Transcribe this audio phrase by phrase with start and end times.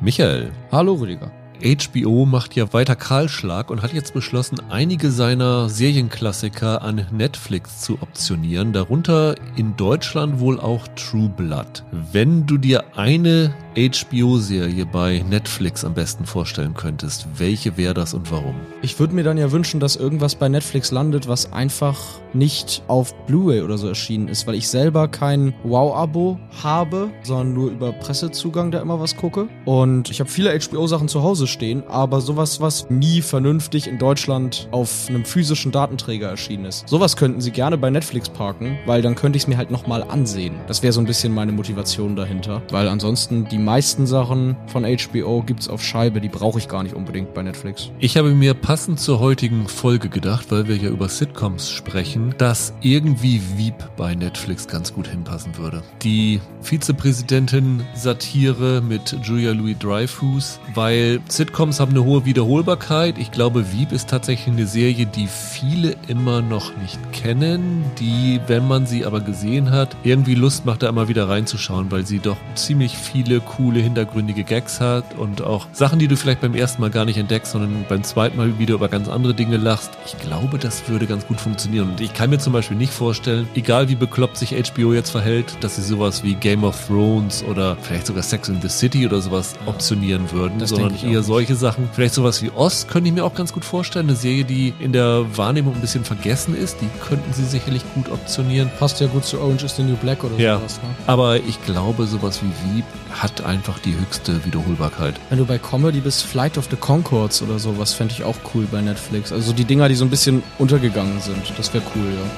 [0.00, 0.52] Michael.
[0.70, 1.37] Hallo Rüdiger.
[1.62, 7.94] HBO macht ja weiter Kahlschlag und hat jetzt beschlossen, einige seiner Serienklassiker an Netflix zu
[8.00, 11.84] optionieren, darunter in Deutschland wohl auch True Blood.
[12.12, 18.30] Wenn du dir eine HBO-Serie bei Netflix am besten vorstellen könntest, welche wäre das und
[18.32, 18.54] warum?
[18.82, 21.98] Ich würde mir dann ja wünschen, dass irgendwas bei Netflix landet, was einfach
[22.34, 27.70] nicht auf Blu-ray oder so erschienen ist, weil ich selber kein Wow-Abo habe, sondern nur
[27.70, 29.48] über Pressezugang da immer was gucke.
[29.64, 34.68] Und ich habe viele HBO-Sachen zu Hause stehen, aber sowas, was nie vernünftig in Deutschland
[34.70, 36.88] auf einem physischen Datenträger erschienen ist.
[36.88, 40.02] Sowas könnten sie gerne bei Netflix parken, weil dann könnte ich es mir halt nochmal
[40.02, 40.54] ansehen.
[40.66, 45.42] Das wäre so ein bisschen meine Motivation dahinter, weil ansonsten die meisten Sachen von HBO
[45.42, 47.90] gibt's auf Scheibe, die brauche ich gar nicht unbedingt bei Netflix.
[47.98, 52.72] Ich habe mir passend zur heutigen Folge gedacht, weil wir ja über Sitcoms sprechen, dass
[52.80, 55.82] irgendwie Wieb bei Netflix ganz gut hinpassen würde.
[56.02, 63.16] Die Vizepräsidentin Satire mit Julia Louis Dreyfus, weil Sitcoms haben eine hohe Wiederholbarkeit.
[63.16, 68.66] Ich glaube, Wieb ist tatsächlich eine Serie, die viele immer noch nicht kennen, die, wenn
[68.66, 72.38] man sie aber gesehen hat, irgendwie Lust macht, da immer wieder reinzuschauen, weil sie doch
[72.56, 76.90] ziemlich viele coole, hintergründige Gags hat und auch Sachen, die du vielleicht beim ersten Mal
[76.90, 79.92] gar nicht entdeckst, sondern beim zweiten Mal wieder über ganz andere Dinge lachst.
[80.06, 81.90] Ich glaube, das würde ganz gut funktionieren.
[81.90, 85.56] Und ich kann mir zum Beispiel nicht vorstellen, egal wie bekloppt sich HBO jetzt verhält,
[85.60, 89.20] dass sie sowas wie Game of Thrones oder vielleicht sogar Sex in the City oder
[89.20, 91.88] sowas optionieren würden, Das sondern eher auch solche Sachen.
[91.92, 94.06] Vielleicht sowas wie Ost könnte ich mir auch ganz gut vorstellen.
[94.08, 98.10] Eine Serie, die in der Wahrnehmung ein bisschen vergessen ist, die könnten sie sicherlich gut
[98.10, 98.70] optionieren.
[98.78, 100.56] Passt ja gut zu Orange is the New Black oder Ja.
[100.56, 100.78] sowas.
[100.78, 100.88] Ne?
[101.06, 105.14] Aber ich glaube, sowas wie Wieb hat einfach die höchste Wiederholbarkeit.
[105.28, 108.66] Wenn du bei Comedy bist, Flight of the Concords oder sowas fände ich auch cool
[108.72, 109.30] bei Netflix.
[109.30, 111.52] Also die Dinger, die so ein bisschen untergegangen sind.
[111.58, 112.30] Das wäre cool, ja.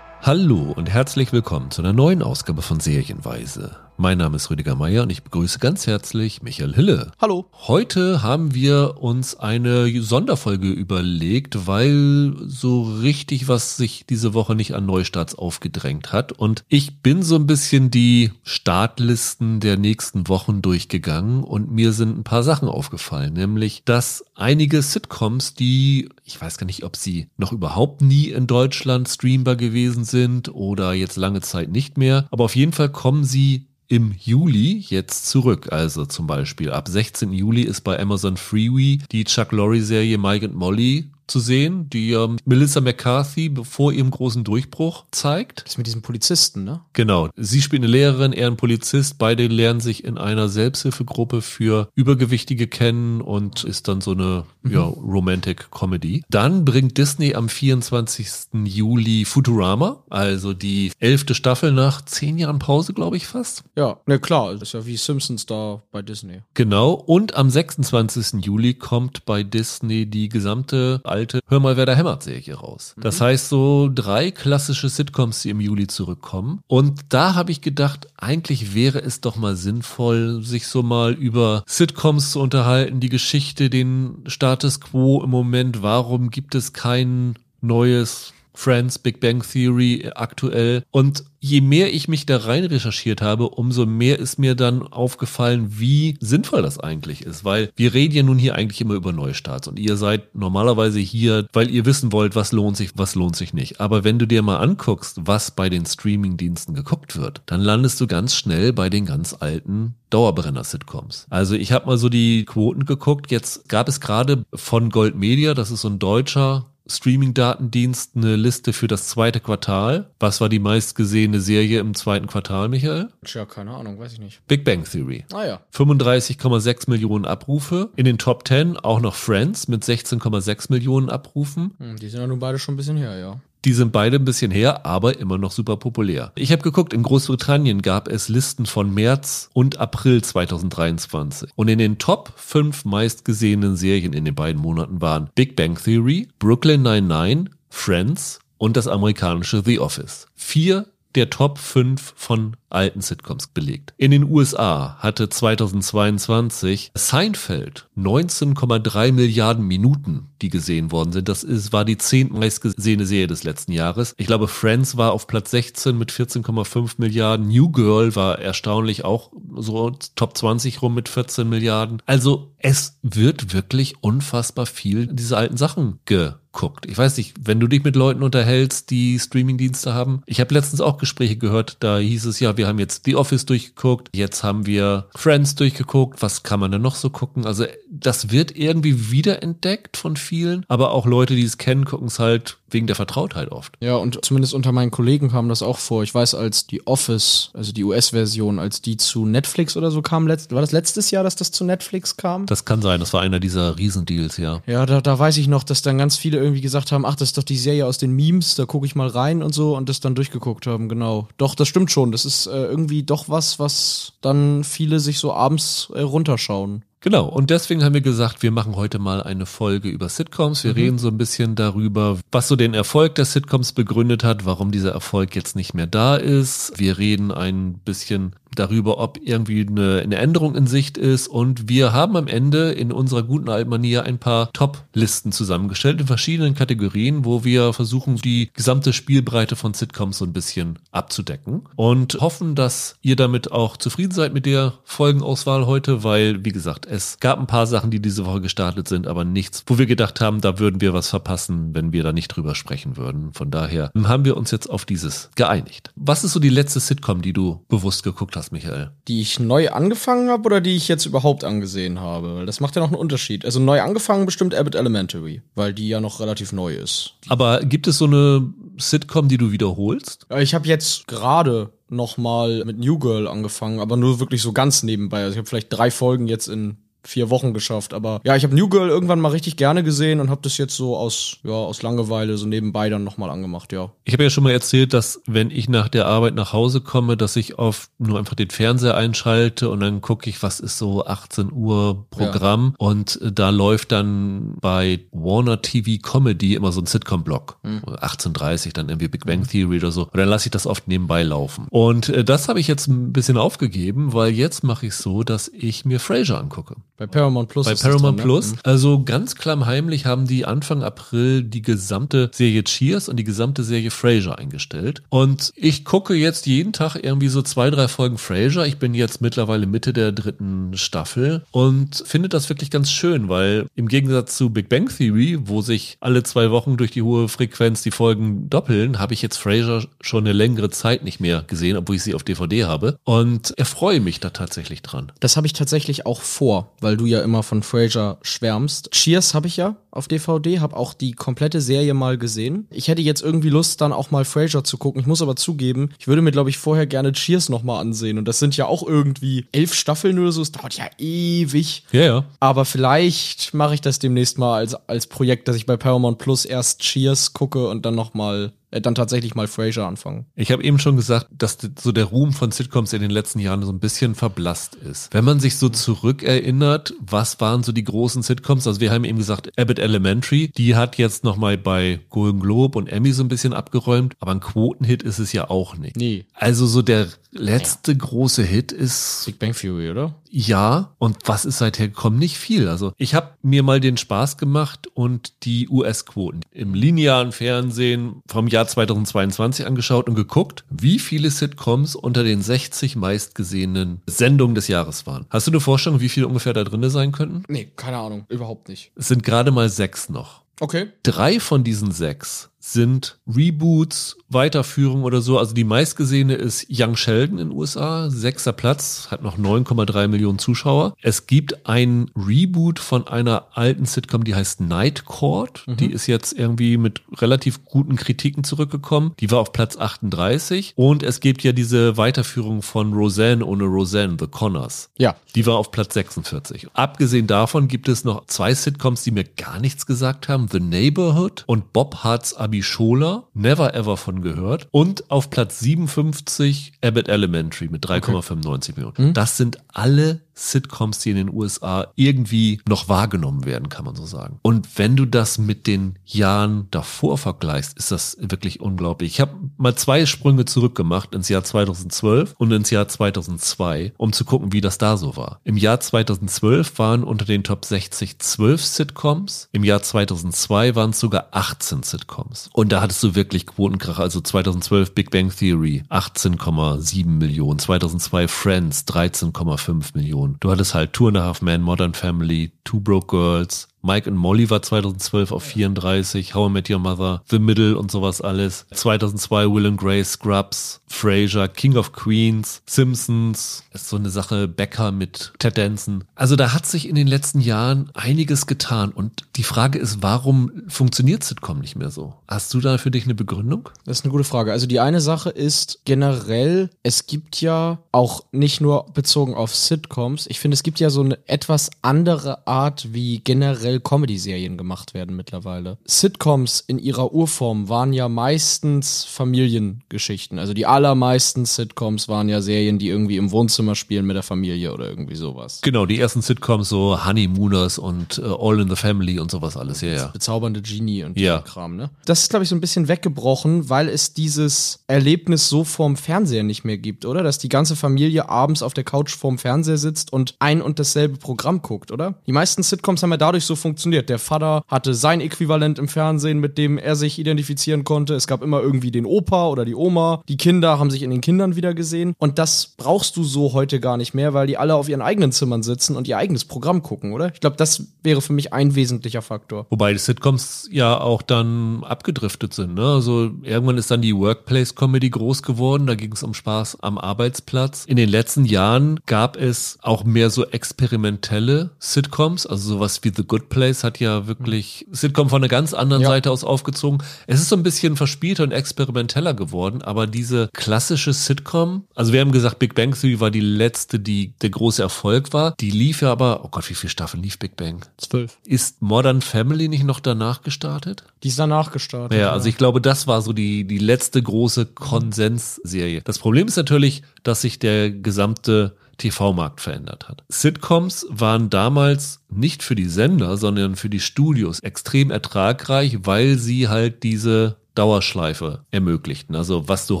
[0.22, 3.83] Hallo und herzlich willkommen zu einer neuen Ausgabe von Serienweise.
[3.96, 7.12] Mein Name ist Rüdiger Meier und ich begrüße ganz herzlich Michael Hille.
[7.20, 7.46] Hallo.
[7.52, 14.74] Heute haben wir uns eine Sonderfolge überlegt, weil so richtig was sich diese Woche nicht
[14.74, 16.32] an Neustarts aufgedrängt hat.
[16.32, 22.18] Und ich bin so ein bisschen die Startlisten der nächsten Wochen durchgegangen und mir sind
[22.18, 27.28] ein paar Sachen aufgefallen, nämlich dass einige Sitcoms, die, ich weiß gar nicht, ob sie
[27.36, 32.42] noch überhaupt nie in Deutschland streambar gewesen sind oder jetzt lange Zeit nicht mehr, aber
[32.42, 35.72] auf jeden Fall kommen sie im Juli jetzt zurück.
[35.72, 37.32] Also zum Beispiel ab 16.
[37.32, 42.36] Juli ist bei Amazon Freeway die Chuck Lorre-Serie Mike and Molly zu sehen, die ähm,
[42.44, 45.64] Melissa McCarthy vor ihrem großen Durchbruch zeigt.
[45.64, 46.80] Das mit diesem Polizisten, ne?
[46.92, 47.28] Genau.
[47.36, 49.18] Sie spielt eine Lehrerin, er ein Polizist.
[49.18, 54.82] Beide lernen sich in einer Selbsthilfegruppe für Übergewichtige kennen und ist dann so eine ja,
[54.82, 56.22] Romantic Comedy.
[56.30, 58.28] Dann bringt Disney am 24.
[58.64, 63.64] Juli Futurama, also die elfte Staffel nach zehn Jahren Pause, glaube ich fast.
[63.76, 64.52] Ja, ne klar.
[64.54, 66.40] Das ist ja wie Simpsons da bei Disney.
[66.54, 66.92] Genau.
[66.92, 68.44] Und am 26.
[68.44, 72.94] Juli kommt bei Disney die gesamte alte Hör mal, wer da hämmert Serie raus.
[72.98, 76.60] Das heißt so drei klassische Sitcoms, die im Juli zurückkommen.
[76.66, 81.62] Und da habe ich gedacht, eigentlich wäre es doch mal sinnvoll, sich so mal über
[81.66, 85.82] Sitcoms zu unterhalten, die Geschichte, den Status quo im Moment.
[85.82, 90.84] Warum gibt es kein neues Friends, Big Bang Theory aktuell.
[90.90, 95.66] Und je mehr ich mich da rein recherchiert habe, umso mehr ist mir dann aufgefallen,
[95.78, 97.44] wie sinnvoll das eigentlich ist.
[97.44, 101.46] Weil wir reden ja nun hier eigentlich immer über Neustarts und ihr seid normalerweise hier,
[101.52, 103.80] weil ihr wissen wollt, was lohnt sich, was lohnt sich nicht.
[103.80, 108.06] Aber wenn du dir mal anguckst, was bei den Streaming-Diensten geguckt wird, dann landest du
[108.06, 111.26] ganz schnell bei den ganz alten Dauerbrenner-Sitcoms.
[111.28, 113.30] Also ich habe mal so die Quoten geguckt.
[113.30, 118.72] Jetzt gab es gerade von Gold Media, das ist so ein deutscher Streaming-Datendienst eine Liste
[118.72, 120.10] für das zweite Quartal.
[120.20, 123.08] Was war die meistgesehene Serie im zweiten Quartal, Michael?
[123.24, 124.46] Tja, keine Ahnung, weiß ich nicht.
[124.46, 125.24] Big Bang Theory.
[125.32, 125.60] Ah ja.
[125.72, 127.90] 35,6 Millionen Abrufe.
[127.96, 131.74] In den Top 10 auch noch Friends mit 16,6 Millionen Abrufen.
[131.78, 133.40] Hm, die sind ja nun beide schon ein bisschen her, ja.
[133.64, 136.32] Die sind beide ein bisschen her, aber immer noch super populär.
[136.34, 141.50] Ich habe geguckt, in Großbritannien gab es Listen von März und April 2023.
[141.56, 146.28] Und in den Top 5 meistgesehenen Serien in den beiden Monaten waren Big Bang Theory,
[146.38, 150.26] Brooklyn 99, Friends und das amerikanische The Office.
[150.34, 153.94] Vier der Top 5 von alten Sitcoms belegt.
[153.96, 161.28] In den USA hatte 2022 Seinfeld 19,3 Milliarden Minuten, die gesehen worden sind.
[161.28, 164.14] Das ist, war die zehntmeist gesehene Serie des letzten Jahres.
[164.18, 167.46] Ich glaube, Friends war auf Platz 16 mit 14,5 Milliarden.
[167.48, 172.02] New Girl war erstaunlich auch so Top 20 rum mit 14 Milliarden.
[172.06, 176.86] Also es wird wirklich unfassbar viel diese alten Sachen ge guckt.
[176.86, 180.22] Ich weiß nicht, wenn du dich mit Leuten unterhältst, die Streamingdienste haben.
[180.24, 183.44] Ich habe letztens auch Gespräche gehört, da hieß es ja, wir haben jetzt The Office
[183.44, 187.44] durchgeguckt, jetzt haben wir Friends durchgeguckt, was kann man denn noch so gucken?
[187.44, 192.18] Also das wird irgendwie wiederentdeckt von vielen, aber auch Leute, die es kennen, gucken es
[192.18, 193.72] halt wegen der Vertrautheit oft.
[193.80, 196.02] Ja, und zumindest unter meinen Kollegen kam das auch vor.
[196.02, 200.26] Ich weiß, als die Office, also die US-Version, als die zu Netflix oder so kam,
[200.26, 202.46] letzt, war das letztes Jahr, dass das zu Netflix kam?
[202.46, 204.60] Das kann sein, das war einer dieser Riesendeals, ja.
[204.66, 207.30] Ja, da, da weiß ich noch, dass dann ganz viele irgendwie gesagt haben, ach, das
[207.30, 209.88] ist doch die Serie aus den Memes, da gucke ich mal rein und so und
[209.88, 211.28] das dann durchgeguckt haben, genau.
[211.38, 212.12] Doch, das stimmt schon.
[212.12, 216.82] Das ist äh, irgendwie doch was, was dann viele sich so abends äh, runterschauen.
[217.04, 220.64] Genau, und deswegen haben wir gesagt, wir machen heute mal eine Folge über Sitcoms.
[220.64, 220.76] Wir mhm.
[220.78, 224.92] reden so ein bisschen darüber, was so den Erfolg der Sitcoms begründet hat, warum dieser
[224.92, 226.72] Erfolg jetzt nicht mehr da ist.
[226.78, 231.28] Wir reden ein bisschen darüber, ob irgendwie eine, eine Änderung in Sicht ist.
[231.28, 236.54] Und wir haben am Ende in unserer guten alten ein paar Top-Listen zusammengestellt in verschiedenen
[236.54, 242.54] Kategorien, wo wir versuchen, die gesamte Spielbreite von Sitcoms so ein bisschen abzudecken und hoffen,
[242.54, 247.38] dass ihr damit auch zufrieden seid mit der Folgenauswahl heute, weil, wie gesagt, es gab
[247.38, 250.58] ein paar Sachen, die diese Woche gestartet sind, aber nichts, wo wir gedacht haben, da
[250.58, 253.32] würden wir was verpassen, wenn wir da nicht drüber sprechen würden.
[253.32, 255.90] Von daher haben wir uns jetzt auf dieses geeinigt.
[255.96, 258.43] Was ist so die letzte Sitcom, die du bewusst geguckt hast?
[258.44, 258.90] Hast, Michael?
[259.08, 262.44] Die ich neu angefangen habe oder die ich jetzt überhaupt angesehen habe?
[262.46, 263.44] Das macht ja noch einen Unterschied.
[263.44, 267.14] Also neu angefangen bestimmt Abbott Elementary, weil die ja noch relativ neu ist.
[267.28, 270.26] Aber gibt es so eine Sitcom, die du wiederholst?
[270.38, 274.82] Ich habe jetzt gerade noch mal mit New Girl angefangen, aber nur wirklich so ganz
[274.82, 275.22] nebenbei.
[275.22, 277.94] Also ich habe vielleicht drei Folgen jetzt in vier Wochen geschafft.
[277.94, 280.76] Aber ja, ich habe New Girl irgendwann mal richtig gerne gesehen und habe das jetzt
[280.76, 283.90] so aus, ja, aus Langeweile so nebenbei dann nochmal angemacht, ja.
[284.04, 287.16] Ich habe ja schon mal erzählt, dass wenn ich nach der Arbeit nach Hause komme,
[287.16, 291.04] dass ich oft nur einfach den Fernseher einschalte und dann gucke ich, was ist so
[291.06, 292.86] 18 Uhr Programm ja.
[292.86, 297.58] und da läuft dann bei Warner TV Comedy immer so ein Sitcom-Block.
[297.62, 297.78] Mhm.
[297.78, 300.04] 18.30 dann irgendwie Big Bang Theory oder so.
[300.04, 301.66] Und dann lasse ich das oft nebenbei laufen.
[301.70, 305.48] Und äh, das habe ich jetzt ein bisschen aufgegeben, weil jetzt mache ich so, dass
[305.48, 306.76] ich mir Frasier angucke.
[306.96, 307.66] Bei Paramount Plus.
[307.66, 308.22] Bei Paramount drin, ne?
[308.22, 308.52] Plus.
[308.52, 308.58] Ne?
[308.62, 313.90] Also ganz klammheimlich haben die Anfang April die gesamte Serie Cheers und die gesamte Serie
[313.90, 315.02] Frasier eingestellt.
[315.08, 318.64] Und ich gucke jetzt jeden Tag irgendwie so zwei, drei Folgen Frasier.
[318.66, 323.66] Ich bin jetzt mittlerweile Mitte der dritten Staffel und finde das wirklich ganz schön, weil
[323.74, 327.82] im Gegensatz zu Big Bang Theory, wo sich alle zwei Wochen durch die hohe Frequenz
[327.82, 331.96] die Folgen doppeln, habe ich jetzt Frasier schon eine längere Zeit nicht mehr gesehen, obwohl
[331.96, 332.98] ich sie auf DVD habe.
[333.02, 335.10] Und erfreue mich da tatsächlich dran.
[335.18, 338.90] Das habe ich tatsächlich auch vor weil du ja immer von Frasier schwärmst.
[338.92, 342.66] Cheers habe ich ja auf DVD, habe auch die komplette Serie mal gesehen.
[342.70, 345.00] Ich hätte jetzt irgendwie Lust, dann auch mal Frasier zu gucken.
[345.00, 348.18] Ich muss aber zugeben, ich würde mir, glaube ich, vorher gerne Cheers nochmal ansehen.
[348.18, 350.42] Und das sind ja auch irgendwie elf Staffeln oder so.
[350.42, 351.84] Es dauert ja ewig.
[351.92, 352.24] Ja, ja.
[352.40, 356.44] Aber vielleicht mache ich das demnächst mal als, als Projekt, dass ich bei Paramount Plus
[356.44, 360.26] erst Cheers gucke und dann nochmal äh, dann tatsächlich mal Frasier anfangen.
[360.34, 363.62] Ich habe eben schon gesagt, dass so der Ruhm von Sitcoms in den letzten Jahren
[363.62, 365.14] so ein bisschen verblasst ist.
[365.14, 368.66] Wenn man sich so zurückerinnert, was waren so die großen Sitcoms?
[368.66, 372.88] Also wir haben eben gesagt, Abbott Elementary, die hat jetzt nochmal bei Golden Globe und
[372.88, 375.96] Emmy so ein bisschen abgeräumt, aber ein Quotenhit ist es ja auch nicht.
[375.96, 376.24] Nee.
[376.34, 380.14] Also so der letzte große Hit ist Big Bang Theory, oder?
[380.36, 382.18] Ja, und was ist seither gekommen?
[382.18, 382.68] Nicht viel.
[382.68, 388.48] Also ich habe mir mal den Spaß gemacht und die US-Quoten im linearen Fernsehen vom
[388.48, 395.06] Jahr 2022 angeschaut und geguckt, wie viele Sitcoms unter den 60 meistgesehenen Sendungen des Jahres
[395.06, 395.26] waren.
[395.30, 397.44] Hast du eine Vorstellung, wie viele ungefähr da drin sein könnten?
[397.46, 398.90] Nee, keine Ahnung, überhaupt nicht.
[398.96, 400.42] Es sind gerade mal sechs noch.
[400.58, 400.88] Okay.
[401.04, 405.38] Drei von diesen sechs sind Reboots, Weiterführung oder so.
[405.38, 410.38] Also die meistgesehene ist Young Sheldon in den USA, sechster Platz, hat noch 9,3 Millionen
[410.38, 410.94] Zuschauer.
[411.02, 415.64] Es gibt ein Reboot von einer alten Sitcom, die heißt Night Court.
[415.66, 415.76] Mhm.
[415.76, 419.12] Die ist jetzt irgendwie mit relativ guten Kritiken zurückgekommen.
[419.20, 420.72] Die war auf Platz 38.
[420.74, 424.90] Und es gibt ja diese Weiterführung von Roseanne ohne Roseanne, The Connors.
[424.96, 425.16] Ja.
[425.34, 426.68] Die war auf Platz 46.
[426.72, 430.48] Abgesehen davon gibt es noch zwei Sitcoms, die mir gar nichts gesagt haben.
[430.50, 434.68] The Neighborhood und Bob Hart's Abi Abishola, Never Ever von gehört.
[434.70, 438.72] Und auf Platz 57 Abbott Elementary mit 3,95 okay.
[438.76, 439.08] Millionen.
[439.08, 439.14] Mhm.
[439.14, 444.04] Das sind alle Sitcoms, die in den USA irgendwie noch wahrgenommen werden, kann man so
[444.06, 444.38] sagen.
[444.42, 449.12] Und wenn du das mit den Jahren davor vergleichst, ist das wirklich unglaublich.
[449.12, 454.24] Ich habe mal zwei Sprünge zurückgemacht ins Jahr 2012 und ins Jahr 2002, um zu
[454.24, 455.40] gucken, wie das da so war.
[455.44, 459.48] Im Jahr 2012 waren unter den Top 60 12 Sitcoms.
[459.52, 462.50] Im Jahr 2002 waren es sogar 18 Sitcoms.
[462.52, 464.02] Und da hattest du wirklich Quotenkracher.
[464.02, 467.58] Also 2012 Big Bang Theory 18,7 Millionen.
[467.58, 470.23] 2002 Friends 13,5 Millionen.
[470.40, 474.16] Du hattest halt Two and a Half Men, Modern Family, Two Broke Girls, Mike and
[474.16, 478.64] Molly war 2012 auf 34, How I Met Your Mother, The Middle und sowas alles.
[478.72, 484.90] 2002 Will and Grace, Scrubs, Frasier, King of Queens, Simpsons, ist so eine Sache, Becker
[484.90, 486.04] mit Ted Danson.
[486.14, 490.50] Also da hat sich in den letzten Jahren einiges getan und die Frage ist, warum
[490.68, 492.14] funktioniert Sitcom nicht mehr so?
[492.26, 493.68] Hast du da für dich eine Begründung?
[493.84, 494.52] Das ist eine gute Frage.
[494.52, 500.26] Also die eine Sache ist generell, es gibt ja auch nicht nur bezogen auf Sitcoms,
[500.26, 505.16] ich finde, es gibt ja so eine etwas andere Art, wie generell Comedy-Serien gemacht werden
[505.16, 505.78] mittlerweile.
[505.84, 510.38] Sitcoms in ihrer Urform waren ja meistens Familiengeschichten.
[510.38, 514.72] Also die allermeisten Sitcoms waren ja Serien, die irgendwie im Wohnzimmer spielen mit der Familie
[514.72, 515.60] oder irgendwie sowas.
[515.62, 519.80] Genau, die ersten Sitcoms so Honeymooners und uh, All in the Family und sowas alles,
[519.80, 520.06] ja, ja.
[520.08, 521.40] Bezaubernde Genie und ja.
[521.40, 521.90] Kram, ne?
[522.04, 526.42] Das ist, glaube ich, so ein bisschen weggebrochen, weil es dieses Erlebnis so vorm Fernseher
[526.42, 527.22] nicht mehr gibt, oder?
[527.22, 531.16] Dass die ganze Familie abends auf der Couch vorm Fernseher sitzt und ein und dasselbe
[531.18, 532.14] Programm guckt, oder?
[532.26, 534.10] Die meisten Sitcoms haben ja dadurch so funktioniert.
[534.10, 538.14] Der Vater hatte sein Äquivalent im Fernsehen, mit dem er sich identifizieren konnte.
[538.14, 540.22] Es gab immer irgendwie den Opa oder die Oma.
[540.28, 542.14] Die Kinder haben sich in den Kindern wieder gesehen.
[542.18, 545.32] Und das brauchst du so heute gar nicht mehr, weil die alle auf ihren eigenen
[545.32, 547.32] Zimmern sitzen und ihr eigenes Programm gucken, oder?
[547.32, 549.66] Ich glaube, das wäre für mich ein wesentlicher Faktor.
[549.70, 552.74] Wobei die Sitcoms ja auch dann abgedriftet sind.
[552.74, 552.84] Ne?
[552.84, 555.86] Also irgendwann ist dann die Workplace-Comedy groß geworden.
[555.86, 557.86] Da ging es um Spaß am Arbeitsplatz.
[557.86, 562.44] In den letzten Jahren gab es auch mehr so experimentelle Sitcoms.
[562.46, 566.08] Also sowas wie The Good Place hat ja wirklich Sitcom von einer ganz anderen Ja.
[566.08, 566.98] Seite aus aufgezogen.
[567.26, 572.20] Es ist so ein bisschen verspielter und experimenteller geworden, aber diese klassische Sitcom, also wir
[572.20, 575.54] haben gesagt, Big Bang Theory war die letzte, die der große Erfolg war.
[575.60, 577.84] Die lief ja aber, oh Gott, wie viele Staffeln lief Big Bang?
[577.96, 578.38] Zwölf.
[578.44, 581.04] Ist Modern Family nicht noch danach gestartet?
[581.22, 582.18] Die ist danach gestartet.
[582.18, 586.02] Ja, also ich glaube, das war so die, die letzte große Konsensserie.
[586.02, 590.24] Das Problem ist natürlich, dass sich der gesamte TV-Markt verändert hat.
[590.28, 596.68] Sitcoms waren damals nicht für die Sender, sondern für die Studios extrem ertragreich, weil sie
[596.68, 599.34] halt diese Dauerschleife ermöglichten.
[599.34, 600.00] Also was du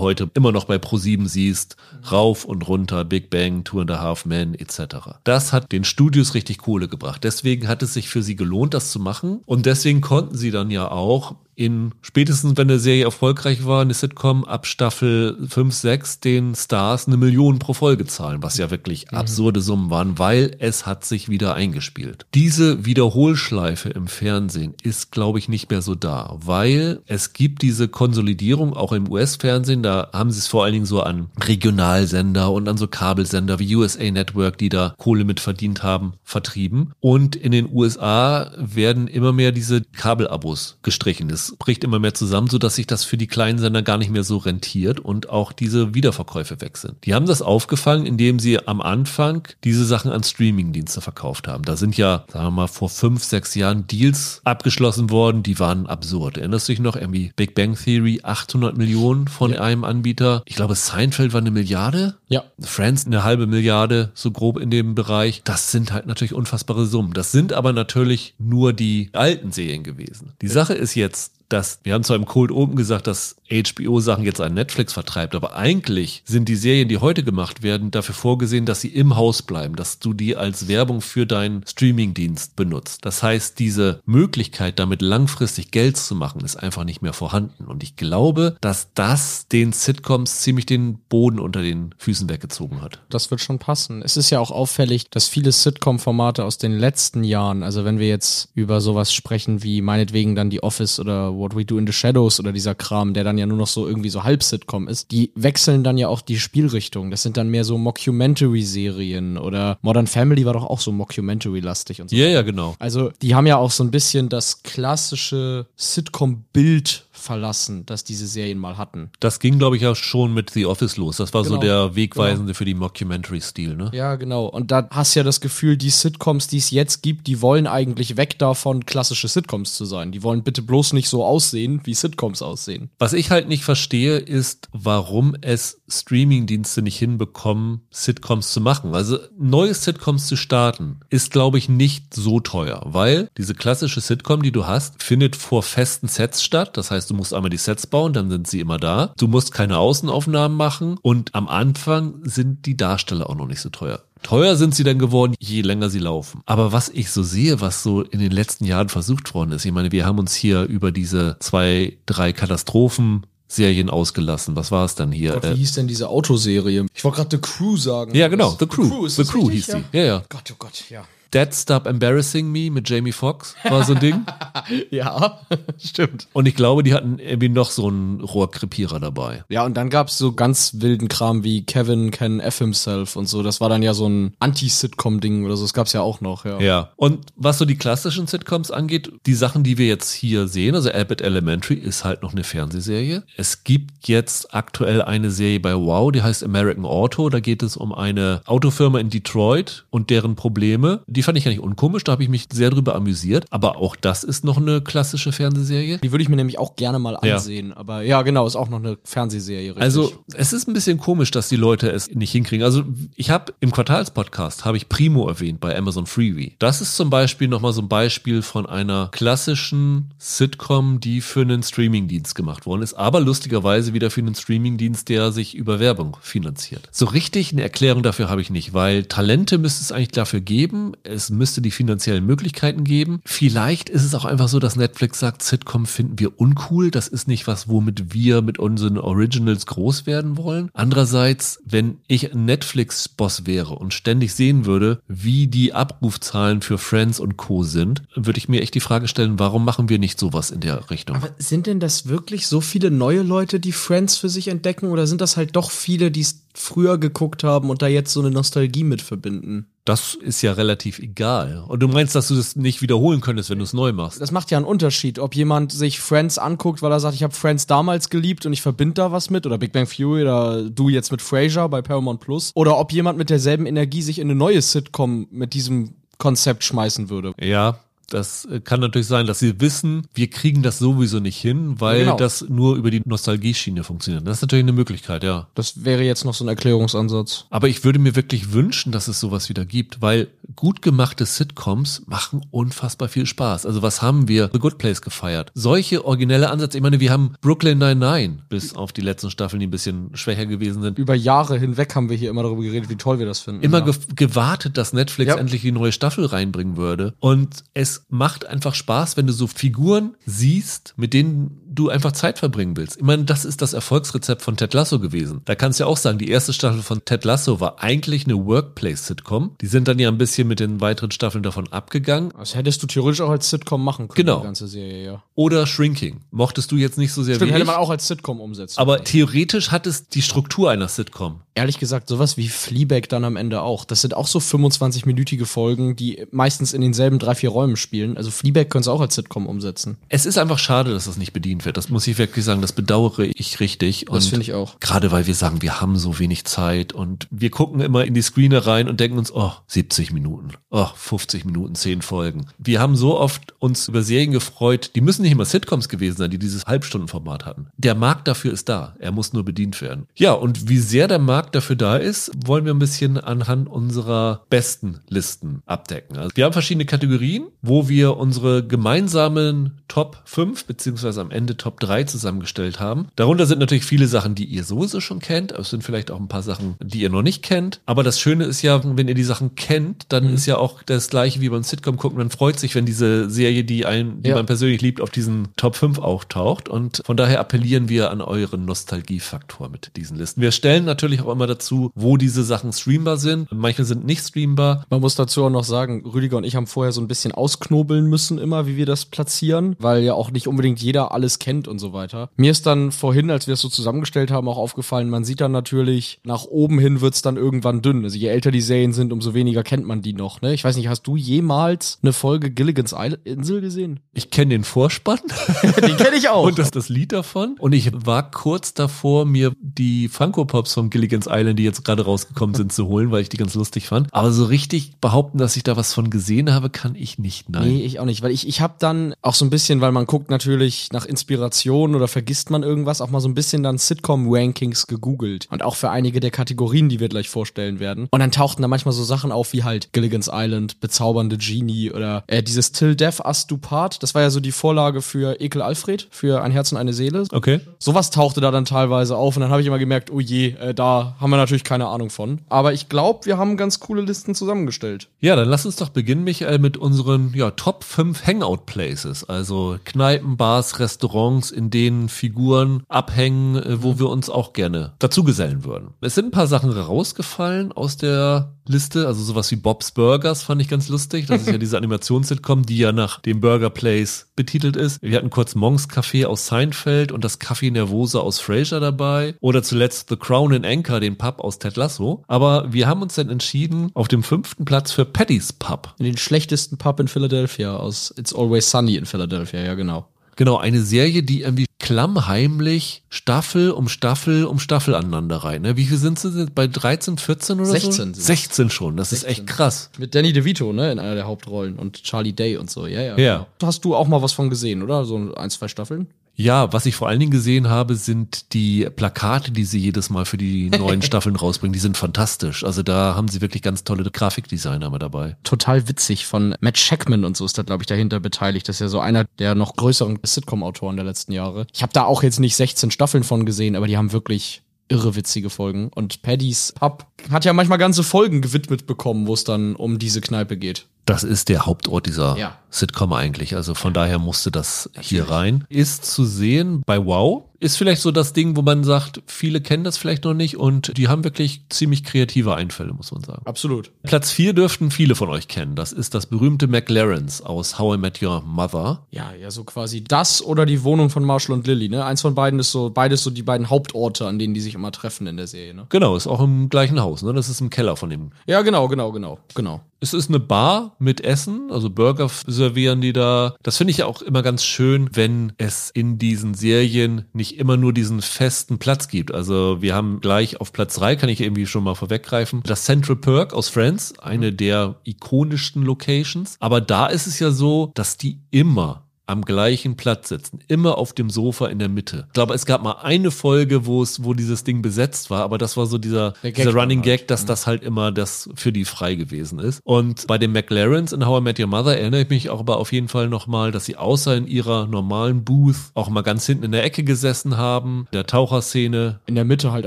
[0.00, 1.76] heute immer noch bei ProSieben siehst,
[2.10, 5.18] rauf und runter, Big Bang, Two and a Half Men etc.
[5.24, 7.24] Das hat den Studios richtig Kohle gebracht.
[7.24, 9.40] Deswegen hat es sich für sie gelohnt, das zu machen.
[9.44, 13.94] Und deswegen konnten sie dann ja auch in spätestens, wenn eine Serie erfolgreich war, eine
[13.94, 19.10] Sitcom ab Staffel 5, 6 den Stars eine Million pro Folge zahlen, was ja wirklich
[19.10, 22.26] absurde Summen waren, weil es hat sich wieder eingespielt.
[22.34, 27.88] Diese Wiederholschleife im Fernsehen ist, glaube ich, nicht mehr so da, weil es gibt diese
[27.88, 32.68] Konsolidierung auch im US-Fernsehen, da haben sie es vor allen Dingen so an Regionalsender und
[32.68, 36.92] an so Kabelsender wie USA Network, die da Kohle mit verdient haben, vertrieben.
[37.00, 41.28] Und in den USA werden immer mehr diese Kabelabos gestrichen.
[41.44, 44.10] Es bricht immer mehr zusammen, so dass sich das für die kleinen Sender gar nicht
[44.10, 47.04] mehr so rentiert und auch diese Wiederverkäufe weg sind.
[47.04, 51.64] Die haben das aufgefangen, indem sie am Anfang diese Sachen an Streamingdienste verkauft haben.
[51.64, 55.86] Da sind ja, sagen wir mal, vor fünf, sechs Jahren Deals abgeschlossen worden, die waren
[55.86, 56.38] absurd.
[56.38, 56.96] Erinnerst du dich noch?
[56.96, 60.42] Irgendwie Big Bang Theory, 800 Millionen von einem Anbieter.
[60.46, 62.16] Ich glaube, Seinfeld war eine Milliarde.
[62.28, 62.44] Ja.
[62.60, 65.42] Friends eine halbe Milliarde, so grob in dem Bereich.
[65.44, 67.12] Das sind halt natürlich unfassbare Summen.
[67.12, 70.32] Das sind aber natürlich nur die alten Serien gewesen.
[70.40, 74.24] Die Sache ist jetzt, dass, wir haben zwar im Cold Open gesagt, dass HBO Sachen
[74.24, 78.66] jetzt an Netflix vertreibt, aber eigentlich sind die Serien, die heute gemacht werden, dafür vorgesehen,
[78.66, 83.04] dass sie im Haus bleiben, dass du die als Werbung für deinen Streamingdienst benutzt.
[83.04, 87.64] Das heißt, diese Möglichkeit, damit langfristig Geld zu machen, ist einfach nicht mehr vorhanden.
[87.64, 93.02] Und ich glaube, dass das den Sitcoms ziemlich den Boden unter den Füßen weggezogen hat.
[93.10, 94.02] Das wird schon passen.
[94.02, 98.08] Es ist ja auch auffällig, dass viele Sitcom-Formate aus den letzten Jahren, also wenn wir
[98.08, 101.92] jetzt über sowas sprechen wie meinetwegen dann The Office oder What We Do in the
[101.92, 105.10] Shadows oder dieser Kram, der dann ja nur noch so irgendwie so halb Sitcom ist,
[105.10, 107.10] die wechseln dann ja auch die Spielrichtung.
[107.10, 112.10] Das sind dann mehr so Mockumentary-Serien oder Modern Family war doch auch so Mockumentary-lastig und
[112.10, 112.16] so.
[112.16, 112.74] Ja, ja, genau.
[112.78, 118.58] Also, die haben ja auch so ein bisschen das klassische Sitcom-Bild verlassen, das diese Serien
[118.58, 119.10] mal hatten.
[119.20, 121.16] Das ging, glaube ich, auch schon mit The Office los.
[121.16, 121.60] Das war so Genau.
[121.88, 123.90] der Wegweisende für die Mockumentary-Stil, ne?
[123.92, 124.46] Ja, genau.
[124.46, 127.66] Und da hast du ja das Gefühl, die Sitcoms, die es jetzt gibt, die wollen
[127.66, 130.12] eigentlich weg davon, klassische Sitcoms zu sein.
[130.12, 132.90] Die wollen bitte bloß nicht so aussehen, wie Sitcoms aussehen.
[132.98, 138.94] Was ich halt nicht verstehe, ist, warum es Streamingdienste nicht hinbekommen, Sitcoms zu machen.
[138.94, 144.42] Also neue Sitcoms zu starten, ist, glaube ich, nicht so teuer, weil diese klassische Sitcom,
[144.42, 146.76] die du hast, findet vor festen Sets statt.
[146.76, 149.12] Das heißt, du musst einmal die Sets bauen, dann sind sie immer da.
[149.16, 153.68] Du musst keine Außenaufnahmen machen und am Anfang sind die Darsteller auch noch nicht so
[153.68, 154.02] teuer.
[154.24, 156.40] Teuer sind sie dann geworden, je länger sie laufen.
[156.46, 159.72] Aber was ich so sehe, was so in den letzten Jahren versucht worden ist, ich
[159.72, 164.56] meine, wir haben uns hier über diese zwei, drei Katastrophen Serien ausgelassen.
[164.56, 165.32] Was war es dann hier?
[165.34, 166.86] Gott, Äh, wie hieß denn diese Autoserie?
[166.94, 168.14] Ich wollte gerade The Crew sagen.
[168.14, 169.06] ja, genau, The Crew.
[169.06, 169.74] ist The Crew richtig?
[169.74, 169.98] hieß sie.
[169.98, 170.22] Ja, ja.
[170.28, 171.04] Gott, oh Gott, ja.
[171.34, 174.24] Dead Stop Embarrassing Me mit Jamie Foxx war so ein Ding.
[174.90, 175.40] ja,
[175.78, 176.28] stimmt.
[176.32, 179.42] Und ich glaube, die hatten irgendwie noch so einen Rohrkrepierer dabei.
[179.48, 183.42] Ja, und dann gab's so ganz wilden Kram wie Kevin Can F Himself und so.
[183.42, 185.64] Das war dann ja so ein Anti-Sitcom-Ding oder so.
[185.64, 186.60] Das gab's ja auch noch, ja.
[186.60, 186.90] Ja.
[186.94, 190.90] Und was so die klassischen Sitcoms angeht, die Sachen, die wir jetzt hier sehen, also
[190.92, 193.24] Abbott Elementary ist halt noch eine Fernsehserie.
[193.36, 197.28] Es gibt jetzt aktuell eine Serie bei Wow, die heißt American Auto.
[197.28, 201.02] Da geht es um eine Autofirma in Detroit und deren Probleme.
[201.08, 203.46] Die fand ich gar nicht unkomisch, da habe ich mich sehr drüber amüsiert.
[203.50, 205.98] Aber auch das ist noch eine klassische Fernsehserie.
[205.98, 207.34] Die würde ich mir nämlich auch gerne mal Ja.
[207.36, 207.72] ansehen.
[207.72, 209.70] Aber ja, genau, ist auch noch eine Fernsehserie.
[209.70, 209.82] Richtig.
[209.82, 212.64] Also es ist ein bisschen komisch, dass die Leute es nicht hinkriegen.
[212.64, 212.84] Also
[213.16, 216.54] ich habe im Quartalspodcast habe ich Primo erwähnt bei Amazon Freebie.
[216.58, 221.62] Das ist zum Beispiel nochmal so ein Beispiel von einer klassischen Sitcom, die für einen
[221.62, 226.88] Streamingdienst gemacht worden ist, aber lustigerweise wieder für einen Streamingdienst, der sich über Werbung finanziert.
[226.92, 230.92] So richtig eine Erklärung dafür habe ich nicht, weil Talente müsste es eigentlich dafür geben.
[231.14, 233.20] Es müsste die finanziellen Möglichkeiten geben.
[233.24, 236.90] Vielleicht ist es auch einfach so, dass Netflix sagt, Sitcom finden wir uncool.
[236.90, 240.70] Das ist nicht was, womit wir mit unseren Originals groß werden wollen.
[240.74, 247.36] Andererseits, wenn ich Netflix-Boss wäre und ständig sehen würde, wie die Abrufzahlen für Friends und
[247.36, 247.62] Co.
[247.62, 250.90] sind, würde ich mir echt die Frage stellen, warum machen wir nicht sowas in der
[250.90, 251.16] Richtung?
[251.16, 254.88] Aber sind denn das wirklich so viele neue Leute, die Friends für sich entdecken?
[254.88, 258.20] Oder sind das halt doch viele, die es früher geguckt haben und da jetzt so
[258.20, 259.66] eine Nostalgie mit verbinden?
[259.84, 261.62] Das ist ja relativ egal.
[261.68, 264.18] Und du meinst, dass du das nicht wiederholen könntest, wenn du es neu machst?
[264.18, 267.34] Das macht ja einen Unterschied, ob jemand sich Friends anguckt, weil er sagt, ich habe
[267.34, 270.88] Friends damals geliebt und ich verbinde da was mit, oder Big Bang Theory oder du
[270.88, 274.34] jetzt mit Frasier bei Paramount Plus, oder ob jemand mit derselben Energie sich in eine
[274.34, 277.34] neue Sitcom mit diesem Konzept schmeißen würde.
[277.38, 277.78] Ja,
[278.10, 282.00] das äh, kann natürlich sein, dass sie wissen, wir kriegen das sowieso nicht hin, weil
[282.00, 282.16] Genau.
[282.16, 284.26] das nur über die Nostalgieschiene funktioniert.
[284.26, 285.48] Das ist natürlich eine Möglichkeit, ja.
[285.54, 287.46] Das wäre jetzt noch so ein Erklärungsansatz.
[287.50, 292.02] Aber ich würde mir wirklich wünschen, dass es sowas wieder gibt, weil gut gemachte Sitcoms
[292.06, 293.66] machen unfassbar viel Spaß.
[293.66, 295.50] Also was haben wir The Good Place gefeiert?
[295.54, 296.78] Solche originelle Ansätze.
[296.78, 300.46] Ich meine, wir haben Brooklyn Nine-Nine, bis auf die letzten Staffeln, die ein bisschen schwächer
[300.46, 300.98] gewesen sind.
[300.98, 303.62] Über Jahre hinweg haben wir hier immer darüber geredet, wie toll wir das finden.
[303.62, 303.84] Immer ja.
[303.84, 305.38] ge gewartet, dass Netflix Ja.
[305.38, 307.14] endlich die neue Staffel reinbringen würde.
[307.20, 312.38] Und es macht einfach Spaß, wenn du so Figuren siehst, mit denen du einfach Zeit
[312.38, 312.96] verbringen willst.
[312.98, 315.40] Ich meine, das ist das Erfolgsrezept von Ted Lasso gewesen.
[315.44, 318.36] Da kannst du ja auch sagen, die erste Staffel von Ted Lasso war eigentlich eine
[318.46, 319.56] Workplace-Sitcom.
[319.60, 322.32] Die sind dann ja ein bisschen mit den weiteren Staffeln davon abgegangen.
[322.38, 324.38] Das hättest du theoretisch auch als Sitcom machen können, Genau.
[324.40, 325.22] die ganze Serie, ja.
[325.34, 326.20] Oder Shrinking.
[326.30, 327.66] Mochtest du jetzt nicht so sehr Stimmt, wie hätte ich.
[327.66, 328.78] man auch als Sitcom umsetzen.
[328.78, 331.40] Aber theoretisch hat es die Struktur einer Sitcom.
[331.56, 333.84] ehrlich gesagt, sowas wie Fleabag dann am Ende auch.
[333.84, 338.16] Das sind auch so 25-minütige Folgen, die meistens in denselben drei, vier Räumen spielen.
[338.16, 339.96] Also Fleabag können sie auch als Sitcom umsetzen.
[340.08, 341.76] Es ist einfach schade, dass das nicht bedient wird.
[341.76, 342.60] Das muss ich wirklich sagen.
[342.60, 344.06] Das bedauere ich richtig.
[344.10, 344.80] Das finde ich auch.
[344.80, 348.22] Gerade weil wir sagen, wir haben so wenig Zeit und wir gucken immer in die
[348.22, 352.46] Screener rein und denken uns, oh, 70 Minuten, oh, 50 Minuten, 10 Folgen.
[352.58, 356.30] Wir haben so oft uns über Serien gefreut, die müssen nicht immer Sitcoms gewesen sein,
[356.30, 357.68] die dieses Halbstundenformat hatten.
[357.76, 358.96] Der Markt dafür ist da.
[358.98, 360.06] Er muss nur bedient werden.
[360.14, 364.44] Ja, und wie sehr der Markt dafür da ist, wollen wir ein bisschen anhand unserer
[364.50, 366.16] besten Listen abdecken.
[366.16, 371.80] Also wir haben verschiedene Kategorien, wo wir unsere gemeinsamen Top 5 beziehungsweise am Ende Top
[371.80, 373.08] 3 zusammengestellt haben.
[373.16, 375.52] Darunter sind natürlich viele Sachen, die ihr sowieso schon kennt.
[375.52, 377.80] Es sind vielleicht auch ein paar Sachen, die ihr noch nicht kennt.
[377.86, 380.34] Aber das Schöne ist ja, wenn ihr die Sachen kennt, dann Mhm.
[380.34, 382.18] ist ja auch das gleiche wie beim Sitcom gucken.
[382.18, 384.36] Man freut sich, wenn diese Serie, die ein, die Ja.
[384.36, 386.68] man persönlich liebt, auf diesen Top 5 auftaucht.
[386.68, 390.40] Und von daher appellieren wir an euren Nostalgiefaktor mit diesen Listen.
[390.40, 393.48] Wir stellen natürlich auch immer dazu, wo diese Sachen streambar sind.
[393.52, 394.84] Manche sind nicht streambar.
[394.90, 398.06] Man muss dazu auch noch sagen, Rüdiger und ich haben vorher so ein bisschen ausknobeln
[398.08, 401.78] müssen immer, wie wir das platzieren, weil ja auch nicht unbedingt jeder alles kennt und
[401.78, 402.30] so weiter.
[402.36, 405.52] Mir ist dann vorhin, als wir es so zusammengestellt haben, auch aufgefallen, man sieht dann
[405.52, 408.02] natürlich, nach oben hin wird's dann irgendwann dünn.
[408.02, 410.40] Also je älter die Serien sind, umso weniger kennt man die noch.
[410.40, 410.54] Ne?
[410.54, 414.00] Ich weiß nicht, hast du jemals eine Folge Gilligan's Insel gesehen?
[414.14, 415.18] Ich kenne den Vorspann.
[415.82, 416.46] Den kenne ich auch.
[416.46, 417.56] Und das, das Lied davon.
[417.58, 422.06] Und ich war kurz davor, mir die Funko Pops von Gilligan's Island, die jetzt gerade
[422.06, 424.08] rausgekommen sind, zu holen, weil ich die ganz lustig fand.
[424.12, 427.50] Aber so richtig behaupten, dass ich da was von gesehen habe, kann ich nicht.
[427.50, 427.68] Nein.
[427.68, 430.06] Nee, ich auch nicht, weil ich, ich habe dann auch so ein bisschen, weil man
[430.06, 434.86] guckt natürlich nach Inspiration oder vergisst man irgendwas, auch mal so ein bisschen dann Sitcom-Rankings
[434.86, 435.46] gegoogelt.
[435.50, 438.08] Und auch für einige der Kategorien, die wir gleich vorstellen werden.
[438.10, 442.24] Und dann tauchten da manchmal so Sachen auf wie halt Gilligan's Island, Bezaubernde Genie oder
[442.26, 444.02] äh, dieses Till Death Us Du Part.
[444.02, 447.24] Das war ja so die Vorlage für Ekel Alfred, für Ein Herz und eine Seele.
[447.32, 447.60] Okay.
[447.78, 450.74] Sowas tauchte da dann teilweise auf und dann habe ich immer gemerkt, oh je, äh,
[450.74, 452.40] da haben wir natürlich keine Ahnung von.
[452.48, 455.08] Aber ich glaube, wir haben ganz coole Listen zusammengestellt.
[455.20, 459.24] Ja, dann lass uns doch beginnen, Michael, mit unseren ja, Top 5 Hangout Places.
[459.24, 464.94] Also Kneipen, Bars, Restaurants Restaurants, in denen Figuren abhängen, äh, wo wir uns auch gerne
[464.98, 465.90] dazugesellen würden.
[466.00, 470.60] Es sind ein paar Sachen rausgefallen aus der Liste, also sowas wie Bob's Burgers fand
[470.62, 471.26] ich ganz lustig.
[471.26, 475.02] Das ist ja diese Animations-Sitcom, die ja nach dem Burger Place betitelt ist.
[475.02, 479.34] Wir hatten kurz Monks Café aus Seinfeld und das Café Nervose aus Frasier dabei.
[479.40, 482.24] Oder zuletzt The Crown and Anchor, den Pub aus Ted Lasso.
[482.26, 485.94] Aber wir haben uns dann entschieden auf dem fünften Platz für Paddy's Pub.
[485.98, 490.08] In den schlechtesten Pub in Philadelphia aus It's Always Sunny in Philadelphia, ja genau.
[490.36, 495.62] Genau, eine Serie, die irgendwie klammheimlich Staffel um Staffel um Staffel aneinander rein.
[495.62, 495.76] Ne?
[495.76, 496.46] Wie viel sind sie?
[496.54, 498.02] Bei 13, 14 oder 16 so?
[498.02, 498.26] sind es.
[498.26, 499.30] 16 schon, das ist 16.
[499.30, 499.90] echt krass.
[499.98, 503.18] Mit Danny DeVito, ne, in einer der Hauptrollen und Charlie Day und so, ja, ja.
[503.18, 503.36] Ja.
[503.36, 503.46] genau.
[503.62, 505.04] Hast du auch mal was von gesehen, oder?
[505.04, 506.08] So ein, zwei Staffeln?
[506.36, 510.24] Ja, was ich vor allen Dingen gesehen habe, sind die Plakate, die sie jedes Mal
[510.24, 511.72] für die neuen Staffeln rausbringen.
[511.72, 512.64] Die sind fantastisch.
[512.64, 515.36] Also da haben sie wirklich ganz tolle Grafikdesigner mit dabei.
[515.44, 516.26] Total witzig.
[516.26, 518.68] Von Matt Shackman und so ist da, glaube ich, dahinter beteiligt.
[518.68, 521.66] Das ist ja so einer der noch größeren Sitcom-Autoren der letzten Jahre.
[521.72, 525.16] Ich habe da auch jetzt nicht 16 Staffeln von gesehen, aber die haben wirklich irre
[525.16, 525.88] witzige Folgen.
[525.94, 530.20] Und Paddy's Pub hat ja manchmal ganze Folgen gewidmet bekommen, wo es dann um diese
[530.20, 530.86] Kneipe geht.
[531.06, 532.56] Das ist der Hauptort dieser Ja.
[532.70, 533.54] Sitcom eigentlich.
[533.56, 535.64] Also von daher musste das hier rein.
[535.68, 537.44] Ist zu sehen bei Wow.
[537.60, 540.96] Ist vielleicht so das Ding, wo man sagt, viele kennen das vielleicht noch nicht und
[540.96, 543.42] die haben wirklich ziemlich kreative Einfälle, muss man sagen.
[543.46, 543.90] Absolut.
[544.02, 545.74] Platz vier dürften viele von euch kennen.
[545.74, 549.06] Das ist das berühmte McLaren's aus How I Met Your Mother.
[549.10, 552.04] Ja, ja, so quasi das oder die Wohnung von Marshall und Lily, ne?
[552.04, 554.92] Eins von beiden ist so, beides so die beiden Hauptorte, an denen die sich immer
[554.92, 555.86] treffen in der Serie, ne?
[555.88, 557.22] Genau, ist auch im gleichen Haus.
[557.22, 557.32] Ne?
[557.32, 559.80] Das ist im Keller von dem Ja, genau, genau, genau, genau.
[560.00, 563.54] Es ist eine Bar mit Essen, also Burger servieren die da.
[563.62, 567.76] Das finde ich ja auch immer ganz schön, wenn es in diesen Serien nicht immer
[567.76, 569.32] nur diesen festen Platz gibt.
[569.32, 573.16] Also wir haben gleich auf Platz drei, kann ich irgendwie schon mal vorweggreifen, das Central
[573.16, 576.56] Perk aus Friends, eine der ikonischsten Locations.
[576.60, 581.12] Aber da ist es ja so, dass die immer am gleichen Platz sitzen, immer auf
[581.12, 582.24] dem Sofa in der Mitte.
[582.28, 585.58] Ich glaube, es gab mal eine Folge, wo es, wo dieses Ding besetzt war, aber
[585.58, 587.04] das war so dieser, dieser Running halt.
[587.04, 589.80] Gag, dass das halt immer das für die frei gewesen ist.
[589.84, 592.78] Und bei den McLarens in How I Met Your Mother erinnere ich mich auch aber
[592.78, 596.64] auf jeden Fall nochmal, dass sie außer in ihrer normalen Booth auch mal ganz hinten
[596.64, 599.20] in der Ecke gesessen haben, der Taucherszene.
[599.26, 599.86] In der Mitte halt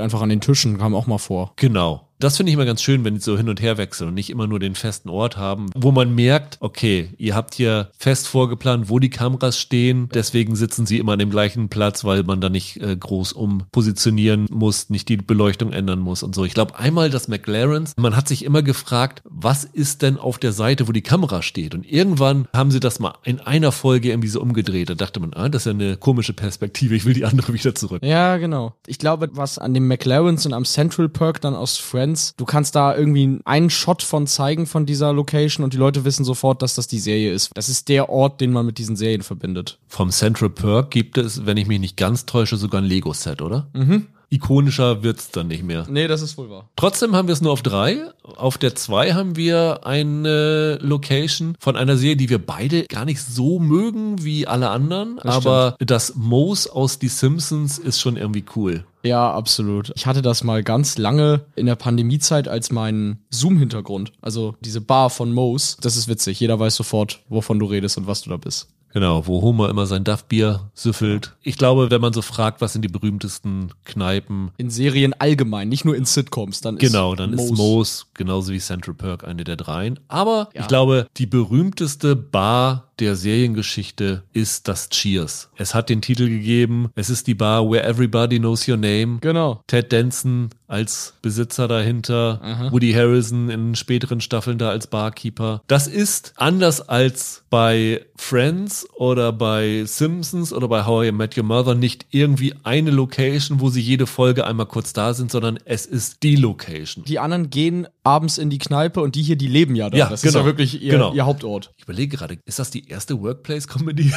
[0.00, 1.52] einfach an den Tischen, kam auch mal vor.
[1.56, 2.07] Genau.
[2.20, 4.30] Das finde ich immer ganz schön, wenn die so hin und her wechseln und nicht
[4.30, 8.88] immer nur den festen Ort haben, wo man merkt, okay, ihr habt hier fest vorgeplant,
[8.88, 12.48] wo die Kameras stehen, deswegen sitzen sie immer an dem gleichen Platz, weil man da
[12.48, 16.44] nicht äh, groß umpositionieren muss, nicht die Beleuchtung ändern muss und so.
[16.44, 20.52] Ich glaube, einmal das McLarens, man hat sich immer gefragt, was ist denn auf der
[20.52, 21.74] Seite, wo die Kamera steht?
[21.74, 24.90] Und irgendwann haben sie das mal in einer Folge irgendwie so umgedreht.
[24.90, 27.76] Da dachte man, ah, das ist ja eine komische Perspektive, ich will die andere wieder
[27.76, 28.02] zurück.
[28.02, 28.74] Ja, genau.
[28.86, 32.74] Ich glaube, was an dem McLarens und am Central Perk dann aus Friends, du kannst
[32.74, 36.74] da irgendwie einen Shot von zeigen von dieser Location und die Leute wissen sofort, dass
[36.74, 37.50] das die Serie ist.
[37.54, 39.78] Das ist der Ort, den man mit diesen Serien verbindet.
[39.88, 43.68] Vom Central Perk gibt es, wenn ich mich nicht ganz täusche, sogar ein Lego-Set, oder?
[43.72, 44.06] Mhm.
[44.30, 45.86] Ikonischer wird's dann nicht mehr.
[45.88, 46.68] Nee, das ist wohl wahr.
[46.76, 48.10] Trotzdem haben wir es nur auf drei.
[48.22, 53.20] Auf der zwei haben wir eine Location von einer Serie, die wir beide gar nicht
[53.22, 55.18] so mögen wie alle anderen.
[55.20, 58.84] aber das Moos aus Die Simpsons ist schon irgendwie cool.
[59.02, 59.92] Ja, absolut.
[59.94, 64.12] Ich hatte das mal ganz lange in der Pandemiezeit als meinen Zoom-Hintergrund.
[64.20, 65.76] Also diese Bar von Moe's.
[65.80, 66.40] Das ist witzig.
[66.40, 68.68] Jeder weiß sofort, wovon du redest und was du da bist.
[68.94, 71.34] Genau, wo Homer immer sein Duff-Bier süffelt.
[71.42, 75.84] Ich glaube, wenn man so fragt, was sind die berühmtesten Kneipen, In Serien allgemein, nicht
[75.84, 76.60] nur in Sitcoms.
[76.62, 77.58] Dann Genau, ist dann ist Moe's.
[77.58, 80.00] Moos genauso wie Central Perk eine der dreien.
[80.08, 80.62] Aber Ja.
[80.62, 85.50] ich glaube, die berühmteste Bar der Seriengeschichte ist das Cheers.
[85.56, 86.90] Es hat den Titel gegeben.
[86.94, 89.18] Es ist die Bar Where Everybody Knows Your Name.
[89.20, 89.62] Genau.
[89.66, 92.72] Ted Danson als Besitzer dahinter, Aha.
[92.72, 95.62] Woody Harrelson in späteren Staffeln da als Barkeeper.
[95.66, 101.44] Das ist anders als bei Friends oder bei Simpsons oder bei How I Met Your
[101.44, 105.86] Mother nicht irgendwie eine Location, wo sie jede Folge einmal kurz da sind, sondern es
[105.86, 107.04] ist die Location.
[107.04, 109.96] Die anderen gehen abends in die Kneipe und die hier, die leben ja da.
[109.96, 110.40] Ja, das ist genau.
[110.40, 111.14] ja wirklich ihr, Genau.
[111.14, 111.72] ihr Hauptort.
[111.78, 114.12] Ich überlege gerade, ist das die erste Workplace-Comedy?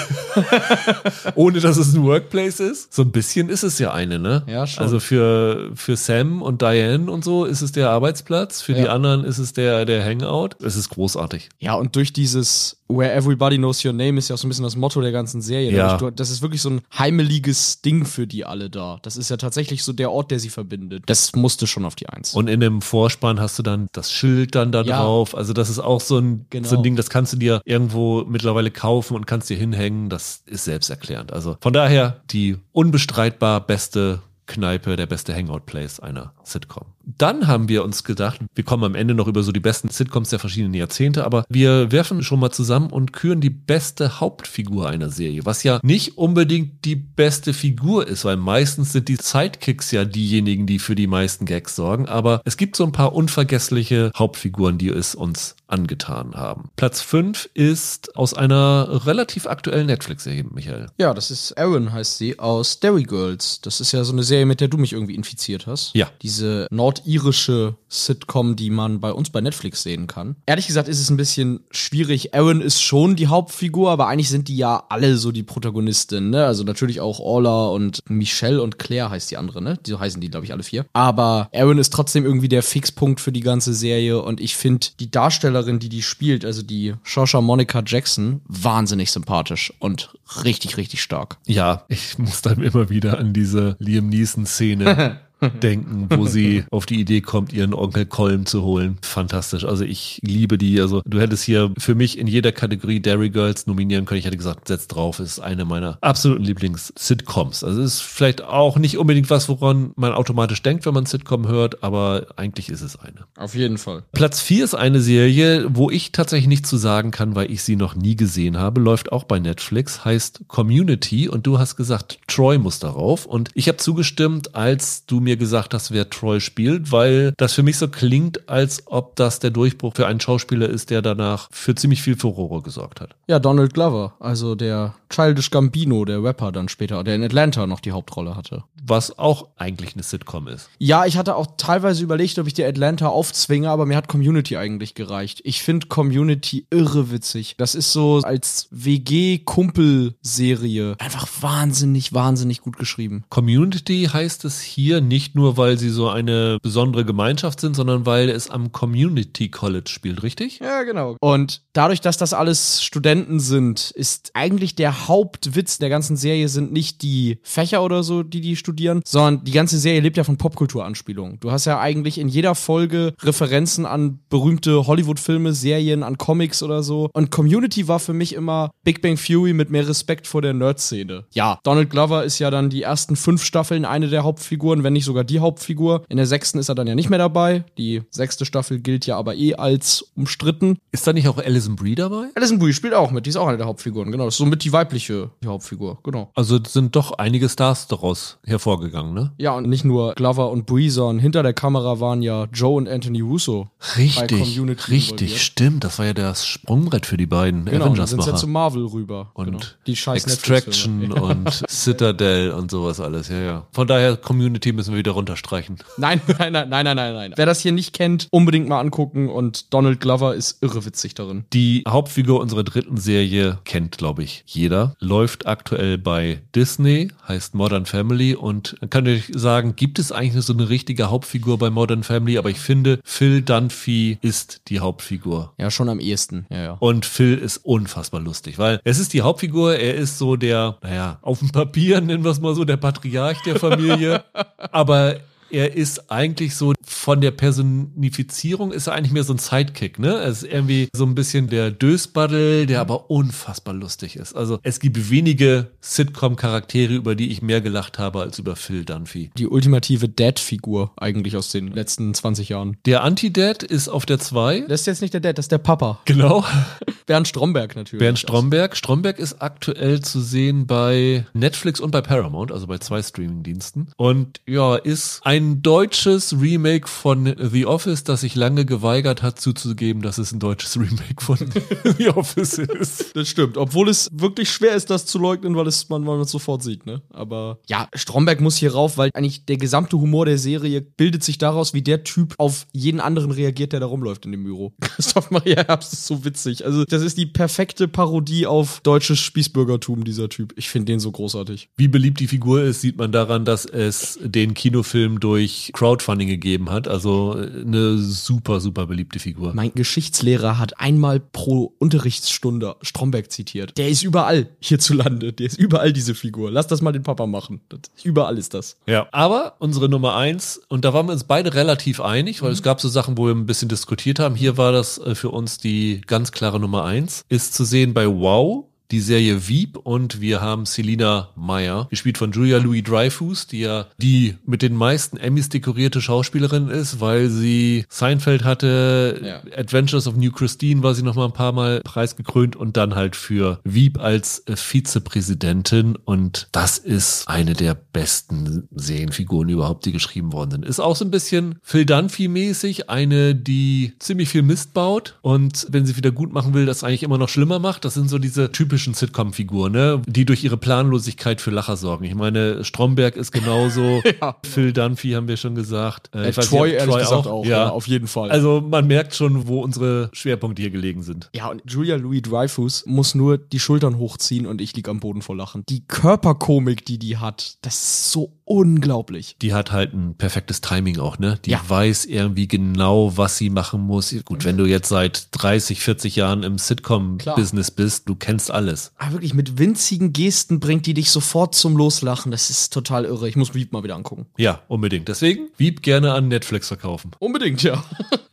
[1.35, 2.93] Ohne dass es ein Workplace ist?
[2.93, 4.43] So ein bisschen ist es ja eine, ne?
[4.47, 4.83] Ja, schon.
[4.83, 8.93] Also für, für Sam und Diane und so ist es der Arbeitsplatz, für die Ja.
[8.93, 10.49] anderen ist es der, der Hangout.
[10.63, 11.49] Es ist großartig.
[11.59, 14.65] Ja, und durch dieses Where Everybody Knows Your Name ist ja auch so ein bisschen
[14.65, 15.71] das Motto der ganzen Serie.
[15.71, 15.97] Ja.
[16.13, 18.99] Das ist wirklich so ein heimeliges Ding für die alle da.
[19.01, 21.03] Das ist ja tatsächlich so der Ort, der sie verbindet.
[21.05, 22.33] Das musste schon auf die Eins.
[22.33, 24.97] Und in dem Vorspann hast du dann das Schild dann da Ja.
[25.03, 25.35] drauf.
[25.37, 26.67] Also das ist auch so ein, Genau.
[26.67, 30.09] so ein Ding, das kannst du dir irgendwo mittlerweile kaufen und kannst dir hinhängen.
[30.09, 31.33] Das ist selbsterklärend.
[31.33, 36.85] Also von daher die unbestreitbar beste Kneipe, der beste Hangout-Place einer Sitcom.
[37.17, 40.29] Dann haben wir uns gedacht, wir kommen am Ende noch über so die besten Sitcoms
[40.29, 45.09] der verschiedenen Jahrzehnte, aber wir werfen schon mal zusammen und küren die beste Hauptfigur einer
[45.09, 50.05] Serie, was ja nicht unbedingt die beste Figur ist, weil meistens sind die Sidekicks ja
[50.05, 54.77] diejenigen, die für die meisten Gags sorgen, aber es gibt so ein paar unvergessliche Hauptfiguren,
[54.77, 56.69] die es uns angetan haben.
[56.75, 60.87] Platz 5 ist aus einer relativ aktuellen Netflix-Serie, Michael.
[60.97, 63.61] Ja, das ist Erin, heißt sie, aus Derry Girls.
[63.61, 65.95] Das ist ja so eine Serie, mit der du mich irgendwie infiziert hast.
[65.95, 66.09] Ja.
[66.21, 66.67] Diese
[67.05, 70.35] nordirische Sitcom, die man bei uns bei Netflix sehen kann.
[70.45, 72.33] Ehrlich gesagt ist es ein bisschen schwierig.
[72.33, 76.45] Erin ist schon die Hauptfigur, aber eigentlich sind die ja alle so die Protagonistin, ne?
[76.45, 79.77] Also natürlich auch Orla und Michelle und Claire heißt die andere, ne?
[79.85, 80.85] So heißen die, glaube ich, alle vier.
[80.93, 85.11] Aber Erin ist trotzdem irgendwie der Fixpunkt für die ganze Serie und ich finde die
[85.11, 91.01] Darsteller Schauspielerin, die die spielt, also die Shosha Monica Jackson, wahnsinnig sympathisch und richtig, richtig
[91.01, 91.37] stark.
[91.45, 96.99] Ja, ich muss dann immer wieder an diese Liam Neeson-Szene denken, wo sie auf die
[96.99, 98.97] Idee kommt, ihren Onkel Colm zu holen.
[99.01, 99.65] Fantastisch.
[99.65, 100.79] Also ich liebe die.
[100.79, 104.19] Also du hättest hier für mich in jeder Kategorie Dairy Girls nominieren können.
[104.19, 107.63] Ich hätte gesagt, setz drauf, ist eine meiner absoluten Lieblings-Sitcoms.
[107.63, 111.47] Also es ist vielleicht auch nicht unbedingt was, woran man automatisch denkt, wenn man Sitcom
[111.47, 113.25] hört, aber eigentlich ist es eine.
[113.37, 114.03] Auf jeden Fall.
[114.11, 117.75] Platz 4 ist eine Serie, wo ich tatsächlich nichts zu sagen kann, weil ich sie
[117.75, 118.81] noch nie gesehen habe.
[118.81, 123.67] Läuft auch bei Netflix, heißt Community und du hast gesagt, Troy muss darauf und ich
[123.67, 127.77] habe zugestimmt, als du mir mir gesagt hast, wer Troy spielt, weil das für mich
[127.77, 132.01] so klingt, als ob das der Durchbruch für einen Schauspieler ist, der danach für ziemlich
[132.01, 133.15] viel Furore gesorgt hat.
[133.27, 137.79] Ja, Donald Glover, also der Childish Gambino, der Rapper dann später, der in Atlanta noch
[137.79, 138.63] die Hauptrolle hatte.
[138.83, 140.69] Was auch eigentlich eine Sitcom ist.
[140.79, 144.57] Ja, ich hatte auch teilweise überlegt, ob ich die Atlanta aufzwinge, aber mir hat Community
[144.57, 145.41] eigentlich gereicht.
[145.43, 147.53] Ich finde Community irre witzig.
[147.57, 153.23] Das ist so als WG-Kumpel-Serie einfach wahnsinnig, wahnsinnig gut geschrieben.
[153.29, 158.07] Community heißt es hier nicht nicht nur, weil sie so eine besondere Gemeinschaft sind, sondern
[158.07, 160.59] weil es am Community College spielt, richtig?
[160.59, 161.15] Ja, genau.
[161.21, 166.73] Und dadurch, dass das alles Studenten sind, ist eigentlich der Hauptwitz der ganzen Serie sind
[166.73, 170.37] nicht die Fächer oder so, die die studieren, sondern die ganze Serie lebt ja von
[170.37, 171.39] Popkulturanspielungen.
[171.39, 176.81] Du hast ja eigentlich in jeder Folge Referenzen an berühmte Hollywood-Filme, Serien, an Comics oder
[176.81, 177.11] so.
[177.13, 181.25] Und Community war für mich immer Big Bang Fury mit mehr Respekt vor der Nerd-Szene.
[181.35, 185.05] Ja, Donald Glover ist ja dann die ersten fünf Staffeln eine der Hauptfiguren, wenn nicht
[185.05, 186.03] so sogar die Hauptfigur.
[186.07, 187.65] In der sechsten ist er dann ja nicht mehr dabei.
[187.77, 190.77] Die sechste Staffel gilt ja aber eh als umstritten.
[190.91, 192.27] Ist da nicht auch Alison Brie dabei?
[192.35, 193.25] Alison Brie spielt auch mit.
[193.25, 194.11] Die ist auch eine der Hauptfiguren.
[194.11, 194.25] Genau.
[194.25, 195.99] Das ist somit die weibliche Hauptfigur.
[196.03, 196.31] Genau.
[196.33, 199.33] Also sind doch einige Stars daraus hervorgegangen, ne?
[199.37, 202.87] Ja, und nicht nur Glover und Brie, sondern hinter der Kamera waren ja Joe und
[202.87, 203.69] Anthony Russo.
[203.97, 204.61] Richtig.
[204.89, 205.83] Richtig, stimmt.
[205.83, 208.11] Das war ja das Sprungbrett für die beiden genau, Avengers.
[208.11, 209.31] Genau, sind ja zu Marvel rüber.
[209.33, 209.59] Und genau.
[209.87, 213.27] die scheiß Extraction und Citadel und sowas alles.
[213.27, 213.67] Ja, ja.
[213.71, 215.77] Von daher Community müssen wir wieder runterstreichen.
[215.97, 217.33] Nein, nein, nein, nein, nein, nein.
[217.35, 221.45] Wer das hier nicht kennt, unbedingt mal angucken und Donald Glover ist irre witzig darin.
[221.53, 224.95] Die Hauptfigur unserer dritten Serie kennt, glaube ich, jeder.
[224.99, 230.53] Läuft aktuell bei Disney, heißt Modern Family und kann ich sagen, gibt es eigentlich so
[230.53, 235.53] eine richtige Hauptfigur bei Modern Family, aber ich finde, Phil Dunphy ist die Hauptfigur.
[235.57, 236.45] Ja, schon am ehesten.
[236.49, 236.77] Ja, ja.
[236.79, 241.17] Und Phil ist unfassbar lustig, weil es ist die Hauptfigur, er ist so der, naja,
[241.23, 244.23] auf dem Papier nennen wir es mal so, der Patriarch der Familie.
[244.81, 245.17] aber
[245.51, 250.15] er ist eigentlich so von der Personifizierung ist er eigentlich mehr so ein Sidekick, ne?
[250.15, 254.35] Er ist irgendwie so ein bisschen der Dösbaddel, der aber unfassbar lustig ist.
[254.35, 259.31] Also es gibt wenige Sitcom-Charaktere, über die ich mehr gelacht habe als über Phil Dunphy.
[259.37, 262.77] Die ultimative Dad-Figur eigentlich aus den letzten 20 Jahren.
[262.85, 264.61] Der Anti-Dad ist auf der 2.
[264.67, 265.99] Das ist jetzt nicht der Dad, das ist der Papa.
[266.05, 266.45] Genau.
[267.05, 267.99] Bernd Stromberg natürlich.
[267.99, 268.77] Bernd Stromberg.
[268.77, 273.89] Stromberg ist aktuell zu sehen bei Netflix und bei Paramount, also bei zwei Streaming-Diensten.
[273.97, 279.39] Und ja, ist ein ein deutsches Remake von The Office, das sich lange geweigert hat
[279.39, 281.37] zuzugeben, dass es ein deutsches Remake von
[281.97, 283.15] The Office ist.
[283.15, 286.31] Das stimmt, obwohl es wirklich schwer ist, das zu leugnen, weil es man, man es
[286.31, 287.01] sofort sieht, ne?
[287.09, 291.37] Aber ja, Stromberg muss hier rauf, weil eigentlich der gesamte Humor der Serie bildet sich
[291.37, 294.73] daraus, wie der Typ auf jeden anderen reagiert, der da rumläuft in dem Büro.
[294.81, 296.65] Christoph Maria Herbst ist so witzig.
[296.65, 300.53] Also, das ist die perfekte Parodie auf deutsches Spießbürgertum, dieser Typ.
[300.55, 301.69] Ich finde den so großartig.
[301.77, 306.27] Wie beliebt die Figur ist, sieht man daran, dass es den Kinofilm durch durch Crowdfunding
[306.27, 306.89] gegeben hat.
[306.89, 309.53] Also äh, eine super, super beliebte Figur.
[309.53, 313.77] Mein Geschichtslehrer hat einmal pro Unterrichtsstunde Stromberg zitiert.
[313.77, 315.31] Der ist überall hierzulande.
[315.31, 316.51] Der ist überall diese Figur.
[316.51, 317.61] Lass das mal den Papa machen.
[317.69, 318.75] Das, überall ist das.
[318.87, 319.07] Ja.
[319.13, 322.55] Aber unsere Nummer eins, und da waren wir uns beide relativ einig, weil mhm.
[322.55, 324.35] es gab so Sachen, wo wir ein bisschen diskutiert haben.
[324.35, 328.05] Hier war das äh, für uns die ganz klare Nummer eins, ist zu sehen bei
[328.05, 333.61] Wow die Serie Wieb und wir haben Selina Meyer, gespielt von Julia Louis Dreyfus, die
[333.61, 339.57] ja die mit den meisten Emmys dekorierte Schauspielerin ist, weil sie Seinfeld hatte, ja.
[339.57, 343.15] Adventures of New Christine war sie noch mal ein paar Mal preisgekrönt und dann halt
[343.15, 350.33] für Wieb als äh, Vizepräsidentin und das ist eine der besten Serienfiguren überhaupt, die geschrieben
[350.33, 350.65] worden sind.
[350.65, 355.85] Ist auch so ein bisschen Phil Dunphy-mäßig, eine, die ziemlich viel Mist baut und wenn
[355.85, 357.85] sie wieder gut machen will, das eigentlich immer noch schlimmer macht.
[357.85, 360.01] Das sind so diese typischen Sitcom-Figuren, ne?
[360.07, 362.05] die durch ihre Planlosigkeit für Lacher sorgen.
[362.05, 364.35] Ich meine, Stromberg ist genauso, ja.
[364.43, 366.09] Phil Dunphy haben wir schon gesagt.
[366.15, 367.65] Äh, äh, Troy, nicht, Troy auch, auch ja.
[367.65, 367.69] ja.
[367.69, 368.31] auf jeden Fall.
[368.31, 371.29] Also man merkt schon, wo unsere Schwerpunkte hier gelegen sind.
[371.35, 375.21] Ja, und Julia Louis Dreyfus muss nur die Schultern hochziehen und ich lieg am Boden
[375.21, 375.63] vor Lachen.
[375.69, 379.37] Die Körperkomik, die die hat, das ist so unglaublich.
[379.41, 381.39] Die hat halt ein perfektes Timing auch, ne?
[381.45, 381.61] Die ja.
[381.65, 384.13] weiß irgendwie genau, was sie machen muss.
[384.25, 388.91] Gut, wenn du jetzt seit 30, 40 Jahren im Sitcom-Business bist, du kennst alles.
[388.97, 392.31] Aber wirklich, mit winzigen Gesten bringt die dich sofort zum Loslachen.
[392.31, 393.29] Das ist total irre.
[393.29, 394.25] Ich muss Wieb mal wieder angucken.
[394.37, 395.07] Ja, unbedingt.
[395.07, 397.11] Deswegen, Wieb gerne an Netflix verkaufen.
[397.19, 397.81] Unbedingt, ja.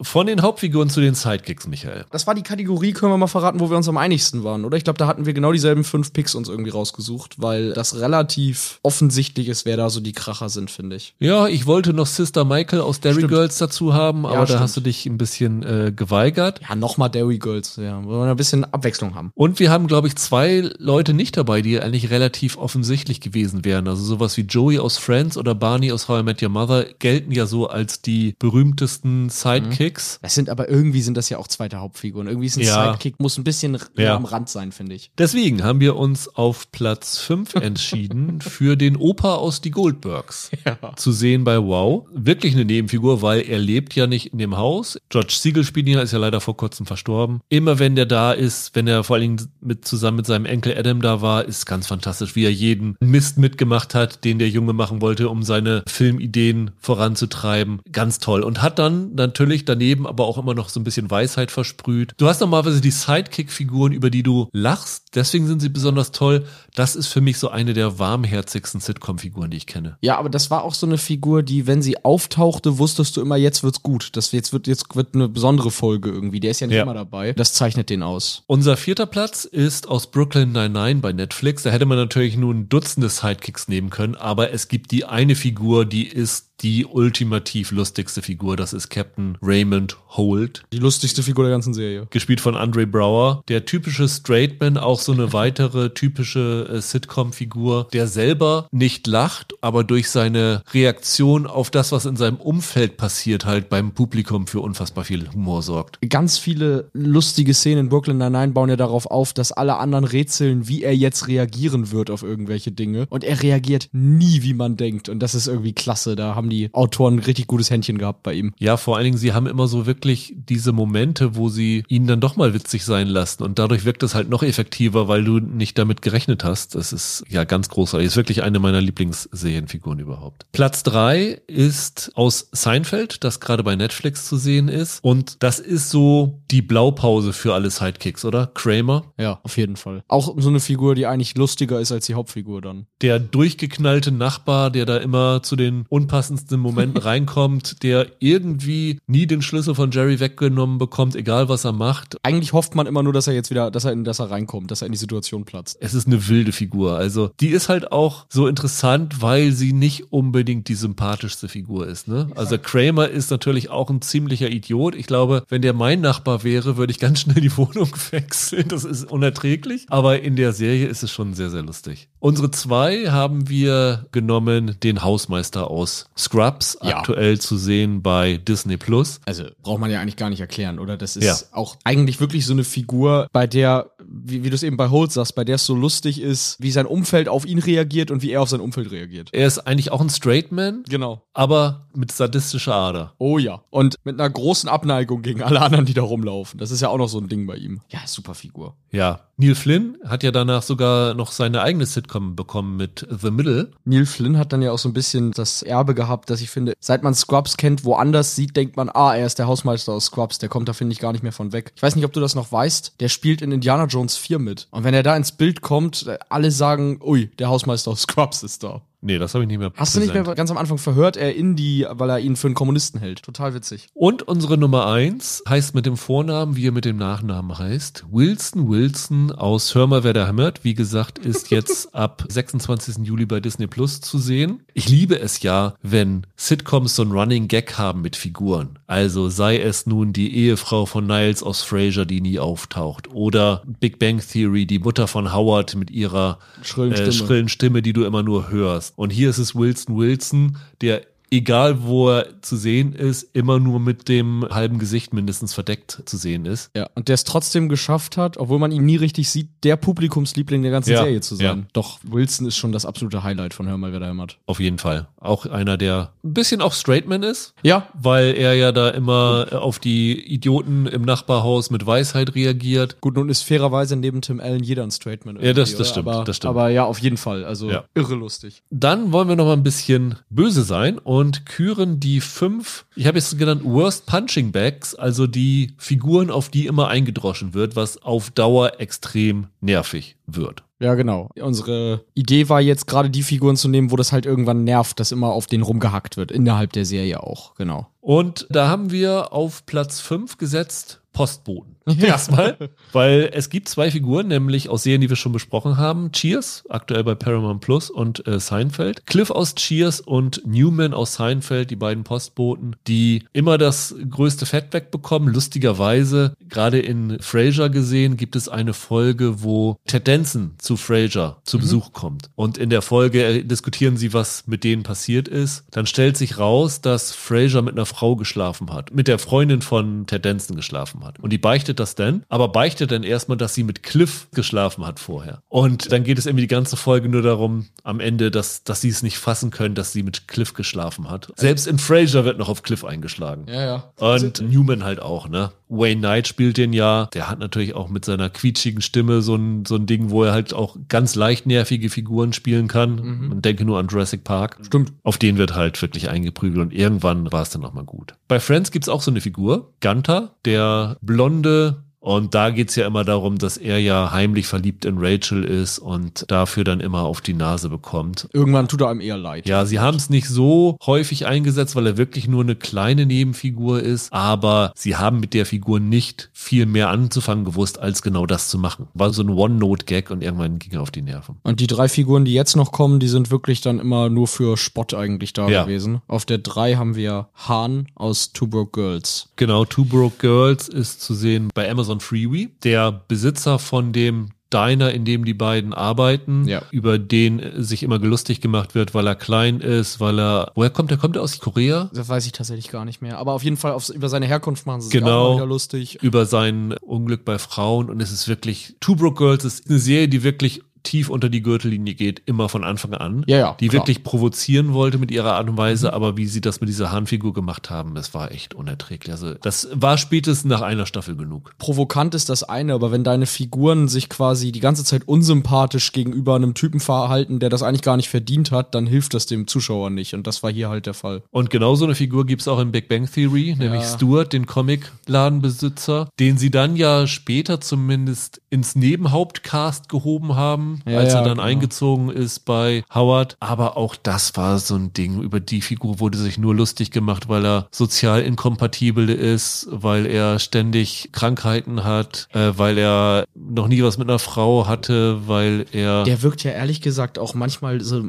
[0.00, 2.04] Von den Hauptfiguren zu den Sidekicks, Michael.
[2.10, 4.76] Das war die Kategorie, können wir mal verraten, wo wir uns am einigsten waren, oder?
[4.76, 8.78] Ich glaube, da hatten wir genau dieselben fünf Picks uns irgendwie rausgesucht, weil das relativ
[8.82, 11.14] offensichtlich ist, wer da so die Kracher sind, finde ich.
[11.18, 13.30] Ja, ich wollte noch Sister Michael aus Derry stimmt.
[13.30, 14.60] Girls dazu haben, aber ja, da stimmt.
[14.60, 16.60] hast du dich ein bisschen äh, geweigert.
[16.68, 18.04] Ja, nochmal Derry Girls, ja.
[18.04, 19.32] Wollen wir ein bisschen Abwechslung haben.
[19.34, 23.88] Und wir haben, glaube ich, zwei Leute nicht dabei, die eigentlich relativ offensichtlich gewesen wären.
[23.88, 27.32] Also sowas wie Joey aus Friends oder Barney aus How I Met Your Mother gelten
[27.32, 29.78] ja so als die berühmtesten Sidekicks.
[29.78, 29.87] Mhm.
[30.22, 32.28] Das sind aber irgendwie sind das ja auch zweite Hauptfiguren.
[32.28, 32.92] Irgendwie ist ein ja.
[32.92, 34.14] Sidekick, muss ein bisschen ja.
[34.14, 35.10] am Rand sein, finde ich.
[35.18, 40.50] Deswegen haben wir uns auf Platz 5 entschieden für den Opa aus Die Goldbergs.
[40.68, 40.94] Ja.
[40.96, 42.06] Zu sehen bei Wow.
[42.12, 44.98] Wirklich eine Nebenfigur, weil er lebt ja nicht in dem Haus.
[45.08, 47.40] George Siegel spielt ihn, ist ja leider vor kurzem verstorben.
[47.48, 50.76] Immer wenn der da ist, wenn er vor allen Dingen mit, zusammen mit seinem Enkel
[50.76, 54.72] Adam da war, ist ganz fantastisch, wie er jeden Mist mitgemacht hat, den der Junge
[54.72, 57.80] machen wollte, um seine Filmideen voranzutreiben.
[57.90, 58.42] Ganz toll.
[58.42, 62.12] Und hat dann natürlich daneben aber auch immer noch so ein bisschen Weisheit versprüht.
[62.16, 65.14] Du hast normalerweise die Sidekick-Figuren, über die du lachst.
[65.14, 66.46] Deswegen sind sie besonders toll.
[66.74, 69.96] Das ist für mich so eine der warmherzigsten Sitcom-Figuren, die ich kenne.
[70.00, 73.36] Ja, aber das war auch so eine Figur, die, wenn sie auftauchte, wusstest du immer,
[73.36, 74.10] jetzt wird's gut.
[74.16, 76.40] Das jetzt wird jetzt wird eine besondere Folge irgendwie.
[76.40, 76.82] Der ist ja nicht ja.
[76.82, 77.32] immer dabei.
[77.34, 78.42] Das zeichnet den aus.
[78.46, 81.62] Unser vierter Platz ist aus Brooklyn 99 bei Netflix.
[81.62, 85.84] Da hätte man natürlich nun Dutzende Sidekicks nehmen können, aber es gibt die eine Figur,
[85.84, 88.56] die ist die ultimativ lustigste Figur.
[88.56, 90.64] Das ist Captain Raymond Holt.
[90.72, 92.06] Die lustigste Figur der ganzen Serie.
[92.10, 93.42] Gespielt von Andre Brower.
[93.48, 99.84] Der typische Straightman, auch so eine weitere typische äh, Sitcom-Figur, der selber nicht lacht, aber
[99.84, 105.04] durch seine Reaktion auf das, was in seinem Umfeld passiert, halt beim Publikum für unfassbar
[105.04, 105.98] viel Humor sorgt.
[106.08, 110.68] Ganz viele lustige Szenen in Brooklyn Nine-Nine bauen ja darauf auf, dass alle anderen rätseln,
[110.68, 113.06] wie er jetzt reagieren wird auf irgendwelche Dinge.
[113.10, 115.08] Und er reagiert nie, wie man denkt.
[115.08, 116.16] Und das ist irgendwie klasse.
[116.16, 118.54] Da haben haben die Autoren ein richtig gutes Händchen gehabt bei ihm.
[118.58, 122.20] Ja, vor allen Dingen, sie haben immer so wirklich diese Momente, wo sie ihn dann
[122.20, 125.78] doch mal witzig sein lassen und dadurch wirkt es halt noch effektiver, weil du nicht
[125.78, 126.74] damit gerechnet hast.
[126.74, 128.06] Das ist ja ganz großartig.
[128.06, 130.46] Ist wirklich eine meiner Lieblingsserienfiguren überhaupt.
[130.52, 135.90] Platz drei ist aus Seinfeld, das gerade bei Netflix zu sehen ist und das ist
[135.90, 138.50] so die Blaupause für alle Sidekicks, oder?
[138.54, 139.12] Kramer?
[139.18, 140.02] Ja, auf jeden Fall.
[140.08, 142.86] Auch so eine Figur, die eigentlich lustiger ist als die Hauptfigur dann.
[143.02, 149.26] Der durchgeknallte Nachbar, der da immer zu den unpassenden seltensten Momenten reinkommt, der irgendwie nie
[149.26, 152.16] den Schlüssel von Jerry weggenommen bekommt, egal was er macht.
[152.22, 154.70] Eigentlich hofft man immer nur, dass er jetzt wieder, dass er, in, dass er reinkommt,
[154.70, 155.78] dass er in die Situation platzt.
[155.80, 156.96] Es ist eine wilde Figur.
[156.96, 162.08] Also die ist halt auch so interessant, weil sie nicht unbedingt die sympathischste Figur ist.
[162.08, 162.30] Ne?
[162.34, 164.94] Also Kramer ist natürlich auch ein ziemlicher Idiot.
[164.94, 168.68] Ich glaube, wenn der mein Nachbar wäre, würde ich ganz schnell die Wohnung wechseln.
[168.68, 169.86] Das ist unerträglich.
[169.88, 172.08] Aber in der Serie ist es schon sehr, sehr lustig.
[172.20, 176.96] Unsere zwei haben wir genommen den Hausmeister aus Scrubs ja.
[176.96, 179.20] aktuell zu sehen bei Disney Plus.
[179.24, 180.96] Also braucht man ja eigentlich gar nicht erklären, oder?
[180.96, 181.36] Das ist ja.
[181.52, 185.12] auch eigentlich wirklich so eine Figur, bei der, wie, wie du es eben bei Holt
[185.12, 188.32] sagst, bei der es so lustig ist, wie sein Umfeld auf ihn reagiert und wie
[188.32, 189.30] er auf sein Umfeld reagiert.
[189.32, 190.82] Er ist eigentlich auch ein Straight Man.
[190.88, 191.22] Genau.
[191.32, 193.14] Aber mit sadistischer Ader.
[193.18, 193.62] Oh ja.
[193.70, 196.58] Und mit einer großen Abneigung gegen alle anderen, die da rumlaufen.
[196.58, 197.80] Das ist ja auch noch so ein Ding bei ihm.
[197.88, 198.76] Ja, super Figur.
[198.90, 199.20] Ja.
[199.36, 203.70] Neil Flynn hat ja danach sogar noch seine eigene Sitcom bekommen mit The Middle.
[203.84, 206.50] Neil Flynn hat dann ja auch so ein bisschen das Erbe gehabt gehabt, dass ich
[206.50, 210.06] finde, seit man Scrubs kennt, woanders sieht, denkt man, ah, er ist der Hausmeister aus
[210.06, 211.72] Scrubs, der kommt da, finde ich, gar nicht mehr von weg.
[211.76, 214.68] Ich weiß nicht, ob du das noch weißt, der spielt in Indiana Jones 4 mit.
[214.70, 218.62] Und wenn er da ins Bild kommt, alle sagen, ui, der Hausmeister aus Scrubs ist
[218.62, 218.82] da.
[219.00, 220.26] Nee, das habe ich nicht mehr Hast du nicht präsent.
[220.26, 223.22] mehr ganz am Anfang verhört er Indy, weil er ihn für einen Kommunisten hält.
[223.22, 223.88] Total witzig.
[223.94, 228.06] Und unsere Nummer eins heißt mit dem Vornamen, wie er mit dem Nachnamen heißt.
[228.10, 230.64] Wilson Wilson aus Hör mal, wer da hämmert.
[230.64, 233.06] Wie gesagt, ist jetzt ab 26.
[233.06, 234.62] Juli bei Disney Plus zu sehen.
[234.74, 238.80] Ich liebe es ja, wenn Sitcoms so einen Running Gag haben mit Figuren.
[238.88, 243.08] Also sei es nun die Ehefrau von Niles aus Frasier, die nie auftaucht.
[243.12, 247.12] Oder Big Bang Theory, die Mutter von Howard mit ihrer Schrillen äh, Stimme.
[247.12, 248.87] schrillen Stimme, die du immer nur hörst.
[248.96, 253.80] Und hier ist es Wilson Wilson, der egal wo er zu sehen ist, immer nur
[253.80, 256.70] mit dem halben Gesicht mindestens verdeckt zu sehen ist.
[256.76, 260.62] Ja, und der es trotzdem geschafft hat, obwohl man ihn nie richtig sieht, der Publikumsliebling
[260.62, 261.44] der ganzen Ja, Serie zu sein.
[261.60, 261.66] ja.
[261.72, 264.38] Doch, Wilson ist schon das absolute Highlight von Hör mal, wer da hämmert.
[264.46, 265.08] Auf jeden Fall.
[265.20, 269.78] Auch einer, der ein bisschen auch Straightman ist, Ja, weil er ja da immer auf
[269.78, 273.00] die Idioten im Nachbarhaus mit Weisheit reagiert.
[273.00, 275.38] gut, nun ist fairerweise neben Tim Allen jeder ein Straightman.
[275.40, 276.50] Ja, das- das stimmt, aber, das stimmt.
[276.50, 277.44] Aber ja, auf jeden Fall.
[277.44, 277.84] Also Ja.
[277.94, 278.62] irre lustig.
[278.70, 283.18] Dann wollen wir noch mal ein bisschen böse sein und küren die fünf, ich habe
[283.18, 288.30] jetzt genannt Worst Punching Bags, also die Figuren, auf die immer eingedroschen wird, was auf
[288.30, 290.62] Dauer extrem nervig wird.
[290.80, 291.30] Ja, genau.
[291.40, 295.10] Unsere Idee war jetzt gerade die Figuren zu nehmen, wo das halt irgendwann nervt, dass
[295.10, 296.30] immer auf denen rumgehackt wird.
[296.30, 297.88] Innerhalb der Serie auch, genau.
[298.00, 301.74] Und da haben wir auf Platz 5 gesetzt Postboten.
[302.00, 302.56] Erstmal,
[302.92, 306.12] weil es gibt zwei Figuren, nämlich aus Serien, die wir schon besprochen haben.
[306.12, 309.04] Cheers, aktuell bei Paramount Plus und äh, Seinfeld.
[309.06, 314.72] Cliff aus Cheers und Newman aus Seinfeld, die beiden Postboten, die immer das größte Fett
[314.72, 315.34] wegbekommen.
[315.34, 321.58] Lustigerweise, gerade in Frasier gesehen, gibt es eine Folge, wo Ted Danson zu Frasier zu
[321.58, 322.30] Besuch kommt.
[322.36, 325.64] Und in der Folge äh, diskutieren sie, was mit denen passiert ist.
[325.72, 328.94] Dann stellt sich raus, dass Frasier mit einer Frau geschlafen hat.
[328.94, 331.07] Mit der Freundin von Ted Danson geschlafen hat.
[331.20, 335.00] Und die beichtet das dann, aber beichtet dann erstmal, dass sie mit Cliff geschlafen hat
[335.00, 335.42] vorher.
[335.48, 338.88] Und dann geht es irgendwie die ganze Folge nur darum, am Ende, dass, dass sie
[338.88, 341.32] es nicht fassen können, dass sie mit Cliff geschlafen hat.
[341.36, 343.46] Selbst in Frasier wird noch auf Cliff eingeschlagen.
[343.48, 343.92] Ja, ja.
[343.98, 345.52] Und Newman halt auch, ne?
[345.68, 347.08] Wayne Knight spielt den ja.
[347.12, 350.32] Der hat natürlich auch mit seiner quietschigen Stimme so ein, so ein Ding, wo er
[350.32, 353.28] halt auch ganz leicht nervige Figuren spielen kann.
[353.28, 354.58] Man denke nur an Jurassic Park.
[354.62, 354.92] Stimmt.
[355.02, 358.14] Auf den wird halt wirklich eingeprügelt und irgendwann war es dann auch mal gut.
[358.28, 363.04] Bei Friends gibt's auch so eine Figur, Gunther, der blonde und da geht's ja immer
[363.04, 367.34] darum, dass er ja heimlich verliebt in Rachel ist und dafür dann immer auf die
[367.34, 368.28] Nase bekommt.
[368.32, 369.46] Irgendwann tut er einem eher leid.
[369.48, 373.80] Ja, sie haben es nicht so häufig eingesetzt, weil er wirklich nur eine kleine Nebenfigur
[373.82, 378.48] ist, aber sie haben mit der Figur nicht viel mehr anzufangen gewusst, als genau das
[378.48, 378.88] zu machen.
[378.94, 381.36] War so ein One-Note-Gag und irgendwann ging er auf die Nerven.
[381.42, 384.56] Und die drei Figuren, die jetzt noch kommen, die sind wirklich dann immer nur für
[384.56, 385.64] Spott eigentlich da Ja.
[385.64, 386.00] gewesen.
[386.06, 389.28] Auf der drei haben wir Han aus Two Broke Girls.
[389.36, 392.50] Genau, Two Broke Girls ist zu sehen bei Amazon Freeway.
[392.64, 396.62] Der Besitzer von dem Diner, in dem die beiden arbeiten, Ja.
[396.70, 400.90] über den sich immer gelustig gemacht wird, weil er klein ist, weil er, woher kommt
[400.90, 400.96] er?
[400.96, 401.90] Kommt er aus Korea?
[401.92, 403.18] Das weiß ich tatsächlich gar nicht mehr.
[403.18, 405.10] Aber auf jeden Fall auf, über seine Herkunft machen sie sich Genau.
[405.26, 405.98] auch mal wieder lustig.
[406.02, 410.08] über sein Unglück bei Frauen und es ist wirklich, Two Broke Girls ist eine Serie,
[410.08, 413.24] die wirklich tief unter die Gürtellinie geht, immer von Anfang an.
[413.26, 413.82] Ja, ja, Die klar.
[413.82, 417.34] wirklich provozieren wollte mit ihrer Art und Weise, aber wie sie das mit dieser Hahnfigur
[417.34, 419.12] gemacht haben, das war echt unerträglich.
[419.12, 421.52] Also das war spätestens nach einer Staffel genug.
[421.58, 426.36] Provokant ist das eine, aber wenn deine Figuren sich quasi die ganze Zeit unsympathisch gegenüber
[426.36, 429.90] einem Typen verhalten, der das eigentlich gar nicht verdient hat, dann hilft das dem Zuschauer
[429.90, 430.14] nicht.
[430.14, 431.22] Und das war hier halt der Fall.
[431.30, 436.08] Und genau so eine Figur gibt's auch in Big Bang Theory, nämlich Stuart, den Comicladenbesitzer,
[436.18, 441.42] den sie dann ja später zumindest ins Nebenhauptcast gehoben haben, Ja, als er dann genau.
[441.42, 443.36] eingezogen ist bei Howard.
[443.40, 445.22] Aber auch das war so ein Ding.
[445.22, 450.38] Über die Figur wurde sich nur lustig gemacht, weil er sozial inkompatibel ist, weil er
[450.38, 456.04] ständig Krankheiten hat, äh, weil er noch nie was mit einer Frau hatte, weil er
[456.04, 458.02] Der wirkt ja ehrlich gesagt auch manchmal so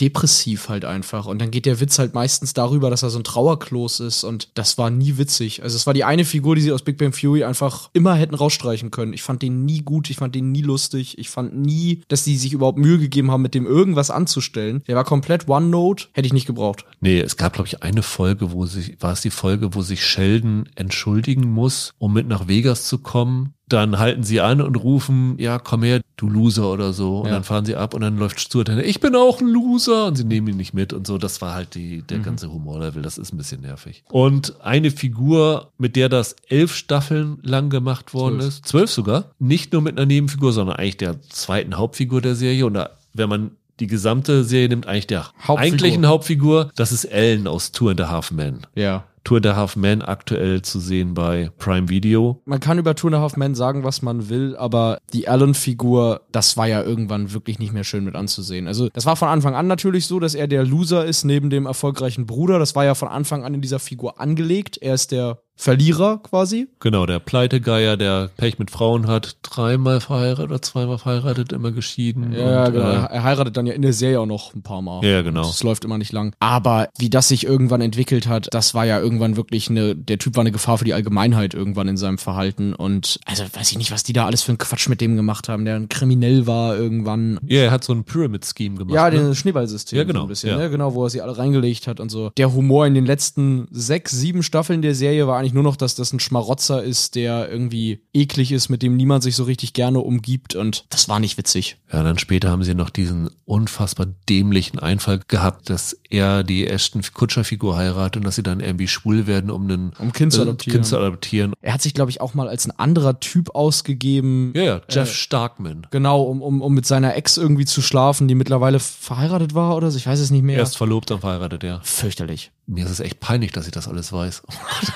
[0.00, 1.26] depressiv halt einfach.
[1.26, 4.24] Und dann geht der Witz halt meistens darüber, dass er so ein Trauerklos ist.
[4.24, 5.62] Und das war nie witzig.
[5.62, 8.34] Also es war die eine Figur, die sie aus Big Bang Fury einfach immer hätten
[8.34, 9.12] rausstreichen können.
[9.12, 11.18] Ich fand den nie gut, ich fand den nie lustig.
[11.18, 14.82] Ich fand nie, dass die sich überhaupt Mühe gegeben haben, mit dem irgendwas anzustellen.
[14.86, 16.84] Der war komplett One-Note, hätte ich nicht gebraucht.
[17.00, 20.04] Nee, es gab, glaube ich, eine Folge, wo sich, war es die Folge, wo sich
[20.04, 23.54] Sheldon entschuldigen muss, um mit nach Vegas zu kommen.
[23.70, 27.20] Dann halten sie an und rufen, ja, komm her, du Loser oder so.
[27.20, 27.32] Und Ja.
[27.34, 30.06] dann fahren sie ab und dann läuft Stuart hin, ich bin auch ein Loser.
[30.06, 31.16] Und sie nehmen ihn nicht mit und so.
[31.16, 33.00] Das war halt die, der ganze Humorlevel.
[33.00, 34.02] Das ist ein bisschen nervig.
[34.10, 38.48] Und eine Figur, mit der das elf Staffeln lang gemacht worden Zwölf.
[38.48, 42.66] ist, zwölf sogar, nicht nur mit einer Nebenfigur, sondern eigentlich der zweiten Hauptfigur der Serie.
[42.66, 45.58] Und da, wenn man die gesamte Serie nimmt, eigentlich der Hauptfigur.
[45.58, 48.66] eigentlichen Hauptfigur, das ist Ellen aus Two and a Half Men.
[48.74, 49.04] Ja.
[49.24, 52.40] Tour de Half Man aktuell zu sehen bei Prime Video.
[52.44, 56.56] Man kann über and a Half Men sagen, was man will, aber die Alan-Figur, das
[56.56, 58.66] war ja irgendwann wirklich nicht mehr schön mit anzusehen.
[58.66, 61.66] Also das war von Anfang an natürlich so, dass er der Loser ist neben dem
[61.66, 62.58] erfolgreichen Bruder.
[62.58, 64.78] Das war ja von Anfang an in dieser Figur angelegt.
[64.80, 66.68] Er ist der Verlierer quasi.
[66.80, 72.32] Genau, der Pleitegeier, der Pech mit Frauen hat, dreimal verheiratet oder zweimal verheiratet, immer geschieden.
[72.32, 72.88] Ja, und, genau.
[72.88, 75.04] äh, er heiratet dann ja in der Serie auch noch ein paar Mal.
[75.04, 75.42] Ja, genau.
[75.42, 76.32] Das läuft immer nicht lang.
[76.40, 80.34] Aber wie das sich irgendwann entwickelt hat, das war ja irgendwann wirklich eine, der Typ
[80.36, 82.72] war eine Gefahr für die Allgemeinheit irgendwann in seinem Verhalten.
[82.72, 85.50] Und also weiß ich nicht, was die da alles für einen Quatsch mit dem gemacht
[85.50, 87.38] haben, der ein Kriminell war irgendwann.
[87.46, 88.94] ja, er hat so ein Pyramid-Scheme gemacht.
[88.94, 89.28] Ja, ne?
[89.28, 89.98] das Schneeballsystem.
[89.98, 90.56] Ja, genau, So ein bisschen, ja.
[90.56, 90.70] ne?
[90.70, 92.30] Genau, wo er sie alle reingelegt hat und so.
[92.38, 95.94] Der Humor in den letzten sechs, sieben Staffeln der Serie war eigentlich nur noch, dass
[95.94, 100.00] das ein Schmarotzer ist, der irgendwie eklig ist, mit dem niemand sich so richtig gerne
[100.00, 100.54] umgibt.
[100.54, 101.78] Und das war nicht witzig.
[101.92, 107.02] Ja, dann später haben sie noch diesen unfassbar dämlichen Einfall gehabt, dass er die Ashton
[107.12, 110.42] Kutscher-Figur heiratet und dass sie dann irgendwie schwul werden, um einen Um Kind zu äh,
[110.42, 110.74] adoptieren.
[110.74, 111.52] Kind zu adoptieren.
[111.60, 114.52] Er hat sich, glaube ich, auch mal als ein anderer Typ ausgegeben.
[114.54, 115.86] Ja, ja, Jeff Starkman.
[115.90, 119.90] Genau, um, um, um mit seiner Ex irgendwie zu schlafen, die mittlerweile verheiratet war oder
[119.90, 119.96] so.
[119.96, 120.58] Ich weiß es nicht mehr.
[120.58, 121.80] Erst verlobt, dann verheiratet, ja.
[121.82, 122.52] Fürchterlich.
[122.66, 124.42] Mir ist es echt peinlich, dass ich das alles weiß.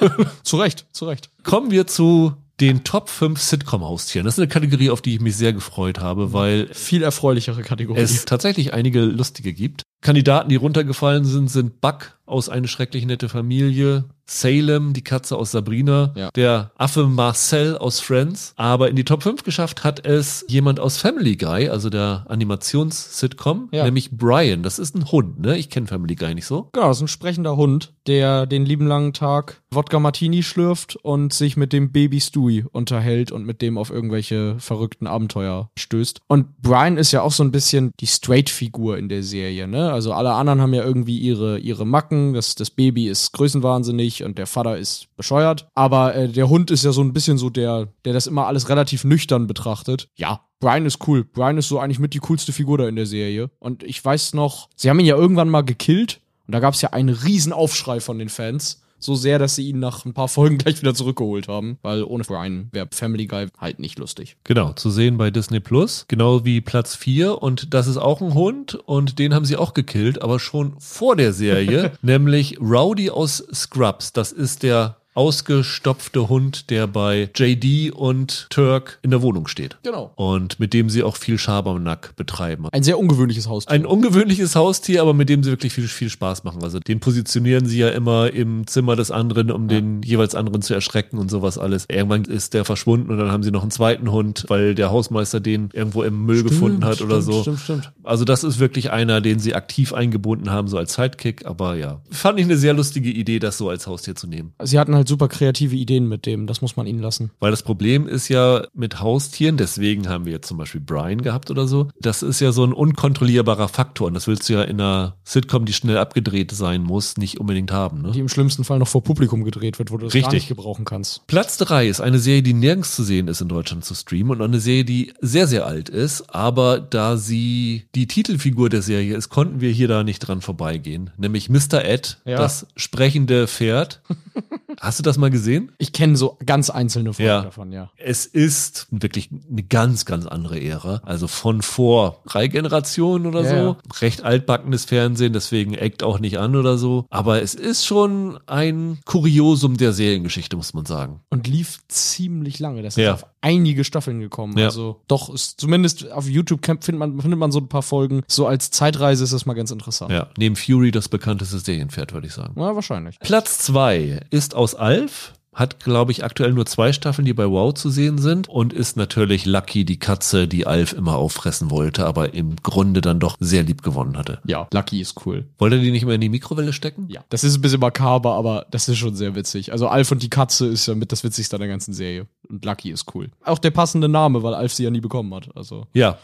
[0.42, 1.30] Zu Recht, zu Recht.
[1.42, 4.24] Kommen wir zu den Top 5 Sitcom-Haustieren.
[4.24, 8.00] Das ist eine Kategorie, auf die ich mich sehr gefreut habe, weil Viel erfreulichere Kategorie.
[8.00, 9.82] es tatsächlich einige lustige gibt.
[10.02, 15.50] Kandidaten, die runtergefallen sind, sind Buck aus Eine schrecklich nette Familie, Salem, die Katze aus
[15.50, 16.30] Sabrina, Ja.
[16.34, 18.54] der Affe Marcel aus Friends.
[18.56, 23.68] Aber in die Top 5 geschafft hat es jemand aus Family Guy, also der Animations-Sitcom,
[23.72, 23.84] Ja.
[23.84, 24.62] nämlich Brian.
[24.62, 25.58] Das ist ein Hund, ne?
[25.58, 26.70] Ich kenne Family Guy nicht so.
[26.72, 31.32] Genau, das ist ein sprechender Hund, der den lieben langen Tag Wodka Martini schlürft und
[31.32, 36.20] sich mit dem Baby Stewie unterhält und mit dem auf irgendwelche verrückten Abenteuer stößt.
[36.28, 39.92] Und Brian ist ja auch so ein bisschen die Straight-Figur in der Serie, ne?
[39.92, 42.13] Also alle anderen haben ja irgendwie ihre, ihre Macken.
[42.34, 45.68] Das, das Baby ist größenwahnsinnig und der Vater ist bescheuert.
[45.74, 48.68] Aber äh, der Hund ist ja so ein bisschen so der, der das immer alles
[48.68, 50.08] relativ nüchtern betrachtet.
[50.16, 51.24] Ja, Brian ist cool.
[51.24, 53.50] Brian ist so eigentlich mit die coolste Figur da in der Serie.
[53.58, 56.20] Und ich weiß noch, sie haben ihn ja irgendwann mal gekillt.
[56.46, 58.83] Und da gab es ja einen riesen Aufschrei von den Fans.
[59.04, 61.78] So sehr, dass sie ihn nach ein paar Folgen gleich wieder zurückgeholt haben.
[61.82, 64.38] Weil ohne Brian wäre Family Guy halt nicht lustig.
[64.44, 68.32] Genau, zu sehen bei Disney Plus, genau wie Platz 4 und das ist auch ein
[68.32, 73.44] Hund und den haben sie auch gekillt, aber schon vor der Serie, nämlich Rowdy aus
[73.52, 74.14] Scrubs.
[74.14, 79.78] Das ist der ausgestopfte Hund, der bei JD und Turk in der Wohnung steht.
[79.82, 80.12] Genau.
[80.16, 82.66] Und mit dem sie auch viel Schabernack betreiben.
[82.72, 83.72] Ein sehr ungewöhnliches Haustier.
[83.72, 86.62] Ein ungewöhnliches Haustier, aber mit dem sie wirklich viel, viel Spaß machen.
[86.62, 90.74] Also den positionieren sie ja immer im Zimmer des anderen, um den jeweils anderen zu
[90.74, 91.86] erschrecken und sowas alles.
[91.88, 95.40] Irgendwann ist der verschwunden und dann haben sie noch einen zweiten Hund, weil der Hausmeister
[95.40, 97.42] den irgendwo im Müll gefunden hat oder so.
[97.42, 97.92] Stimmt, stimmt.
[98.02, 101.46] Also das ist wirklich einer, den sie aktiv eingebunden haben, so als Sidekick.
[101.46, 104.52] Aber ja, fand ich eine sehr lustige Idee, das so als Haustier zu nehmen.
[104.62, 106.46] Sie hatten halt super kreative Ideen mit dem.
[106.46, 107.30] Das muss man ihnen lassen.
[107.40, 111.50] Weil das Problem ist ja mit Haustieren, deswegen haben wir jetzt zum Beispiel Brian gehabt
[111.50, 114.80] oder so, das ist ja so ein unkontrollierbarer Faktor und das willst du ja in
[114.80, 118.02] einer Sitcom, die schnell abgedreht sein muss, nicht unbedingt haben.
[118.02, 118.12] Ne?
[118.12, 120.32] Die im schlimmsten Fall noch vor Publikum gedreht wird, wo du das gar Richtig.
[120.34, 121.26] nicht gebrauchen kannst.
[121.26, 124.42] Platz drei ist eine Serie, die nirgends zu sehen ist in Deutschland zu streamen und
[124.42, 129.28] eine Serie, die sehr, sehr alt ist, aber da sie die Titelfigur der Serie ist,
[129.28, 131.84] konnten wir hier da nicht dran vorbeigehen, nämlich Mr.
[131.84, 132.36] Ed, Ja.
[132.38, 134.00] das sprechende Pferd.
[134.94, 135.72] Hast du das mal gesehen?
[135.78, 137.42] Ich kenne so ganz einzelne Folgen Ja.
[137.42, 137.90] davon, ja.
[137.96, 141.00] Es ist wirklich eine ganz, ganz andere Ära.
[141.04, 143.76] Also von vor drei Generationen oder Ja, so.
[144.00, 147.06] Recht altbackenes Fernsehen, deswegen eckt auch nicht an oder so.
[147.10, 151.22] Aber es ist schon ein Kuriosum der Seriengeschichte, muss man sagen.
[151.28, 152.82] Und lief ziemlich lange.
[152.84, 153.14] Das Ja.
[153.14, 154.56] ist auf einige Staffeln gekommen.
[154.60, 158.22] Also doch, ist zumindest auf YouTube camp- findet man, findet man so ein paar Folgen.
[158.28, 160.12] So als Zeitreise ist das mal ganz interessant.
[160.12, 162.54] Ja, neben Fury das bekannteste Serienpferd, würde ich sagen.
[162.56, 163.18] Ja, wahrscheinlich.
[163.18, 165.32] Platz zwei ist aus Alf.
[165.54, 168.48] Hat, glaube ich, aktuell nur zwei Staffeln, die bei Wow zu sehen sind.
[168.48, 173.20] Und ist natürlich Lucky, die Katze, die Alf immer auffressen wollte, aber im Grunde dann
[173.20, 174.40] doch sehr lieb gewonnen hatte.
[174.44, 175.46] Ja, Lucky ist cool.
[175.58, 177.06] Wollte die nicht mehr in die Mikrowelle stecken?
[177.08, 179.70] Ja, das ist ein bisschen makaber, aber das ist schon sehr witzig.
[179.70, 182.26] Also Alf und die Katze ist ja mit das Witzigste an der ganzen Serie.
[182.48, 183.30] Und Lucky ist cool.
[183.44, 185.48] Auch der passende Name, weil Alf sie ja nie bekommen hat.
[185.56, 186.18] Also Ja.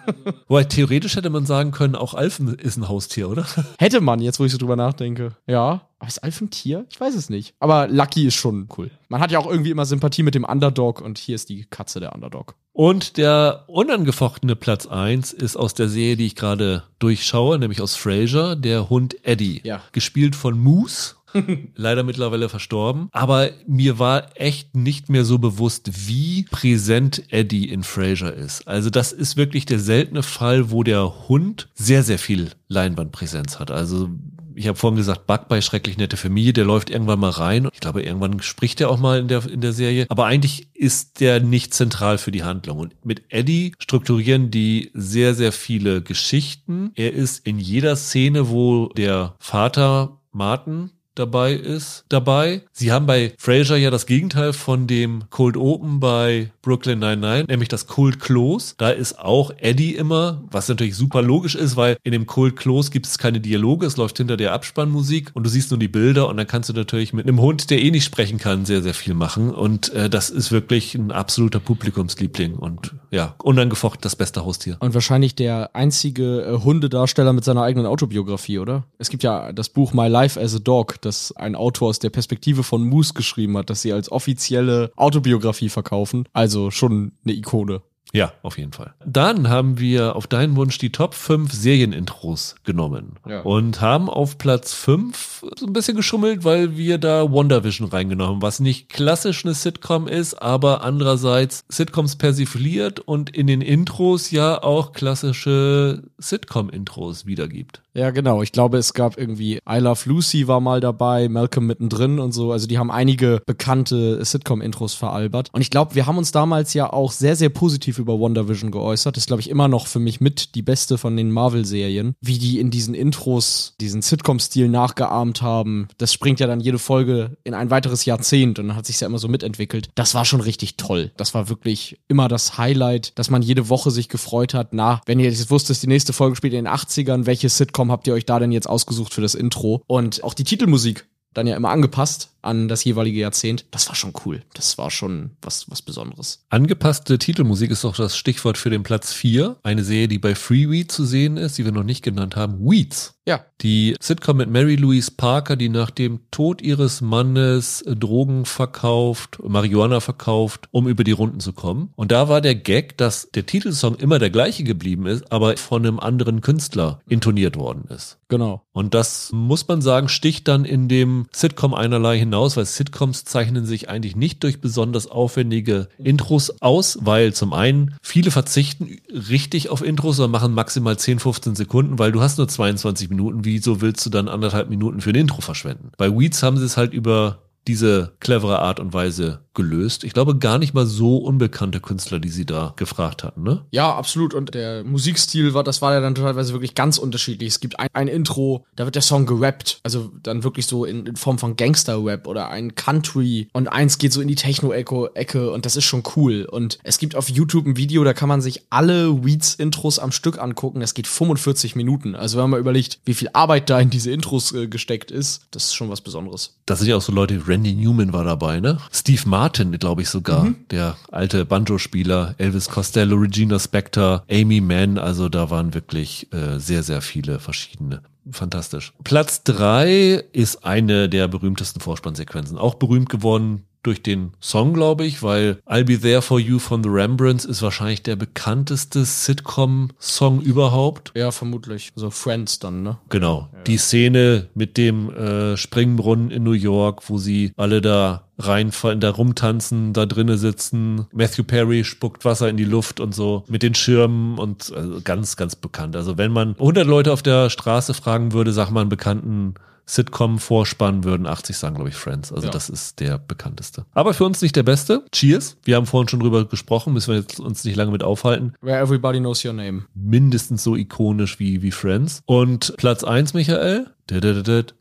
[0.48, 3.46] Wobei theoretisch hätte man sagen können, auch Alf ist ein Haustier, oder?
[3.78, 5.32] hätte man jetzt, wo ich so drüber nachdenke.
[5.48, 5.88] Ja.
[6.06, 6.86] Aber ist Alf ein Tier?
[6.88, 7.54] Ich weiß es nicht.
[7.58, 8.92] Aber Lucky ist schon cool.
[9.08, 11.98] Man hat ja auch irgendwie immer Sympathie mit dem Underdog und hier ist die Katze
[11.98, 12.54] der Underdog.
[12.72, 17.96] Und der unangefochtene Platz eins ist aus der Serie, die ich gerade durchschaue, nämlich aus
[17.96, 19.62] Frasier, der Hund Eddie.
[19.64, 19.82] Ja.
[19.90, 21.16] Gespielt von Moose.
[21.74, 23.08] Leider mittlerweile verstorben.
[23.10, 28.68] Aber mir war echt nicht mehr so bewusst, wie präsent Eddie in Frasier ist.
[28.68, 33.72] Also das ist wirklich der seltene Fall, wo der Hund sehr, sehr viel Leinwandpräsenz hat.
[33.72, 34.08] Also
[34.56, 37.68] ich habe vorhin gesagt, Bug bei Schrecklich nette Familie, der läuft irgendwann mal rein.
[37.72, 40.06] Ich glaube, irgendwann spricht er auch mal in der, in der Serie.
[40.08, 42.78] Aber eigentlich ist der nicht zentral für die Handlung.
[42.78, 46.90] Und mit Eddie strukturieren die sehr, sehr viele Geschichten.
[46.94, 52.62] Er ist in jeder Szene, wo der Vater Martin dabei ist, dabei.
[52.72, 57.68] Sie haben bei Frasier ja das Gegenteil von dem Cold Open bei Brooklyn 99, nämlich
[57.68, 58.74] das Cold Close.
[58.78, 62.90] Da ist auch Eddie immer, was natürlich super logisch ist, weil in dem Cold Close
[62.90, 66.28] gibt es keine Dialoge, es läuft hinter der Abspannmusik und du siehst nur die Bilder
[66.28, 68.94] und dann kannst du natürlich mit einem Hund, der eh nicht sprechen kann, sehr, sehr
[68.94, 74.44] viel machen und äh, das ist wirklich ein absoluter Publikumsliebling und ja, unangefochten das beste
[74.44, 74.76] Haustier.
[74.80, 78.84] Und wahrscheinlich der einzige äh, Hundedarsteller mit seiner eigenen Autobiografie, oder?
[78.98, 82.10] Es gibt ja das Buch My Life as a Dog, das ein Autor aus der
[82.10, 86.28] Perspektive von Moose geschrieben hat, dass sie als offizielle Autobiografie verkaufen.
[86.32, 87.82] Also schon eine Ikone.
[88.12, 88.94] Ja, auf jeden Fall.
[89.04, 93.40] Dann haben wir auf deinen Wunsch die Top 5 Serienintros genommen Ja.
[93.40, 98.60] und haben auf Platz 5 so ein bisschen geschummelt, weil wir da WandaVision reingenommen was
[98.60, 104.92] nicht klassisch eine Sitcom ist, aber andererseits Sitcoms persifliert und in den Intros ja auch
[104.92, 107.82] klassische Sitcom-Intros wiedergibt.
[107.96, 108.42] Ja, genau.
[108.42, 112.52] Ich glaube, es gab irgendwie I Love Lucy war mal dabei, Malcolm mittendrin und so.
[112.52, 115.48] Also die haben einige bekannte Sitcom-Intros veralbert.
[115.52, 119.16] Und ich glaube, wir haben uns damals ja auch sehr, sehr positiv über WandaVision geäußert.
[119.16, 122.16] Das ist, glaube ich, immer noch für mich mit die beste von den Marvel-Serien.
[122.20, 125.88] Wie die in diesen Intros diesen Sitcom-Stil nachgeahmt haben.
[125.96, 129.06] Das springt ja dann jede Folge in ein weiteres Jahrzehnt und dann hat sich ja
[129.06, 129.88] immer so mitentwickelt.
[129.94, 131.12] Das war schon richtig toll.
[131.16, 134.74] Das war wirklich immer das Highlight, dass man jede Woche sich gefreut hat.
[134.74, 138.06] Na, wenn ihr jetzt wusstet, die nächste Folge spielt in den 80ern, welche Sitcom habt
[138.06, 139.82] ihr euch da denn jetzt ausgesucht für das Intro?
[139.86, 143.66] Und auch die Titelmusik dann ja immer angepasst an das jeweilige Jahrzehnt.
[143.70, 144.42] Das war schon cool.
[144.54, 146.44] Das war schon was, was Besonderes.
[146.48, 149.56] Angepasste Titelmusik ist doch das Stichwort für den Platz 4.
[149.62, 152.58] Eine Serie, die bei Freeweed zu sehen ist, die wir noch nicht genannt haben.
[152.60, 153.16] Weeds.
[153.26, 153.44] Ja.
[153.60, 159.98] Die Sitcom mit Mary Louise Parker, die nach dem Tod ihres Mannes Drogen verkauft, Marihuana
[159.98, 161.92] verkauft, um über die Runden zu kommen.
[161.96, 165.84] Und da war der Gag, dass der Titelsong immer der gleiche geblieben ist, aber von
[165.84, 168.18] einem anderen Künstler intoniert worden ist.
[168.28, 168.62] Genau.
[168.72, 173.64] Und das muss man sagen, sticht dann in dem Sitcom einerlei hinaus, weil Sitcoms zeichnen
[173.64, 179.82] sich eigentlich nicht durch besonders aufwendige Intros aus, weil zum einen viele verzichten richtig auf
[179.82, 183.44] Intros, sondern machen maximal 10, 15 Sekunden, weil du hast nur 22 Minuten.
[183.44, 185.90] Wieso willst du dann anderthalb Minuten für ein Intro verschwenden?
[185.96, 187.38] Bei Weeds haben sie es halt über
[187.68, 190.04] diese clevere Art und Weise gelöst.
[190.04, 193.62] Ich glaube gar nicht mal so unbekannte Künstler, die sie da gefragt hatten, ne?
[193.72, 194.34] Ja, absolut.
[194.34, 197.48] Und der Musikstil war, das war ja dann teilweise wirklich ganz unterschiedlich.
[197.48, 199.80] Es gibt ein, ein Intro, da wird der Song gerappt.
[199.82, 203.48] Also dann wirklich so in, in Form von Gangster-Rap oder ein Country.
[203.52, 206.46] Und eins geht so in die Techno-Ecke und das ist schon cool.
[206.48, 210.38] Und es gibt auf YouTube ein Video, da kann man sich alle Weeds-Intros am Stück
[210.38, 210.80] angucken.
[210.80, 212.14] Das geht 45 Minuten.
[212.14, 215.46] Also wenn man mal überlegt, wie viel Arbeit da in diese Intros äh, gesteckt ist,
[215.50, 216.56] das ist schon was Besonderes.
[216.66, 218.76] Das sind ja auch so Leute, Randy Newman war dabei, ne?
[218.92, 225.30] Steve Martin, glaube ich sogar, der alte Banjo-Spieler, Elvis Costello, Regina Spektor, Amy Mann, also
[225.30, 228.02] da waren wirklich äh, sehr, sehr viele verschiedene.
[228.30, 228.92] Fantastisch.
[229.04, 232.58] Platz drei ist eine der berühmtesten Vorspannsequenzen.
[232.58, 236.82] Auch berühmt geworden durch den Song, glaube ich, weil I'll Be There For You von
[236.82, 241.12] The Rembrandts ist wahrscheinlich der bekannteste Sitcom-Song überhaupt.
[241.14, 241.92] Ja, vermutlich.
[241.94, 242.98] So Friends dann, ne?
[243.08, 243.48] Genau.
[243.66, 249.10] Die Szene mit dem äh, Springbrunnen in New York, wo sie alle da reinfallen, da
[249.10, 251.06] rumtanzen, da drinnen sitzen.
[251.12, 255.36] Matthew Perry spuckt Wasser in die Luft und so mit den Schirmen und also ganz,
[255.36, 255.96] ganz bekannt.
[255.96, 259.54] Also wenn man 100 Leute auf der Straße fragen würde, sag mal einen bekannten
[259.88, 262.32] Sitcom-Vorspann würden 80 sagen, glaube ich, Friends.
[262.32, 262.50] Also Ja.
[262.52, 263.86] das ist der bekannteste.
[263.94, 265.04] Aber für uns nicht der beste.
[265.12, 265.56] Cheers.
[265.64, 268.54] Wir haben vorhin schon drüber gesprochen, müssen wir jetzt uns nicht lange mit aufhalten.
[268.60, 269.84] Where Everybody Knows Your Name.
[269.94, 272.22] Mindestens so ikonisch wie, wie Friends.
[272.26, 273.86] Und Platz 1, Michael.
[274.10, 274.74] Didididid.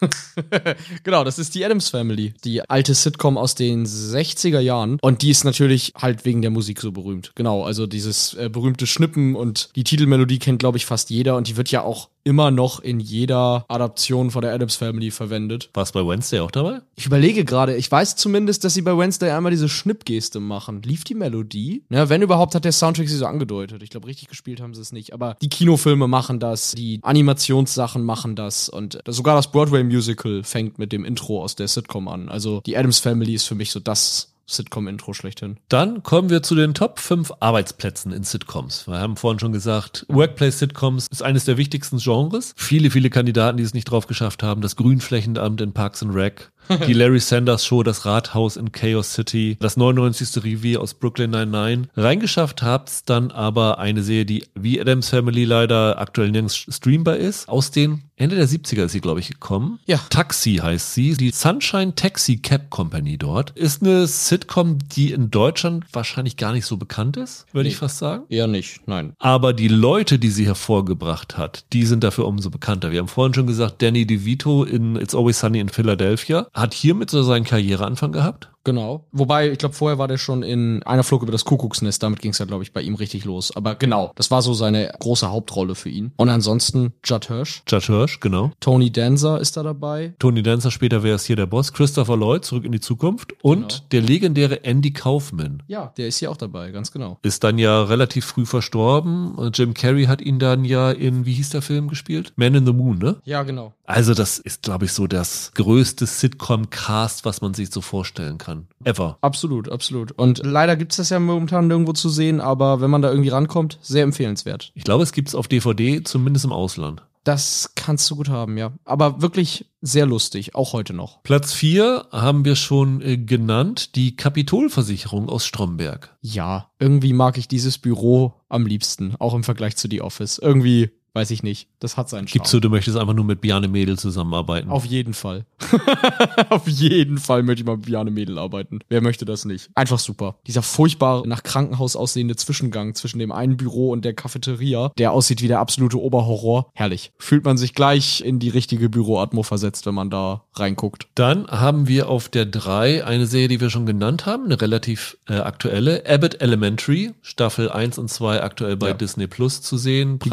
[1.02, 4.98] Genau, das ist die Adams Family, die alte Sitcom aus den 60er Jahren.
[5.00, 7.32] Und die ist natürlich halt wegen der Musik so berühmt.
[7.34, 11.36] Genau, also dieses äh, berühmte Schnippen und die Titelmelodie kennt, glaube ich, fast jeder.
[11.36, 15.70] Und die wird ja auch immer noch in jeder Adaption von der Adams Family verwendet.
[15.72, 16.82] War es bei Wednesday auch dabei?
[16.94, 20.82] Ich überlege gerade, ich weiß zumindest, dass sie bei Wednesday einmal diese Schnippgeste machen.
[20.82, 21.84] Lief die Melodie?
[21.88, 23.82] Ja, wenn überhaupt, hat der Soundtrack sie so angedeutet.
[23.82, 25.14] Ich glaube, richtig gespielt haben sie es nicht.
[25.14, 30.92] Aber die Kinofilme machen das, die Animationssachen machen das und sogar das Broadway-Musical fängt mit
[30.92, 32.28] dem Intro aus der Sitcom an.
[32.28, 35.58] Also die Adams Family ist für mich so das Sitcom-Intro schlechthin.
[35.68, 38.88] Dann kommen wir zu den Top 5 Arbeitsplätzen in Sitcoms.
[38.88, 42.54] Wir haben vorhin schon gesagt, Workplace-Sitcoms ist eines der wichtigsten Genres.
[42.56, 44.62] Viele, viele Kandidaten, die es nicht drauf geschafft haben.
[44.62, 46.50] Das Grünflächenamt in Parks and Rec.
[46.86, 50.44] Die Larry Sanders Show, das Rathaus in Chaos City, das 99.
[50.44, 51.90] Revier aus Brooklyn 99.
[51.96, 57.48] Reingeschafft habt's dann aber eine Serie, die wie Adams Family leider aktuell nirgends streambar ist,
[57.48, 59.78] aus den Ende der 70er ist sie, glaube ich, gekommen.
[59.86, 60.00] Ja.
[60.10, 61.14] Taxi heißt sie.
[61.14, 63.50] Die Sunshine Taxi Cab Company dort.
[63.50, 67.98] Ist eine Sitcom, die in Deutschland wahrscheinlich gar nicht so bekannt ist, würde ich fast
[67.98, 68.24] sagen.
[68.28, 69.12] Eher nicht, nein.
[69.20, 72.90] Aber die Leute, die sie hervorgebracht hat, die sind dafür umso bekannter.
[72.90, 77.10] Wir haben vorhin schon gesagt, Danny DeVito in It's Always Sunny in Philadelphia hat hiermit
[77.10, 78.50] so seinen Karriereanfang gehabt.
[78.68, 79.06] Genau.
[79.12, 82.02] Wobei, ich glaube, vorher war der schon in einer Flug über das Kuckucksnest.
[82.02, 83.56] Damit ging es ja, glaube ich, bei ihm richtig los.
[83.56, 86.12] Aber genau, das war so seine große Hauptrolle für ihn.
[86.18, 87.62] Und ansonsten Judd Hirsch.
[87.66, 88.50] Judd Hirsch, genau.
[88.60, 90.12] Tony Danza ist da dabei.
[90.18, 91.72] Tony Danza, später wäre es hier der Boss.
[91.72, 93.32] Christopher Lloyd, zurück in die Zukunft.
[93.42, 93.80] Und Genau.
[93.92, 95.62] der legendäre Andy Kaufman.
[95.66, 97.18] Ja, der ist hier auch dabei, ganz genau.
[97.22, 99.50] Ist dann ja relativ früh verstorben.
[99.54, 102.34] Jim Carrey hat ihn dann ja in, wie hieß der Film gespielt?
[102.36, 103.16] Man in the Moon, ne?
[103.24, 103.72] Ja, genau.
[103.86, 108.57] Also das ist, glaube ich, so das größte Sitcom-Cast, was man sich so vorstellen kann.
[108.84, 109.18] Ever.
[109.20, 110.12] Absolut, absolut.
[110.12, 113.78] Und leider gibt's das ja momentan nirgendwo zu sehen, aber wenn man da irgendwie rankommt,
[113.82, 114.72] sehr empfehlenswert.
[114.74, 117.02] Ich glaube, es gibt's auf DVD, zumindest im Ausland.
[117.24, 118.72] Das kannst du gut haben, ja.
[118.86, 121.22] Aber wirklich sehr lustig, auch heute noch.
[121.24, 126.16] Platz 4 haben wir schon äh, genannt, die Kapitolversicherung aus Stromberg.
[126.22, 130.38] Ja, irgendwie mag ich dieses Büro am liebsten, auch im Vergleich zu The Office.
[130.38, 132.32] Irgendwie, weiß ich nicht, das hat seinen Charme.
[132.38, 134.70] Gibst du, du möchtest einfach nur mit Bjarne Mädel zusammenarbeiten.
[134.70, 135.44] Auf jeden Fall.
[136.50, 138.78] Auf jeden Fall möchte ich mal mit Bjarne Mädel arbeiten.
[138.88, 139.70] Wer möchte das nicht?
[139.74, 140.36] Einfach super.
[140.46, 145.42] Dieser furchtbar nach Krankenhaus aussehende Zwischengang zwischen dem einen Büro und der Cafeteria, der aussieht
[145.42, 146.70] wie der absolute Oberhorror.
[146.74, 147.10] Herrlich.
[147.18, 151.08] Fühlt man sich gleich in die richtige Büroatmo versetzt, wenn man da reinguckt.
[151.16, 155.18] Dann haben wir auf der 3 eine Serie, die wir schon genannt haben, eine relativ
[155.28, 158.94] äh, aktuelle, Abbott Elementary, Staffel 1 und 2 aktuell bei Ja.
[158.94, 160.30] Disney Plus zu sehen, Die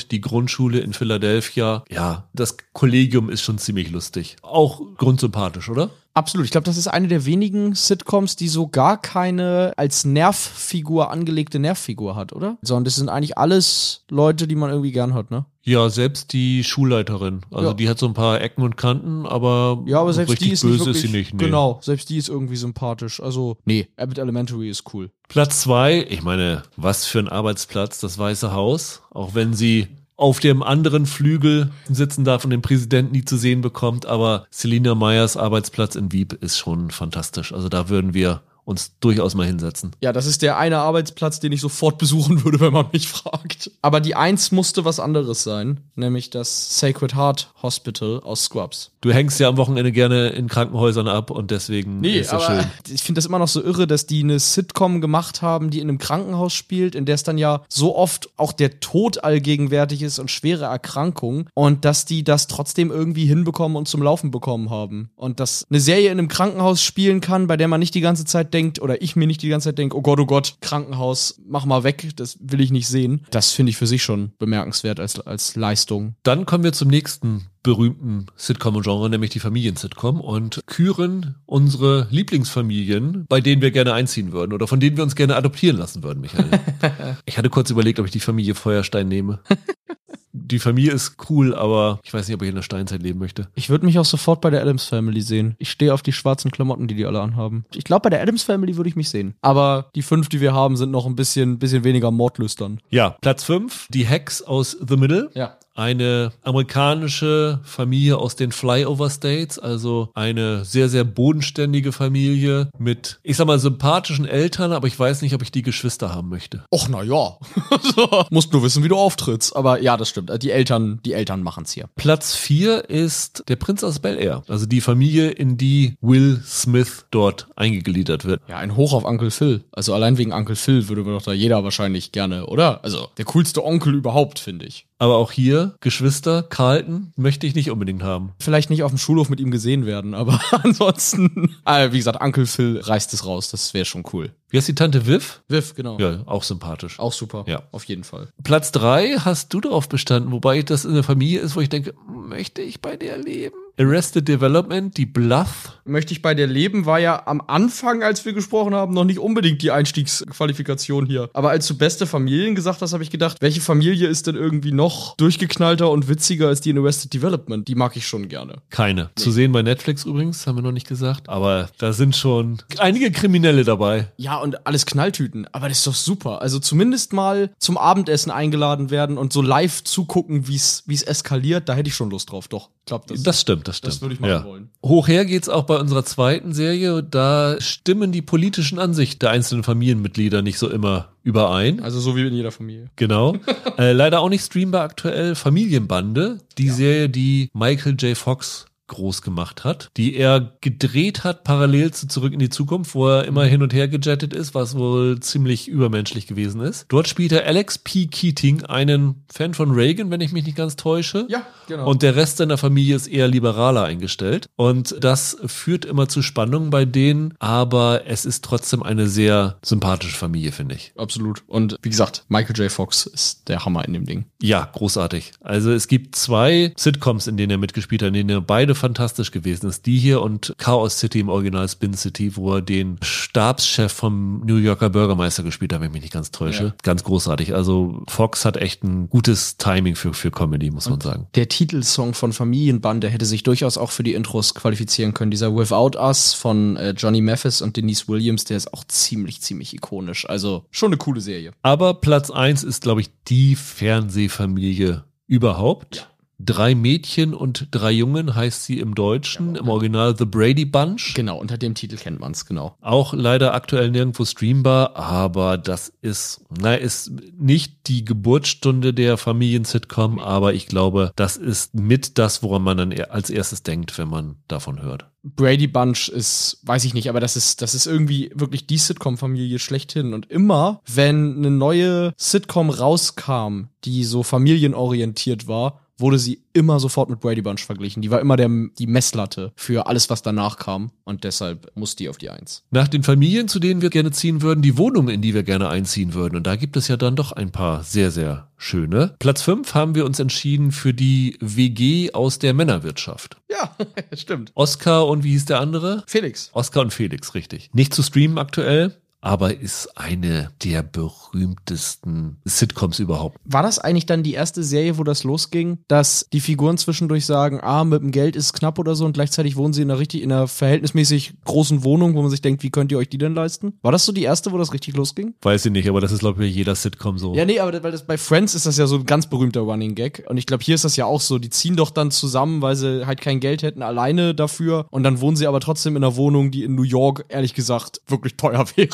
[0.00, 1.84] Preisgekrönt, die Grundschule in Philadelphia.
[1.90, 4.36] Ja, das Kollegium ist schon ziemlich lustig.
[4.42, 5.90] Auch grundsympathisch, oder?
[6.12, 6.44] Absolut.
[6.44, 11.58] Ich glaube, das ist eine der wenigen Sitcoms, die so gar keine als Nervfigur angelegte
[11.58, 12.58] Nervfigur hat, oder?
[12.62, 15.46] Sondern das sind eigentlich alles Leute, die man irgendwie gern hat, ne?
[15.62, 17.42] Ja, selbst die Schulleiterin.
[17.50, 17.74] Also Ja.
[17.74, 20.72] die hat so ein paar Ecken und Kanten, aber, Ja, aber selbst die ist böse
[20.72, 21.34] nicht wirklich, ist sie nicht.
[21.34, 21.44] Nee.
[21.44, 23.20] Genau, selbst die ist irgendwie sympathisch.
[23.22, 25.10] Also, nee, Abbott Elementary ist cool.
[25.28, 29.02] Platz zwei, ich meine, was für ein Arbeitsplatz, das Weiße Haus.
[29.10, 29.86] Auch wenn sie
[30.20, 34.94] auf dem anderen Flügel sitzen darf und den Präsidenten nie zu sehen bekommt, aber Selina
[34.94, 37.54] Meyers Arbeitsplatz in Wieb ist schon fantastisch.
[37.54, 39.92] Also da würden wir uns durchaus mal hinsetzen.
[40.00, 43.70] Ja, das ist der eine Arbeitsplatz, den ich sofort besuchen würde, wenn man mich fragt.
[43.82, 48.92] Aber die Eins musste was anderes sein, nämlich das Sacred Heart Hospital aus Scrubs.
[49.00, 52.64] Du hängst ja am Wochenende gerne in Krankenhäusern ab und deswegen ist das schön.
[52.88, 55.88] ich finde das immer noch so irre, dass die eine Sitcom gemacht haben, die in
[55.88, 60.18] einem Krankenhaus spielt, in der es dann ja so oft auch der Tod allgegenwärtig ist
[60.18, 65.10] und schwere Erkrankungen und dass die das trotzdem irgendwie hinbekommen und zum Laufen bekommen haben.
[65.16, 68.24] Und dass eine Serie in einem Krankenhaus spielen kann, bei der man nicht die ganze
[68.24, 71.40] Zeit denkt oder ich mir nicht die ganze Zeit denke, oh Gott, oh Gott, Krankenhaus,
[71.46, 73.26] mach mal weg, das will ich nicht sehen.
[73.30, 76.14] Das finde ich für sich schon bemerkenswert als, als Leistung.
[76.22, 83.40] Dann kommen wir zum nächsten berühmten Sitcom-Genre, nämlich die Familien-Sitcom und küren unsere Lieblingsfamilien, bei
[83.40, 86.48] denen wir gerne einziehen würden oder von denen wir uns gerne adoptieren lassen würden, Michael.
[87.26, 89.40] ich hatte kurz überlegt, ob ich die Familie Feuerstein nehme.
[90.42, 93.48] Die Familie ist cool, aber ich weiß nicht, ob ich in der Steinzeit leben möchte.
[93.54, 95.54] Ich würde mich auch sofort bei der Adams Family sehen.
[95.58, 97.64] Ich stehe auf die schwarzen Klamotten, die die alle anhaben.
[97.74, 99.34] Ich glaube, bei der Adams Family würde ich mich sehen.
[99.42, 102.80] Aber die fünf, die wir haben, sind noch ein bisschen, bisschen weniger mordlüstern.
[102.90, 105.30] Ja, Platz 5, die Hacks aus The Middle.
[105.34, 105.56] Ja.
[105.74, 113.36] Eine amerikanische Familie aus den Flyover States, also eine sehr, sehr bodenständige Familie mit, ich
[113.36, 116.64] sag mal, sympathischen Eltern, aber ich weiß nicht, ob ich die Geschwister haben möchte.
[116.72, 117.36] Och, na ja.
[117.94, 118.24] so.
[118.30, 119.54] Musst nur wissen, wie du auftrittst.
[119.54, 120.30] Aber ja, das stimmt.
[120.42, 121.88] Die Eltern, die Eltern machen's hier.
[121.96, 127.06] Platz 4 ist der Prinz aus Bel Air, also die Familie, in die Will Smith
[127.10, 128.42] dort eingegliedert wird.
[128.48, 129.64] Ja, ein Hoch auf Uncle Phil.
[129.72, 132.84] Also allein wegen Uncle Phil würde doch da jeder wahrscheinlich gerne, oder?
[132.84, 134.86] Also der coolste Onkel überhaupt, finde ich.
[135.00, 138.32] Aber auch hier, Geschwister, Carlton, möchte ich nicht unbedingt haben.
[138.38, 142.44] Vielleicht nicht auf dem Schulhof mit ihm gesehen werden, aber ansonsten, äh, wie gesagt, Uncle
[142.44, 143.50] Phil reißt es raus.
[143.50, 144.34] Das wäre schon cool.
[144.50, 145.40] Wie heißt die Tante Viv?
[145.48, 145.98] Viv, genau.
[145.98, 146.98] Ja, auch sympathisch.
[146.98, 147.44] Auch super.
[147.46, 147.62] Ja.
[147.72, 148.28] Auf jeden Fall.
[148.44, 151.94] Platz drei hast du darauf bestanden, wobei das in der Familie ist, wo ich denke,
[152.06, 153.56] möchte ich bei der leben?
[153.78, 155.78] Arrested Development, die Bluff.
[155.84, 159.18] Möchte ich bei dir leben, war ja am Anfang, als wir gesprochen haben, noch nicht
[159.18, 161.30] unbedingt die Einstiegsqualifikation hier.
[161.32, 164.72] Aber als du beste Familien gesagt hast, habe ich gedacht, welche Familie ist denn irgendwie
[164.72, 167.66] noch durchgeknallter und witziger als die in Arrested Development?
[167.66, 168.56] Die mag ich schon gerne.
[168.70, 169.10] Keine.
[169.16, 171.28] Zu sehen bei Netflix übrigens, haben wir noch nicht gesagt.
[171.28, 174.12] Aber da sind schon einige Kriminelle dabei.
[174.16, 175.46] Ja, und alles Knalltüten.
[175.52, 176.42] Aber das ist doch super.
[176.42, 181.68] Also zumindest mal zum Abendessen eingeladen werden und so live zugucken, wie es eskaliert.
[181.68, 182.48] Da hätte ich schon Lust drauf.
[182.48, 183.22] Doch, ich glaube das.
[183.22, 183.69] Das stimmt.
[183.70, 183.94] Das stimmt.
[183.94, 184.44] Das würde ich machen ja.
[184.44, 184.70] wollen.
[184.84, 187.02] Hochher geht's auch bei unserer zweiten Serie.
[187.02, 191.80] Da stimmen die politischen Ansichten der einzelnen Familienmitglieder nicht so immer überein.
[191.80, 192.86] Also so wie in jeder Familie.
[192.96, 193.36] Genau.
[193.78, 195.34] äh, leider auch nicht streambar aktuell.
[195.34, 198.16] Familienbande, die Serie, die Michael J.
[198.16, 203.08] Fox groß gemacht hat, die er gedreht hat parallel zu Zurück in die Zukunft, wo
[203.08, 206.86] er immer hin und her gejettet ist, was wohl ziemlich übermenschlich gewesen ist.
[206.88, 208.06] Dort spielt er Alex P.
[208.06, 211.26] Keating, einen Fan von Reagan, wenn ich mich nicht ganz täusche.
[211.28, 211.88] Ja, genau.
[211.88, 214.48] Und der Rest seiner Familie ist eher liberaler eingestellt.
[214.56, 220.16] Und das führt immer zu Spannungen bei denen, aber es ist trotzdem eine sehr sympathische
[220.16, 220.92] Familie, finde ich.
[220.96, 221.44] Absolut.
[221.46, 222.72] Und wie gesagt, Michael J.
[222.72, 224.24] Fox ist der Hammer in dem Ding.
[224.42, 225.32] Ja, großartig.
[225.40, 229.30] Also es gibt zwei Sitcoms, in denen er mitgespielt hat, in denen er beide fantastisch
[229.30, 229.86] gewesen ist.
[229.86, 234.56] Die hier und Chaos City im Original Spin City, wo er den Stabschef vom New
[234.56, 236.64] Yorker Bürgermeister gespielt hat, wenn ich mich nicht ganz täusche.
[236.64, 236.74] Ja.
[236.82, 237.54] Ganz großartig.
[237.54, 241.26] Also Fox hat echt ein gutes Timing für, für Comedy, muss man sagen.
[241.34, 245.30] Der Titelsong von Familienbande hätte sich durchaus auch für die Intros qualifizieren können.
[245.30, 249.74] Dieser Without Us von äh, Johnny Mathis und Denise Williams, der ist auch ziemlich, ziemlich
[249.74, 250.28] ikonisch.
[250.28, 251.52] Also schon eine coole Serie.
[251.62, 255.96] Aber Platz eins ist, glaube ich, die Fernsehfamilie überhaupt.
[255.96, 256.09] Ja.
[256.42, 261.12] Drei Mädchen und drei Jungen heißt sie im Deutschen, im Original The Brady Bunch.
[261.14, 262.76] Genau, unter dem Titel kennt man's genau.
[262.80, 270.18] Auch leider aktuell nirgendwo streambar, aber das ist, na, ist nicht die Geburtsstunde der Familien-Sitcom,
[270.18, 274.36] aber ich glaube, das ist mit das, woran man dann als erstes denkt, wenn man
[274.48, 275.06] davon hört.
[275.22, 279.58] Brady Bunch ist, weiß ich nicht, aber das ist, das ist irgendwie wirklich die Sitcom-Familie
[279.58, 280.14] schlechthin.
[280.14, 287.10] Und immer, wenn eine neue Sitcom rauskam, die so familienorientiert war, wurde sie immer sofort
[287.10, 288.02] mit Brady Bunch verglichen.
[288.02, 288.48] Die war immer der,
[288.78, 290.90] die Messlatte für alles, was danach kam.
[291.04, 292.64] Und deshalb muss die auf die Eins.
[292.70, 295.68] Nach den Familien, zu denen wir gerne ziehen würden, die Wohnungen, in die wir gerne
[295.68, 296.36] einziehen würden.
[296.36, 299.14] Und da gibt es ja dann doch ein paar sehr, sehr schöne.
[299.18, 303.36] Platz fünf haben wir uns entschieden für die WG aus der Männerwirtschaft.
[303.50, 303.76] Ja,
[304.12, 304.52] stimmt.
[304.54, 306.04] Oscar und wie hieß der andere?
[306.06, 306.50] Felix.
[306.52, 307.70] Oscar und Felix, richtig.
[307.72, 313.38] Nicht zu streamen aktuell, aber ist eine der berühmtesten Sitcoms überhaupt.
[313.44, 317.60] War das eigentlich dann die erste Serie, wo das losging, dass die Figuren zwischendurch sagen,
[317.62, 320.00] ah, mit dem Geld ist es knapp oder so und gleichzeitig wohnen sie in einer
[320.00, 323.18] richtig, in einer verhältnismäßig großen Wohnung, wo man sich denkt, wie könnt ihr euch die
[323.18, 323.74] denn leisten?
[323.82, 325.34] War das so die erste, wo das richtig losging?
[325.42, 327.34] Weiß ich nicht, aber das ist, glaube ich, bei jeder Sitcom so.
[327.34, 329.60] Ja, nee, aber das, weil das bei Friends ist das ja so ein ganz berühmter
[329.60, 330.24] Running Gag.
[330.28, 331.38] Und ich glaube, hier ist das ja auch so.
[331.38, 334.86] Die ziehen doch dann zusammen, weil sie halt kein Geld hätten, alleine dafür.
[334.90, 338.00] Und dann wohnen sie aber trotzdem in einer Wohnung, die in New York, ehrlich gesagt,
[338.06, 338.88] wirklich teuer wäre.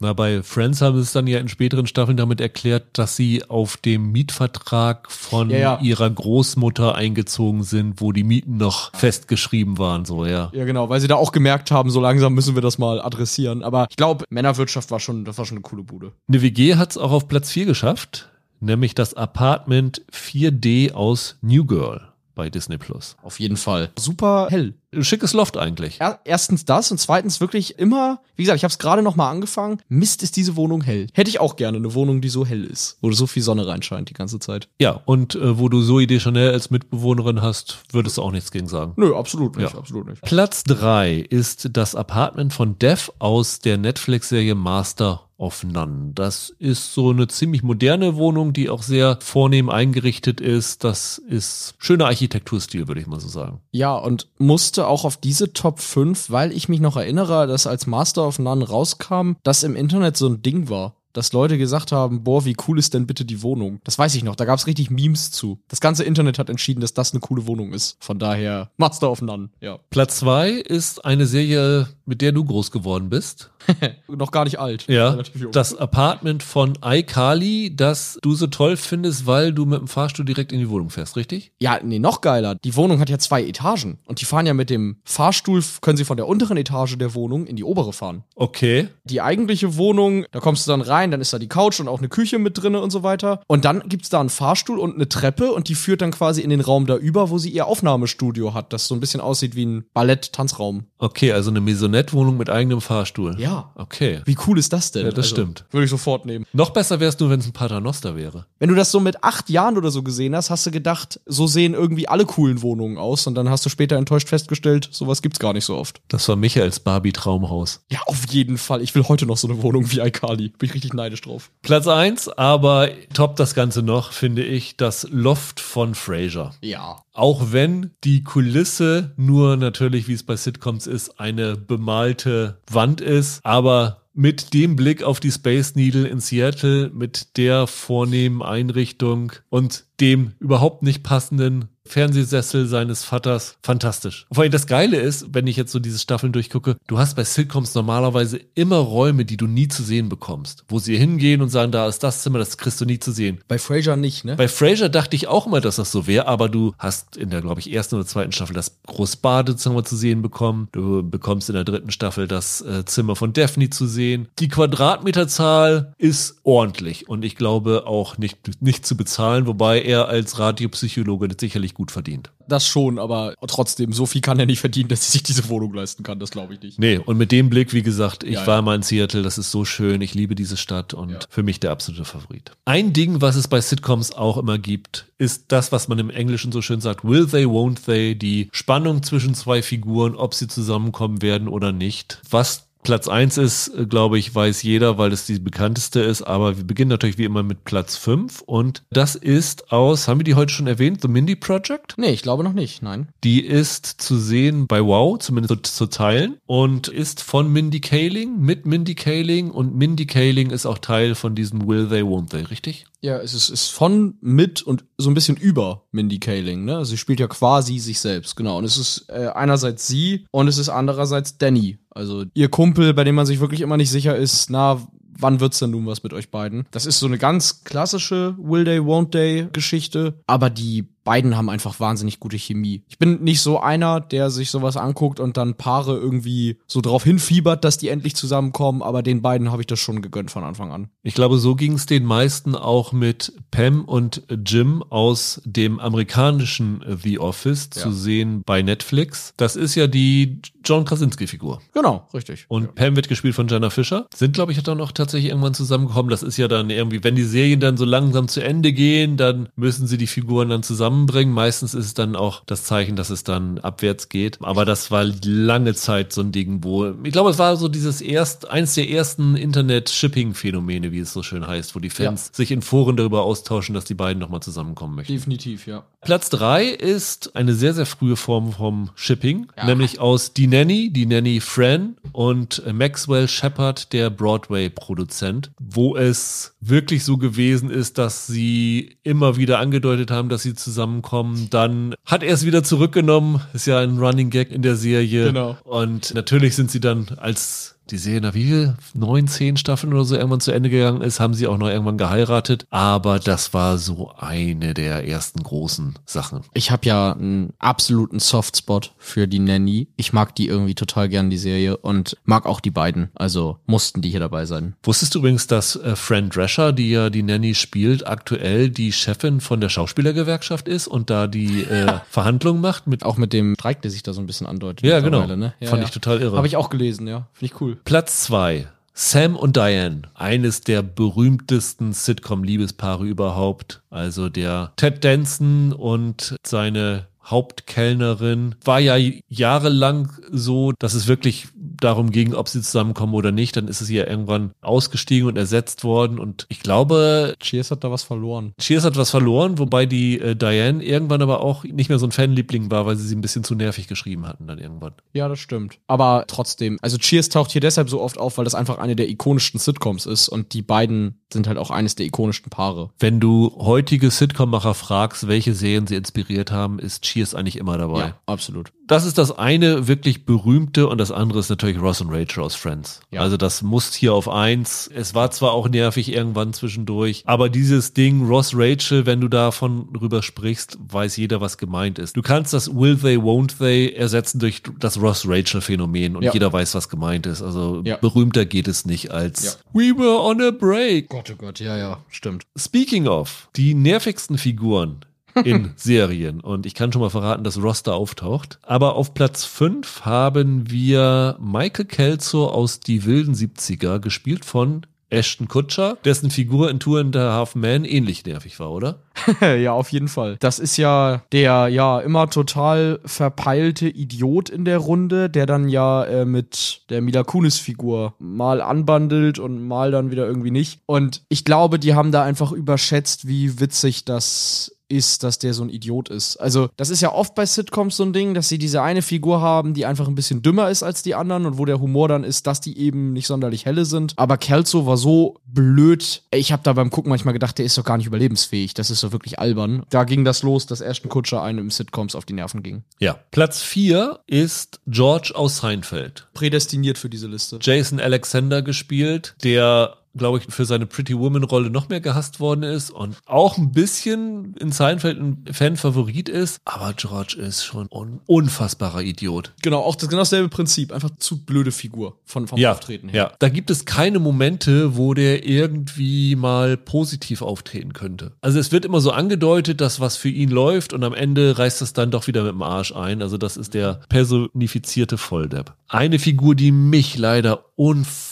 [0.00, 3.44] Na, bei Friends haben sie es dann ja in späteren Staffeln damit erklärt, dass sie
[3.48, 5.80] auf dem Mietvertrag von Ja, ja.
[5.80, 10.50] ihrer Großmutter eingezogen sind, wo die Mieten noch festgeschrieben waren, so, ja.
[10.52, 13.62] Ja, genau, weil sie da auch gemerkt haben, so langsam müssen wir das mal adressieren.
[13.62, 16.12] Aber ich glaube, Männerwirtschaft war schon, das war schon eine coole Bude.
[16.28, 18.28] Eine WG hat es auch auf Platz 4 geschafft,
[18.60, 23.16] nämlich das Apartment 4D aus New Girl bei Disney Plus.
[23.22, 23.90] Auf jeden Fall.
[23.98, 24.74] Super hell.
[24.94, 26.00] Ein Schickes Loft eigentlich.
[26.00, 29.30] Er, erstens das und zweitens wirklich immer, wie gesagt, ich habe es gerade noch mal
[29.30, 29.78] angefangen.
[29.88, 31.06] Mist, ist diese Wohnung hell.
[31.14, 34.10] Hätte ich auch gerne eine Wohnung, die so hell ist, wo so viel Sonne reinscheint
[34.10, 34.68] die ganze Zeit.
[34.80, 38.68] Ja, und äh, wo du Zoe Deschanel als Mitbewohnerin hast, würdest du auch nichts gegen
[38.68, 38.92] sagen.
[38.96, 39.78] Nö, absolut nicht, Ja.
[39.78, 40.20] absolut nicht.
[40.22, 46.12] Platz 3 ist das Apartment von Dev aus der Netflix-Serie Master of None.
[46.14, 50.84] Das ist so eine ziemlich moderne Wohnung, die auch sehr vornehm eingerichtet ist.
[50.84, 53.60] Das ist schöner Architekturstil, würde ich mal so sagen.
[53.72, 57.86] Ja, und musste auch auf diese Top 5, weil ich mich noch erinnere, dass als
[57.86, 60.94] Master of None rauskam, das im Internet so ein Ding war.
[61.12, 63.80] Dass Leute gesagt haben, boah, wie cool ist denn bitte die Wohnung?
[63.84, 65.58] Das weiß ich noch, da gab's richtig Memes zu.
[65.68, 67.98] Das ganze Internet hat entschieden, dass das eine coole Wohnung ist.
[68.00, 69.78] Von daher, Master of None, ja.
[69.90, 73.50] Platz 2 ist eine Serie, mit der du groß geworden bist.
[74.08, 74.86] noch gar nicht alt.
[74.88, 75.18] Ja,
[75.52, 80.52] das Apartment von iCarly, das du so toll findest, weil du mit dem Fahrstuhl direkt
[80.52, 81.52] in die Wohnung fährst, richtig?
[81.60, 82.56] Ja, nee, noch geiler.
[82.56, 83.98] Die Wohnung hat ja zwei Etagen.
[84.06, 87.46] Und die fahren ja mit dem Fahrstuhl, können sie von der unteren Etage der Wohnung
[87.46, 88.24] in die obere fahren.
[88.34, 88.88] Okay.
[89.04, 91.98] Die eigentliche Wohnung, da kommst du dann rein, dann ist da die Couch und auch
[91.98, 93.42] eine Küche mit drinne und so weiter.
[93.46, 96.50] Und dann gibt's da einen Fahrstuhl und eine Treppe und die führt dann quasi in
[96.50, 99.66] den Raum da über, wo sie ihr Aufnahmestudio hat, das so ein bisschen aussieht wie
[99.66, 100.84] ein Ballett-Tanzraum.
[100.98, 101.60] Okay, also eine
[101.92, 103.38] Maisonette-Wohnung mit eigenem Fahrstuhl.
[103.38, 103.70] Ja.
[103.74, 104.22] Okay.
[104.24, 105.04] Wie cool ist das denn?
[105.04, 105.64] Also, Ja, das stimmt.
[105.70, 106.46] Würde ich sofort nehmen.
[106.52, 108.46] Noch besser wär's nur, wenn es ein Paternoster wäre.
[108.58, 111.46] Wenn du das so mit acht Jahren oder so gesehen hast, hast du gedacht, so
[111.46, 113.26] sehen irgendwie alle coolen Wohnungen aus.
[113.26, 116.00] Und dann hast du später enttäuscht festgestellt, sowas gibt's gar nicht so oft.
[116.08, 117.84] Das war Michaels Barbie-Traumhaus.
[117.90, 118.80] Ja, auf jeden Fall.
[118.82, 120.48] Ich will heute noch so eine Wohnung wie iCarly.
[120.48, 121.50] Bin ich richtig neidisch drauf.
[121.60, 126.52] Platz eins, aber top das Ganze noch, finde ich, das Loft von Frasier.
[126.62, 127.01] Ja.
[127.12, 133.40] Auch wenn die Kulisse nur natürlich, wie es bei Sitcoms ist, eine bemalte Wand ist,
[133.44, 139.84] aber mit dem Blick auf die Space Needle in Seattle, mit der vornehmen Einrichtung und
[140.00, 143.56] dem überhaupt nicht passenden Fernsehsessel seines Vaters.
[143.62, 144.26] Fantastisch.
[144.32, 147.24] Vor allem das Geile ist, wenn ich jetzt so diese Staffeln durchgucke, du hast bei
[147.24, 150.64] Sitcoms normalerweise immer Räume, die du nie zu sehen bekommst.
[150.68, 153.40] Wo sie hingehen und sagen, da ist das Zimmer, das kriegst du nie zu sehen.
[153.48, 154.36] Bei Frasier nicht, ne?
[154.36, 157.40] Bei Frasier dachte ich auch immer, dass das so wäre, aber du hast in der,
[157.40, 160.68] glaube ich, ersten oder zweiten Staffel das Großbadezimmer zu sehen bekommen.
[160.72, 164.28] Du bekommst in der dritten Staffel das äh, Zimmer von Daphne zu sehen.
[164.38, 170.38] Die Quadratmeterzahl ist ordentlich und ich glaube auch nicht, nicht zu bezahlen, wobei er als
[170.38, 171.42] Radiopsychologe das
[171.72, 172.30] sicherlich gut verdient.
[172.48, 175.72] Das schon, aber trotzdem, so viel kann er nicht verdienen, dass er sich diese Wohnung
[175.74, 176.18] leisten kann.
[176.18, 176.78] Das glaube ich nicht.
[176.78, 178.62] Nee, und mit dem Blick, wie gesagt, ich Ja, war ja.
[178.62, 181.18] mal in Seattle, das ist so schön, ich liebe diese Stadt und Ja.
[181.30, 182.50] für mich der absolute Favorit.
[182.64, 186.52] Ein Ding, was es bei Sitcoms auch immer gibt, ist das, was man im Englischen
[186.52, 191.22] so schön sagt, will they, won't they, die Spannung zwischen zwei Figuren, ob sie zusammenkommen
[191.22, 192.20] werden oder nicht.
[192.28, 196.64] Was Platz eins ist, glaube ich, weiß jeder, weil es die bekannteste ist, aber wir
[196.64, 200.52] beginnen natürlich wie immer mit Platz fünf und das ist aus, haben wir die heute
[200.52, 201.94] schon erwähnt, The Mindy Project?
[201.96, 203.08] Nee, ich glaube noch nicht, nein.
[203.22, 208.40] Die ist zu sehen bei Wow, zumindest zu, zu teilen, und ist von Mindy Kaling,
[208.40, 209.50] mit Mindy Kaling.
[209.50, 212.86] Und Mindy Kaling ist auch Teil von diesem Will They, Won't They, richtig?
[213.02, 216.84] Ja, es ist, ist von, mit und so ein bisschen über Mindy Kaling, ne?
[216.84, 218.58] Sie spielt ja quasi sich selbst, genau.
[218.58, 221.78] Und es ist äh, einerseits sie und es ist andererseits Danny.
[221.90, 224.80] Also ihr Kumpel, bei dem man sich wirklich immer nicht sicher ist, na,
[225.18, 226.66] wann wird's denn nun was mit euch beiden?
[226.70, 231.48] Das ist so eine ganz klassische Will Day, Won't Day Geschichte, aber die beiden haben
[231.50, 232.82] einfach wahnsinnig gute Chemie.
[232.88, 237.04] Ich bin nicht so einer, der sich sowas anguckt und dann Paare irgendwie so drauf
[237.04, 240.70] hinfiebert, dass die endlich zusammenkommen, aber den beiden habe ich das schon gegönnt von Anfang
[240.72, 240.88] an.
[241.02, 246.84] Ich glaube, so ging es den meisten auch mit Pam und Jim aus dem amerikanischen
[247.02, 247.82] The Office Ja.
[247.82, 249.32] zu sehen bei Netflix.
[249.36, 251.60] Das ist ja die John Krasinski-Figur.
[251.72, 252.44] Genau, richtig.
[252.48, 254.06] Und Pam wird gespielt von Jenna Fischer.
[254.14, 256.10] Sind, glaube ich, dann auch tatsächlich irgendwann zusammengekommen.
[256.10, 259.48] Das ist ja dann irgendwie, wenn die Serien dann so langsam zu Ende gehen, dann
[259.56, 260.62] müssen sie die Figuren dann
[260.92, 261.32] zusammenbringen.
[261.34, 264.38] Meistens ist es dann auch das Zeichen, dass es dann abwärts geht.
[264.42, 268.00] Aber das war lange Zeit so ein Ding, wo, ich glaube, es war so dieses
[268.00, 272.62] erst, eins der ersten Internet-Shipping-Phänomene, wie es so schön heißt, wo die Fans sich in
[272.62, 275.12] Foren darüber austauschen, dass die beiden nochmal zusammenkommen möchten.
[275.12, 275.84] Definitiv, ja.
[276.02, 279.66] Platz drei ist eine sehr, sehr frühe Form vom Shipping, Ja.
[279.66, 287.04] nämlich aus Die Nanny, Die Nanny Fran und Maxwell Shepard, der Broadway-Produzent, wo es wirklich
[287.04, 291.48] so gewesen ist, dass sie immer wieder angedeutet haben, dass sie zusammenkommen.
[291.50, 295.26] Dann hat er es wieder zurückgenommen, ist ja ein Running Gag in der Serie.
[295.26, 295.56] Genau.
[295.64, 298.74] Und natürlich sind sie dann als die Serie nach wie viel?
[298.94, 301.98] Neun, zehn Staffeln oder so irgendwann zu Ende gegangen ist, haben sie auch noch irgendwann
[301.98, 302.66] geheiratet.
[302.70, 306.42] Aber das war so eine der ersten großen Sachen.
[306.54, 309.88] Ich habe ja einen absoluten Softspot für die Nanny.
[309.96, 313.10] Ich mag die irgendwie total gern, die Serie, und mag auch die beiden.
[313.14, 314.74] Also mussten die hier dabei sein.
[314.82, 319.40] Wusstest du übrigens, dass äh, Fran Drescher, die ja die Nanny spielt, aktuell die Chefin
[319.40, 323.82] von der Schauspielergewerkschaft ist und da die äh, Verhandlungen macht mit Auch mit dem Streik,
[323.82, 324.86] der sich da so ein bisschen andeutet.
[324.86, 325.26] Ja, genau.
[325.26, 325.54] Ne?
[325.60, 325.88] Ja, Fand ja.
[325.88, 326.36] ich total irre.
[326.36, 327.26] Habe ich auch gelesen, ja.
[327.32, 327.71] Finde ich cool.
[327.84, 328.68] Platz zwei.
[328.94, 333.80] Sam und Diane, eines der berühmtesten Sitcom-Liebespaare überhaupt.
[333.88, 338.96] Also der Ted Danson und seine Hauptkellnerin war ja
[339.28, 341.48] jahrelang so, dass es wirklich
[341.84, 343.56] darum ging, ob sie zusammenkommen oder nicht.
[343.56, 346.18] Dann ist es ja irgendwann ausgestiegen und ersetzt worden.
[346.18, 348.52] Und ich glaube, Cheers hat da was verloren.
[348.58, 352.12] Cheers hat was verloren, wobei die äh, Diane irgendwann aber auch nicht mehr so ein
[352.12, 354.92] Fanliebling war, weil sie sie ein bisschen zu nervig geschrieben hatten dann irgendwann.
[355.12, 355.78] Ja, das stimmt.
[355.86, 359.08] Aber trotzdem, also Cheers taucht hier deshalb so oft auf, weil das einfach eine der
[359.08, 362.90] ikonischsten Sitcoms ist und die beiden sind halt auch eines der ikonischsten Paare.
[362.98, 368.00] Wenn du heutige Sitcom-Macher fragst, welche Serien sie inspiriert haben, ist Cheers eigentlich immer dabei.
[368.00, 368.72] Ja, absolut.
[368.88, 372.54] Das ist das eine wirklich berühmte und das andere ist natürlich Ross und Rachel aus
[372.56, 373.00] Friends.
[373.12, 373.20] Ja.
[373.20, 374.90] Also das muss hier auf eins.
[374.92, 379.88] Es war zwar auch nervig irgendwann zwischendurch, aber dieses Ding Ross Rachel, wenn du davon
[380.00, 382.16] rüber sprichst, weiß jeder, was gemeint ist.
[382.16, 386.32] Du kannst das Will they, won't they ersetzen durch das Ross Rachel Phänomen und Ja.
[386.32, 387.40] jeder weiß, was gemeint ist.
[387.40, 387.96] Also Ja.
[387.98, 389.60] berühmter geht es nicht als.
[389.72, 391.08] We were on a break.
[391.08, 392.44] Gott, oh Gott, ja, ja, stimmt.
[392.58, 395.04] Speaking of, die nervigsten Figuren
[395.44, 396.40] in Serien.
[396.40, 398.58] Und ich kann schon mal verraten, dass Ross da auftaucht.
[398.62, 405.46] Aber auf Platz 5 haben wir Michael Kelso aus Die wilden 70er, gespielt von Ashton
[405.46, 409.00] Kutcher, dessen Figur in Two and a Half Men ähnlich nervig war, oder?
[409.40, 410.36] ja, auf jeden Fall.
[410.40, 416.02] Das ist ja der ja immer total verpeilte Idiot in der Runde, der dann ja
[416.04, 420.80] äh, mit der Mila Kunis-Figur mal anbandelt und mal dann wieder irgendwie nicht.
[420.86, 425.62] Und ich glaube, die haben da einfach überschätzt, wie witzig das ist, dass der so
[425.64, 426.36] ein Idiot ist.
[426.36, 429.40] Also, das ist ja oft bei Sitcoms so ein Ding, dass sie diese eine Figur
[429.40, 432.24] haben, die einfach ein bisschen dümmer ist als die anderen und wo der Humor dann
[432.24, 434.12] ist, dass die eben nicht sonderlich helle sind.
[434.16, 436.22] Aber Kelso war so blöd.
[436.30, 438.74] Ich habe da beim Gucken manchmal gedacht, der ist doch gar nicht überlebensfähig.
[438.74, 439.84] Das ist doch wirklich albern.
[439.88, 442.84] Da ging das los, dass Ashton Kutscher einem im Sitcoms auf die Nerven ging.
[442.98, 443.18] Ja.
[443.30, 446.28] Platz 4 ist George aus Seinfeld.
[446.34, 447.58] Prädestiniert für diese Liste.
[447.60, 452.90] Jason Alexander gespielt, der glaube ich, für seine Pretty Woman-Rolle noch mehr gehasst worden ist
[452.90, 456.60] und auch ein bisschen in Seinfeld ein Fan-Favorit ist.
[456.64, 459.52] Aber George ist schon ein unfassbarer Idiot.
[459.62, 460.92] Genau, auch das genau dasselbe Prinzip.
[460.92, 463.22] Einfach zu blöde Figur von, vom ja, Auftreten her.
[463.22, 468.32] Ja, da gibt es keine Momente, wo der irgendwie mal positiv auftreten könnte.
[468.40, 471.82] Also es wird immer so angedeutet, dass was für ihn läuft und am Ende reißt
[471.82, 473.22] es dann doch wieder mit dem Arsch ein.
[473.22, 475.74] Also das ist der personifizierte Volldepp.
[475.88, 478.31] Eine Figur, die mich leider unfassbar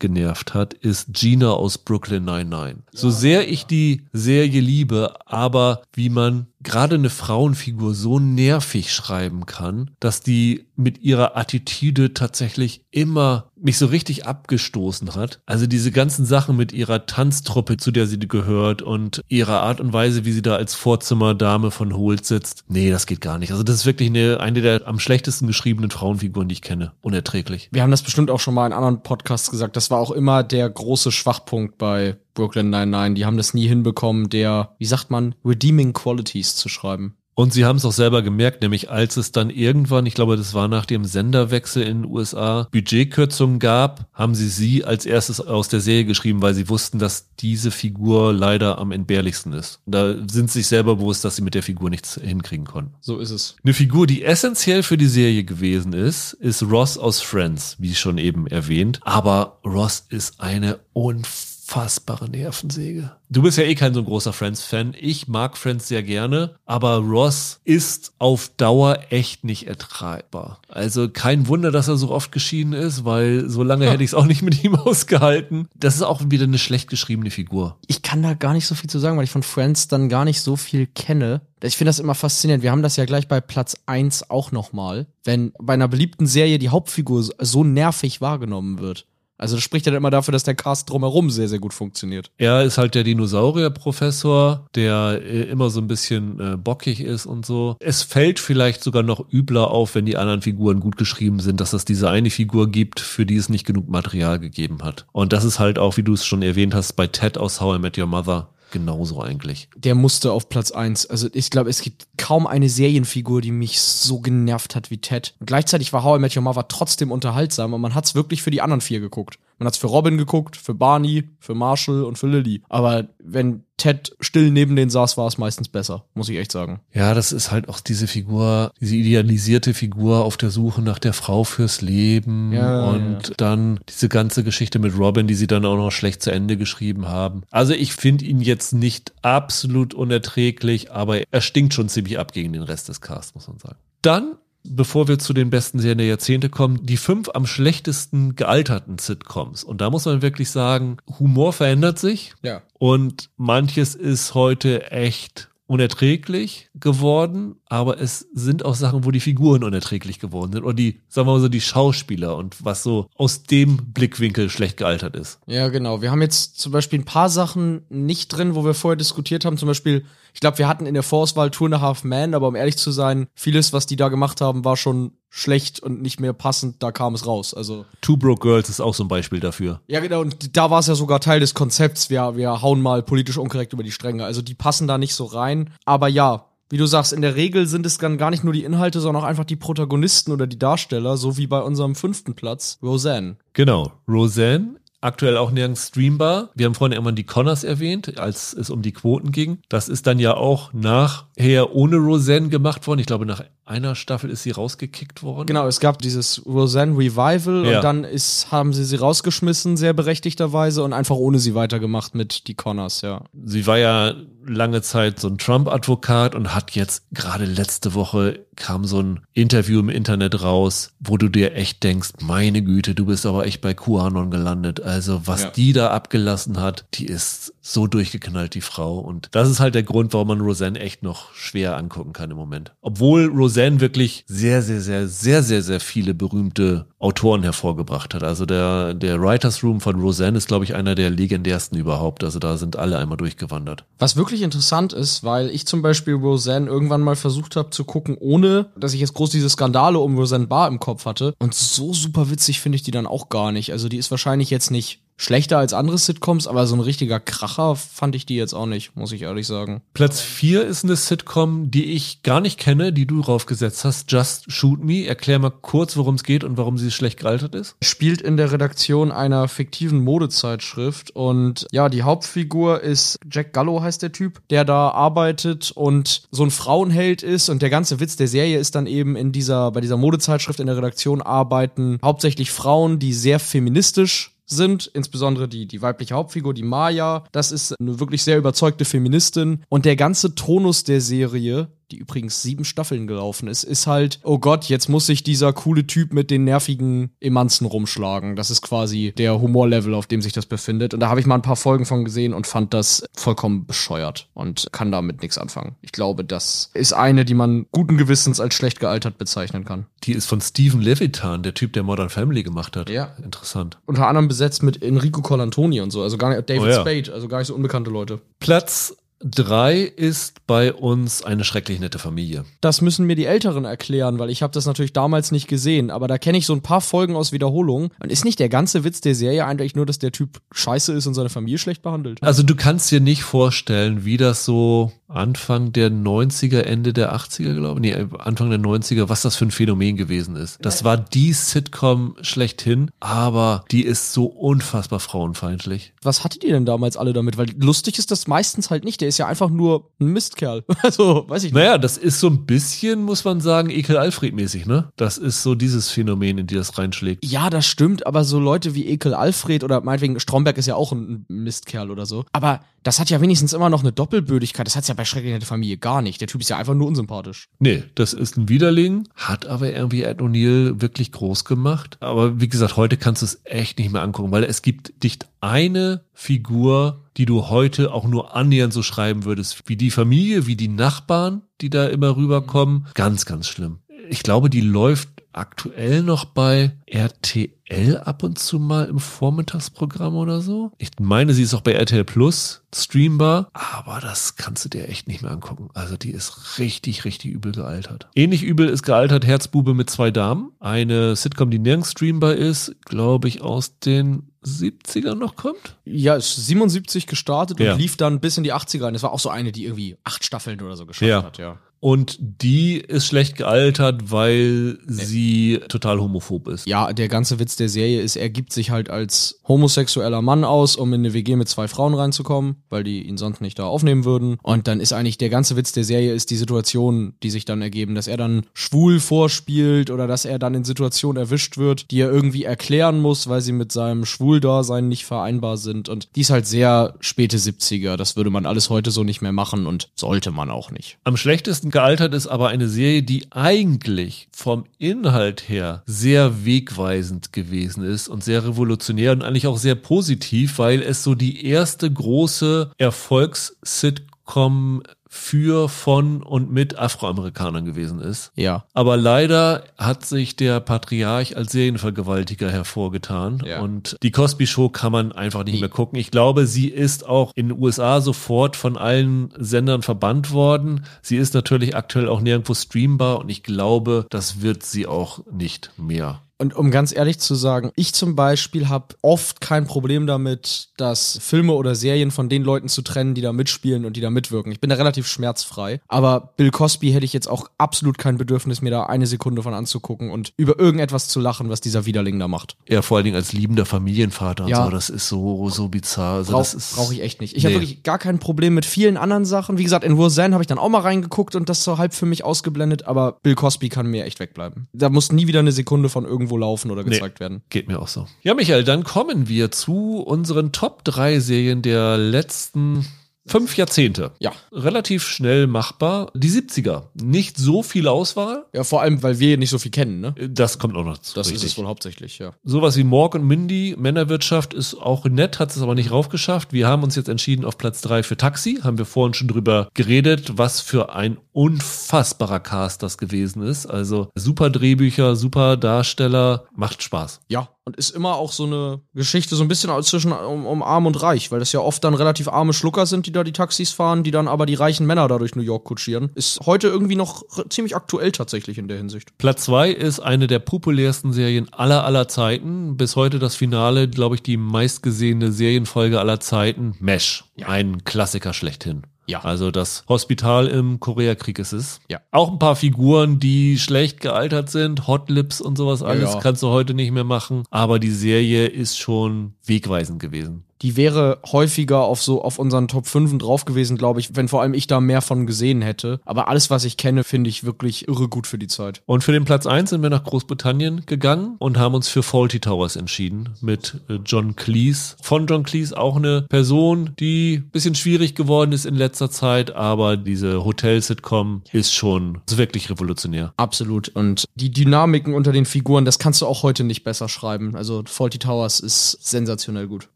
[0.00, 2.76] genervt hat, ist Gina aus Brooklyn 99.
[2.92, 2.98] Ja.
[2.98, 9.46] So sehr ich die Serie liebe, aber wie man gerade eine Frauenfigur so nervig schreiben
[9.46, 15.40] kann, dass die mit ihrer Attitüde tatsächlich immer mich so richtig abgestoßen hat.
[15.46, 19.92] Also diese ganzen Sachen mit ihrer Tanztruppe, zu der sie gehört und ihrer Art und
[19.92, 22.64] Weise, wie sie da als Vorzimmerdame von Holt sitzt.
[22.68, 23.52] Nee, das geht gar nicht.
[23.52, 26.92] Also das ist wirklich eine, eine der am schlechtesten geschriebenen Frauenfiguren, die ich kenne.
[27.02, 27.68] Unerträglich.
[27.72, 29.76] Wir haben das bestimmt auch schon mal in anderen Podcasts gesagt.
[29.76, 33.14] Das war auch immer der große Schwachpunkt bei Brooklyn 99.
[33.16, 37.16] Die haben das nie hinbekommen, der, wie sagt man, Redeeming Qualities zu schreiben.
[37.40, 40.52] Und sie haben es auch selber gemerkt, nämlich als es dann irgendwann, ich glaube, das
[40.52, 45.68] war nach dem Senderwechsel in den USA, Budgetkürzungen gab, haben sie sie als erstes aus
[45.68, 49.80] der Serie geschrieben, weil sie wussten, dass diese Figur leider am entbehrlichsten ist.
[49.86, 52.92] Da sind sie sich selber bewusst, dass sie mit der Figur nichts hinkriegen konnten.
[53.00, 53.56] So ist es.
[53.64, 58.18] Eine Figur, die essentiell für die Serie gewesen ist, ist Ross aus Friends, wie schon
[58.18, 59.00] eben erwähnt.
[59.00, 63.12] Aber Ross ist eine unfassbare unfassbare Nervensäge.
[63.28, 64.94] Du bist ja eh kein so großer Friends-Fan.
[64.98, 70.60] Ich mag Friends sehr gerne, aber Ross ist auf Dauer echt nicht ertragbar.
[70.68, 73.92] Also kein Wunder, dass er so oft geschieden ist, weil so lange ja.
[73.92, 75.68] hätte ich es auch nicht mit ihm ausgehalten.
[75.76, 77.76] Das ist auch wieder eine schlecht geschriebene Figur.
[77.86, 80.24] Ich kann da gar nicht so viel zu sagen, weil ich von Friends dann gar
[80.24, 81.42] nicht so viel kenne.
[81.62, 82.64] Ich finde das immer faszinierend.
[82.64, 85.06] Wir haben das ja gleich bei Platz eins auch nochmal.
[85.22, 89.06] Wenn bei einer beliebten Serie die Hauptfigur so nervig wahrgenommen wird.
[89.40, 92.30] Also das spricht ja immer dafür, dass der Cast drumherum sehr, sehr gut funktioniert.
[92.36, 97.46] Er ist halt der Dinosaurier-Professor, der äh, immer so ein bisschen äh, bockig ist und
[97.46, 97.76] so.
[97.80, 101.72] Es fällt vielleicht sogar noch übler auf, wenn die anderen Figuren gut geschrieben sind, dass
[101.72, 105.06] es diese eine Figur gibt, für die es nicht genug Material gegeben hat.
[105.12, 107.76] Und das ist halt auch, wie du es schon erwähnt hast, bei Ted aus How
[107.76, 109.68] I Met Your Mother genauso eigentlich.
[109.76, 111.06] Der musste auf Platz eins.
[111.06, 115.34] Also ich glaube, es gibt kaum eine Serienfigur, die mich so genervt hat wie Ted.
[115.40, 118.42] Und gleichzeitig war How I Met Your Mother trotzdem unterhaltsam und man hat es wirklich
[118.42, 119.38] für die anderen vier geguckt.
[119.58, 122.62] Man hat es für Robin geguckt, für Barney, für Marshall und für Lily.
[122.68, 126.80] Aber wenn Ted still neben denen saß, war es meistens besser, muss ich echt sagen.
[126.92, 131.14] Ja, das ist halt auch diese Figur, diese idealisierte Figur auf der Suche nach der
[131.14, 133.34] Frau fürs Leben ja, und ja.
[133.38, 137.08] dann diese ganze Geschichte mit Robin, die sie dann auch noch schlecht zu Ende geschrieben
[137.08, 137.42] haben.
[137.50, 142.52] Also ich finde ihn jetzt nicht absolut unerträglich, aber er stinkt schon ziemlich ab gegen
[142.52, 143.78] den Rest des Casts, muss man sagen.
[144.02, 148.98] Dann bevor wir zu den besten Serien der Jahrzehnte kommen, die fünf am schlechtesten gealterten
[148.98, 149.64] Sitcoms.
[149.64, 152.34] Und da muss man wirklich sagen, Humor verändert sich.
[152.42, 152.62] Ja.
[152.78, 159.62] Und manches ist heute echt unerträglich geworden, aber es sind auch Sachen, wo die Figuren
[159.62, 163.44] unerträglich geworden sind oder die, sagen wir mal so, die Schauspieler und was so aus
[163.44, 165.38] dem Blickwinkel schlecht gealtert ist.
[165.46, 166.02] Ja, genau.
[166.02, 169.58] Wir haben jetzt zum Beispiel ein paar Sachen nicht drin, wo wir vorher diskutiert haben.
[169.58, 170.04] Zum Beispiel,
[170.34, 172.76] ich glaube, wir hatten in der Vorauswahl Two and a Half Man, aber um ehrlich
[172.76, 176.82] zu sein, vieles, was die da gemacht haben, war schon schlecht und nicht mehr passend,
[176.82, 177.54] da kam es raus.
[177.54, 179.80] Also Two Broke Girls ist auch so ein Beispiel dafür.
[179.86, 183.02] Ja, genau, und da war es ja sogar Teil des Konzepts, wir, wir hauen mal
[183.02, 184.24] politisch unkorrekt über die Stränge.
[184.24, 185.70] Also die passen da nicht so rein.
[185.84, 188.62] Aber ja, wie du sagst, in der Regel sind es dann gar nicht nur die
[188.62, 192.78] Inhalte, sondern auch einfach die Protagonisten oder die Darsteller, so wie bei unserem fünften Platz,
[192.80, 193.36] Roseanne.
[193.54, 196.50] Genau, Roseanne aktuell auch nirgends streambar.
[196.54, 199.58] Wir haben vorhin irgendwann die Connors erwähnt, als es um die Quoten ging.
[199.68, 203.00] Das ist dann ja auch nachher ohne Roseanne gemacht worden.
[203.00, 205.46] Ich glaube, nach einer Staffel ist sie rausgekickt worden.
[205.46, 207.76] Genau, es gab dieses Roseanne Revival ja.
[207.76, 212.48] und dann ist, haben sie sie rausgeschmissen, sehr berechtigterweise, und einfach ohne sie weitergemacht mit
[212.48, 213.24] die Connors, ja.
[213.44, 214.14] Sie war ja
[214.46, 219.80] lange Zeit so ein Trump-Advokat und hat jetzt gerade letzte Woche kam so ein Interview
[219.80, 223.72] im Internet raus, wo du dir echt denkst, meine Güte, du bist aber echt bei
[223.72, 224.82] QAnon gelandet.
[224.82, 225.50] Also was Ja.
[225.50, 228.98] die da abgelassen hat, die ist so durchgeknallt, die Frau.
[228.98, 232.36] Und das ist halt der Grund, warum man Roseanne echt noch schwer angucken kann im
[232.36, 232.72] Moment.
[232.82, 238.22] Obwohl Roseanne wirklich sehr, sehr, sehr, sehr, sehr, sehr viele berühmte Autoren hervorgebracht hat.
[238.22, 242.24] Also der, der Writers Room von Roseanne ist, glaube ich, einer der legendärsten überhaupt.
[242.24, 243.84] Also da sind alle einmal durchgewandert.
[243.98, 248.16] Was wirklich interessant ist, weil ich zum Beispiel Roseanne irgendwann mal versucht habe zu gucken,
[248.18, 251.34] ohne dass ich jetzt groß diese Skandale um Roseanne Barr im Kopf hatte.
[251.38, 253.72] Und so super witzig finde ich die dann auch gar nicht.
[253.72, 257.76] Also die ist wahrscheinlich jetzt nicht schlechter als andere Sitcoms, aber so ein richtiger Kracher
[257.76, 259.82] fand ich die jetzt auch nicht, muss ich ehrlich sagen.
[259.92, 264.10] Platz 4 ist eine Sitcom, die ich gar nicht kenne, die du draufgesetzt hast.
[264.10, 265.06] Just Shoot Me.
[265.06, 267.76] Erklär mal kurz, worum es geht und warum sie schlecht gealtert ist.
[267.82, 274.02] Spielt in der Redaktion einer fiktiven Modezeitschrift und ja, die Hauptfigur ist Jack Gallo heißt
[274.02, 278.28] der Typ, der da arbeitet und so ein Frauenheld ist und der ganze Witz der
[278.28, 282.98] Serie ist dann eben in dieser bei dieser Modezeitschrift in der Redaktion arbeiten hauptsächlich Frauen,
[282.98, 288.22] die sehr feministisch sind, insbesondere die, die weibliche Hauptfigur, die Maya, das ist eine wirklich
[288.22, 289.64] sehr überzeugte Feministin.
[289.68, 294.38] Und der ganze Tonus der Serie, die übrigens sieben Staffeln gelaufen ist, ist halt, oh
[294.38, 298.36] Gott, jetzt muss sich dieser coole Typ mit den nervigen Emanzen rumschlagen.
[298.36, 300.94] Das ist quasi der Humorlevel, auf dem sich das befindet.
[300.94, 304.28] Und da habe ich mal ein paar Folgen von gesehen und fand das vollkommen bescheuert
[304.34, 305.76] und kann damit nichts anfangen.
[305.82, 309.86] Ich glaube, das ist eine, die man guten Gewissens als schlecht gealtert bezeichnen kann.
[310.04, 312.88] Die ist von Steven Levitan, der Typ, der Modern Family gemacht hat.
[312.88, 313.14] Ja.
[313.22, 313.78] Interessant.
[313.86, 316.80] Unter anderem besetzt mit Enrico Colantoni und so, also gar nicht, David Oh ja.
[316.80, 318.20] Spade, also gar nicht so unbekannte Leute.
[318.38, 322.46] Platz 3 ist bei uns eine schrecklich nette Familie.
[322.62, 325.90] Das müssen mir die Älteren erklären, weil ich habe das natürlich damals nicht gesehen.
[325.90, 327.92] Aber da kenne ich so ein paar Folgen aus Wiederholung.
[328.02, 331.06] Und ist nicht der ganze Witz der Serie eigentlich nur, dass der Typ scheiße ist
[331.06, 332.22] und seine Familie schlecht behandelt?
[332.22, 337.54] Also du kannst dir nicht vorstellen, wie das so Anfang der 90er, Ende der 80er,
[337.54, 340.58] glaube ich, nee, Anfang der 90er, was das für ein Phänomen gewesen ist.
[340.62, 345.92] Das war die Sitcom schlechthin, aber die ist so unfassbar frauenfeindlich.
[346.02, 347.36] Was hattet ihr denn damals alle damit?
[347.36, 349.00] Weil lustig ist das meistens halt nicht.
[349.00, 350.64] Der ist ja einfach nur ein Mistkerl.
[350.82, 351.60] Also, weiß ich nicht.
[351.60, 354.90] Naja, das ist so ein bisschen, muss man sagen, Ekel Alfred mäßig, ne?
[354.96, 357.24] Das ist so dieses Phänomen, in die das reinschlägt.
[357.24, 360.92] Ja, das stimmt, aber so Leute wie Ekel Alfred oder meinetwegen Stromberg ist ja auch
[360.92, 362.24] ein Mistkerl oder so.
[362.32, 364.66] Aber das hat ja wenigstens immer noch eine Doppelbödigkeit.
[364.66, 366.20] Das hat's ja bei Schrecklich nette Familie gar nicht.
[366.20, 367.48] Der Typ ist ja einfach nur unsympathisch.
[367.58, 371.96] Nee, das ist ein Widerling, hat aber irgendwie Ed O'Neill wirklich groß gemacht.
[372.00, 375.26] Aber wie gesagt, heute kannst du es echt nicht mehr angucken, weil es gibt nicht
[375.40, 380.56] eine Figur, die du heute auch nur annähernd so schreiben würdest, wie die Familie, wie
[380.56, 382.86] die Nachbarn, die da immer rüberkommen.
[382.92, 383.78] Ganz, ganz schlimm.
[384.10, 390.40] Ich glaube, die läuft aktuell noch bei RTL ab und zu mal im Vormittagsprogramm oder
[390.40, 390.72] so.
[390.78, 395.08] Ich meine, sie ist auch bei RTL Plus streambar, aber das kannst du dir echt
[395.08, 395.68] nicht mehr angucken.
[395.74, 398.08] Also die ist richtig, richtig übel gealtert.
[398.14, 400.52] Ähnlich übel ist gealtert Herzbube mit zwei Damen.
[400.60, 405.76] Eine Sitcom, die nirgends streambar ist, glaube ich, aus den 70ern noch kommt.
[405.84, 407.74] Ja, ist 77 gestartet Ja.
[407.74, 408.94] und lief dann bis in die 80er rein.
[408.94, 411.22] Das war auch so eine, die irgendwie acht Staffeln oder so geschafft Ja.
[411.22, 411.58] hat, ja.
[411.80, 416.66] Und die ist schlecht gealtert, weil sie total homophob ist.
[416.66, 420.76] Ja, der ganze Witz der Serie ist, er gibt sich halt als homosexueller Mann aus,
[420.76, 424.04] um in eine WG mit zwei Frauen reinzukommen, weil die ihn sonst nicht da aufnehmen
[424.04, 424.36] würden.
[424.42, 427.62] Und dann ist eigentlich der ganze Witz der Serie ist die Situation, die sich dann
[427.62, 432.00] ergeben, dass er dann schwul vorspielt oder dass er dann in Situationen erwischt wird, die
[432.00, 435.88] er irgendwie erklären muss, weil sie mit seinem Schwuldasein nicht vereinbar sind.
[435.88, 437.96] Und die ist halt sehr späte 70er.
[437.96, 440.98] Das würde man alles heute so nicht mehr machen und sollte man auch nicht.
[441.04, 447.84] Am schlechtesten gealtert ist aber eine Serie, die eigentlich vom Inhalt her sehr wegweisend gewesen
[447.84, 452.72] ist und sehr revolutionär und eigentlich auch sehr positiv, weil es so die erste große
[452.78, 454.82] Erfolgs-Sitcom
[455.12, 458.30] für, von und mit Afroamerikanern gewesen ist.
[458.36, 458.64] Ja.
[458.74, 463.42] Aber leider hat sich der Patriarch als Serienvergewaltiger hervorgetan.
[463.44, 463.60] Ja.
[463.60, 465.98] Und die Cosby Show kann man einfach nicht mehr gucken.
[465.98, 470.86] Ich glaube, sie ist auch in den USA sofort von allen Sendern verbannt worden.
[471.02, 475.72] Sie ist natürlich aktuell auch nirgendwo streambar und ich glaube, das wird sie auch nicht
[475.76, 476.22] mehr.
[476.40, 481.18] Und um ganz ehrlich zu sagen, ich zum Beispiel habe oft kein Problem damit, dass
[481.20, 484.50] Filme oder Serien von den Leuten zu trennen, die da mitspielen und die da mitwirken.
[484.50, 485.80] Ich bin da relativ schmerzfrei.
[485.86, 489.52] Aber Bill Cosby hätte ich jetzt auch absolut kein Bedürfnis, mir da eine Sekunde von
[489.52, 492.56] anzugucken und über irgendetwas zu lachen, was dieser Widerling da macht.
[492.64, 494.64] Er vor allen Dingen als liebender Familienvater und Ja.
[494.64, 496.14] so, das ist so, so bizarr.
[496.16, 497.36] Also Brauch, das ist, Brauche ich echt nicht.
[497.36, 497.50] Ich Nee.
[497.50, 499.58] habe wirklich gar kein Problem mit vielen anderen Sachen.
[499.58, 502.06] Wie gesagt, in Roseanne habe ich dann auch mal reingeguckt und das so halb für
[502.06, 504.68] mich ausgeblendet, aber Bill Cosby kann mir echt wegbleiben.
[504.72, 507.42] Da muss nie wieder eine Sekunde von irgendwo laufen oder gezeigt werden.
[507.50, 508.06] Geht mir auch so.
[508.22, 512.86] Ja, Michael, dann kommen wir zu unseren Top 3 Serien der letzten
[513.30, 514.10] Fünf Jahrzehnte.
[514.18, 514.32] Ja.
[514.52, 516.10] Relativ schnell machbar.
[516.14, 516.84] Die 70er.
[517.00, 518.46] Nicht so viel Auswahl.
[518.52, 520.14] Ja, vor allem, weil wir nicht so viel kennen, ne?
[520.28, 521.14] Das kommt auch noch zu.
[521.14, 522.32] Das ist es wohl hauptsächlich, ja.
[522.42, 526.52] Sowas wie Morg und Mindy, Männerwirtschaft ist auch nett, hat es aber nicht raufgeschafft.
[526.52, 528.58] Wir haben uns jetzt entschieden auf Platz drei für Taxi.
[528.62, 533.66] Haben wir vorhin schon drüber geredet, was für ein unfassbarer Cast das gewesen ist.
[533.66, 537.20] Also super Drehbücher, super Darsteller, macht Spaß.
[537.28, 540.86] Ja, und ist immer auch so eine Geschichte so ein bisschen zwischen um, um arm
[540.86, 543.70] und reich, weil das ja oft dann relativ arme Schlucker sind, die da die Taxis
[543.70, 546.10] fahren, die dann aber die reichen Männer da durch New York kutschieren.
[546.14, 549.16] Ist heute irgendwie noch ziemlich aktuell tatsächlich in der Hinsicht.
[549.18, 552.76] Platz zwei ist eine der populärsten Serien aller aller Zeiten.
[552.76, 556.76] Bis heute das Finale, glaube ich, die meistgesehene Serienfolge aller Zeiten.
[556.80, 557.24] Mesh.
[557.44, 558.82] Ein Klassiker schlechthin.
[559.06, 559.20] Ja.
[559.22, 561.80] Also das Hospital im Koreakrieg ist es.
[561.88, 562.00] Ja.
[562.10, 566.20] Auch ein paar Figuren, die schlecht gealtert sind, Hot Lips und sowas alles ja.
[566.20, 567.42] kannst du heute nicht mehr machen.
[567.50, 570.44] Aber die Serie ist schon wegweisend gewesen.
[570.62, 574.42] Die wäre häufiger auf so auf unseren Top 5 drauf gewesen, glaube ich, wenn vor
[574.42, 576.00] allem ich da mehr von gesehen hätte.
[576.04, 578.82] Aber alles, was ich kenne, finde ich wirklich irre gut für die Zeit.
[578.86, 582.40] Und für den Platz eins sind wir nach Großbritannien gegangen und haben uns für Faulty
[582.40, 584.96] Towers entschieden mit äh, John Cleese.
[585.02, 589.54] Von John Cleese auch eine Person, die ein bisschen schwierig geworden ist in letzter Zeit,
[589.54, 593.32] aber diese Hotel-Sitcom ist schon wirklich revolutionär.
[593.36, 593.88] Absolut.
[593.88, 597.54] Und die Dynamiken unter den Figuren, das kannst du auch heute nicht besser schreiben.
[597.56, 599.88] Also Faulty Towers ist sensationell gut,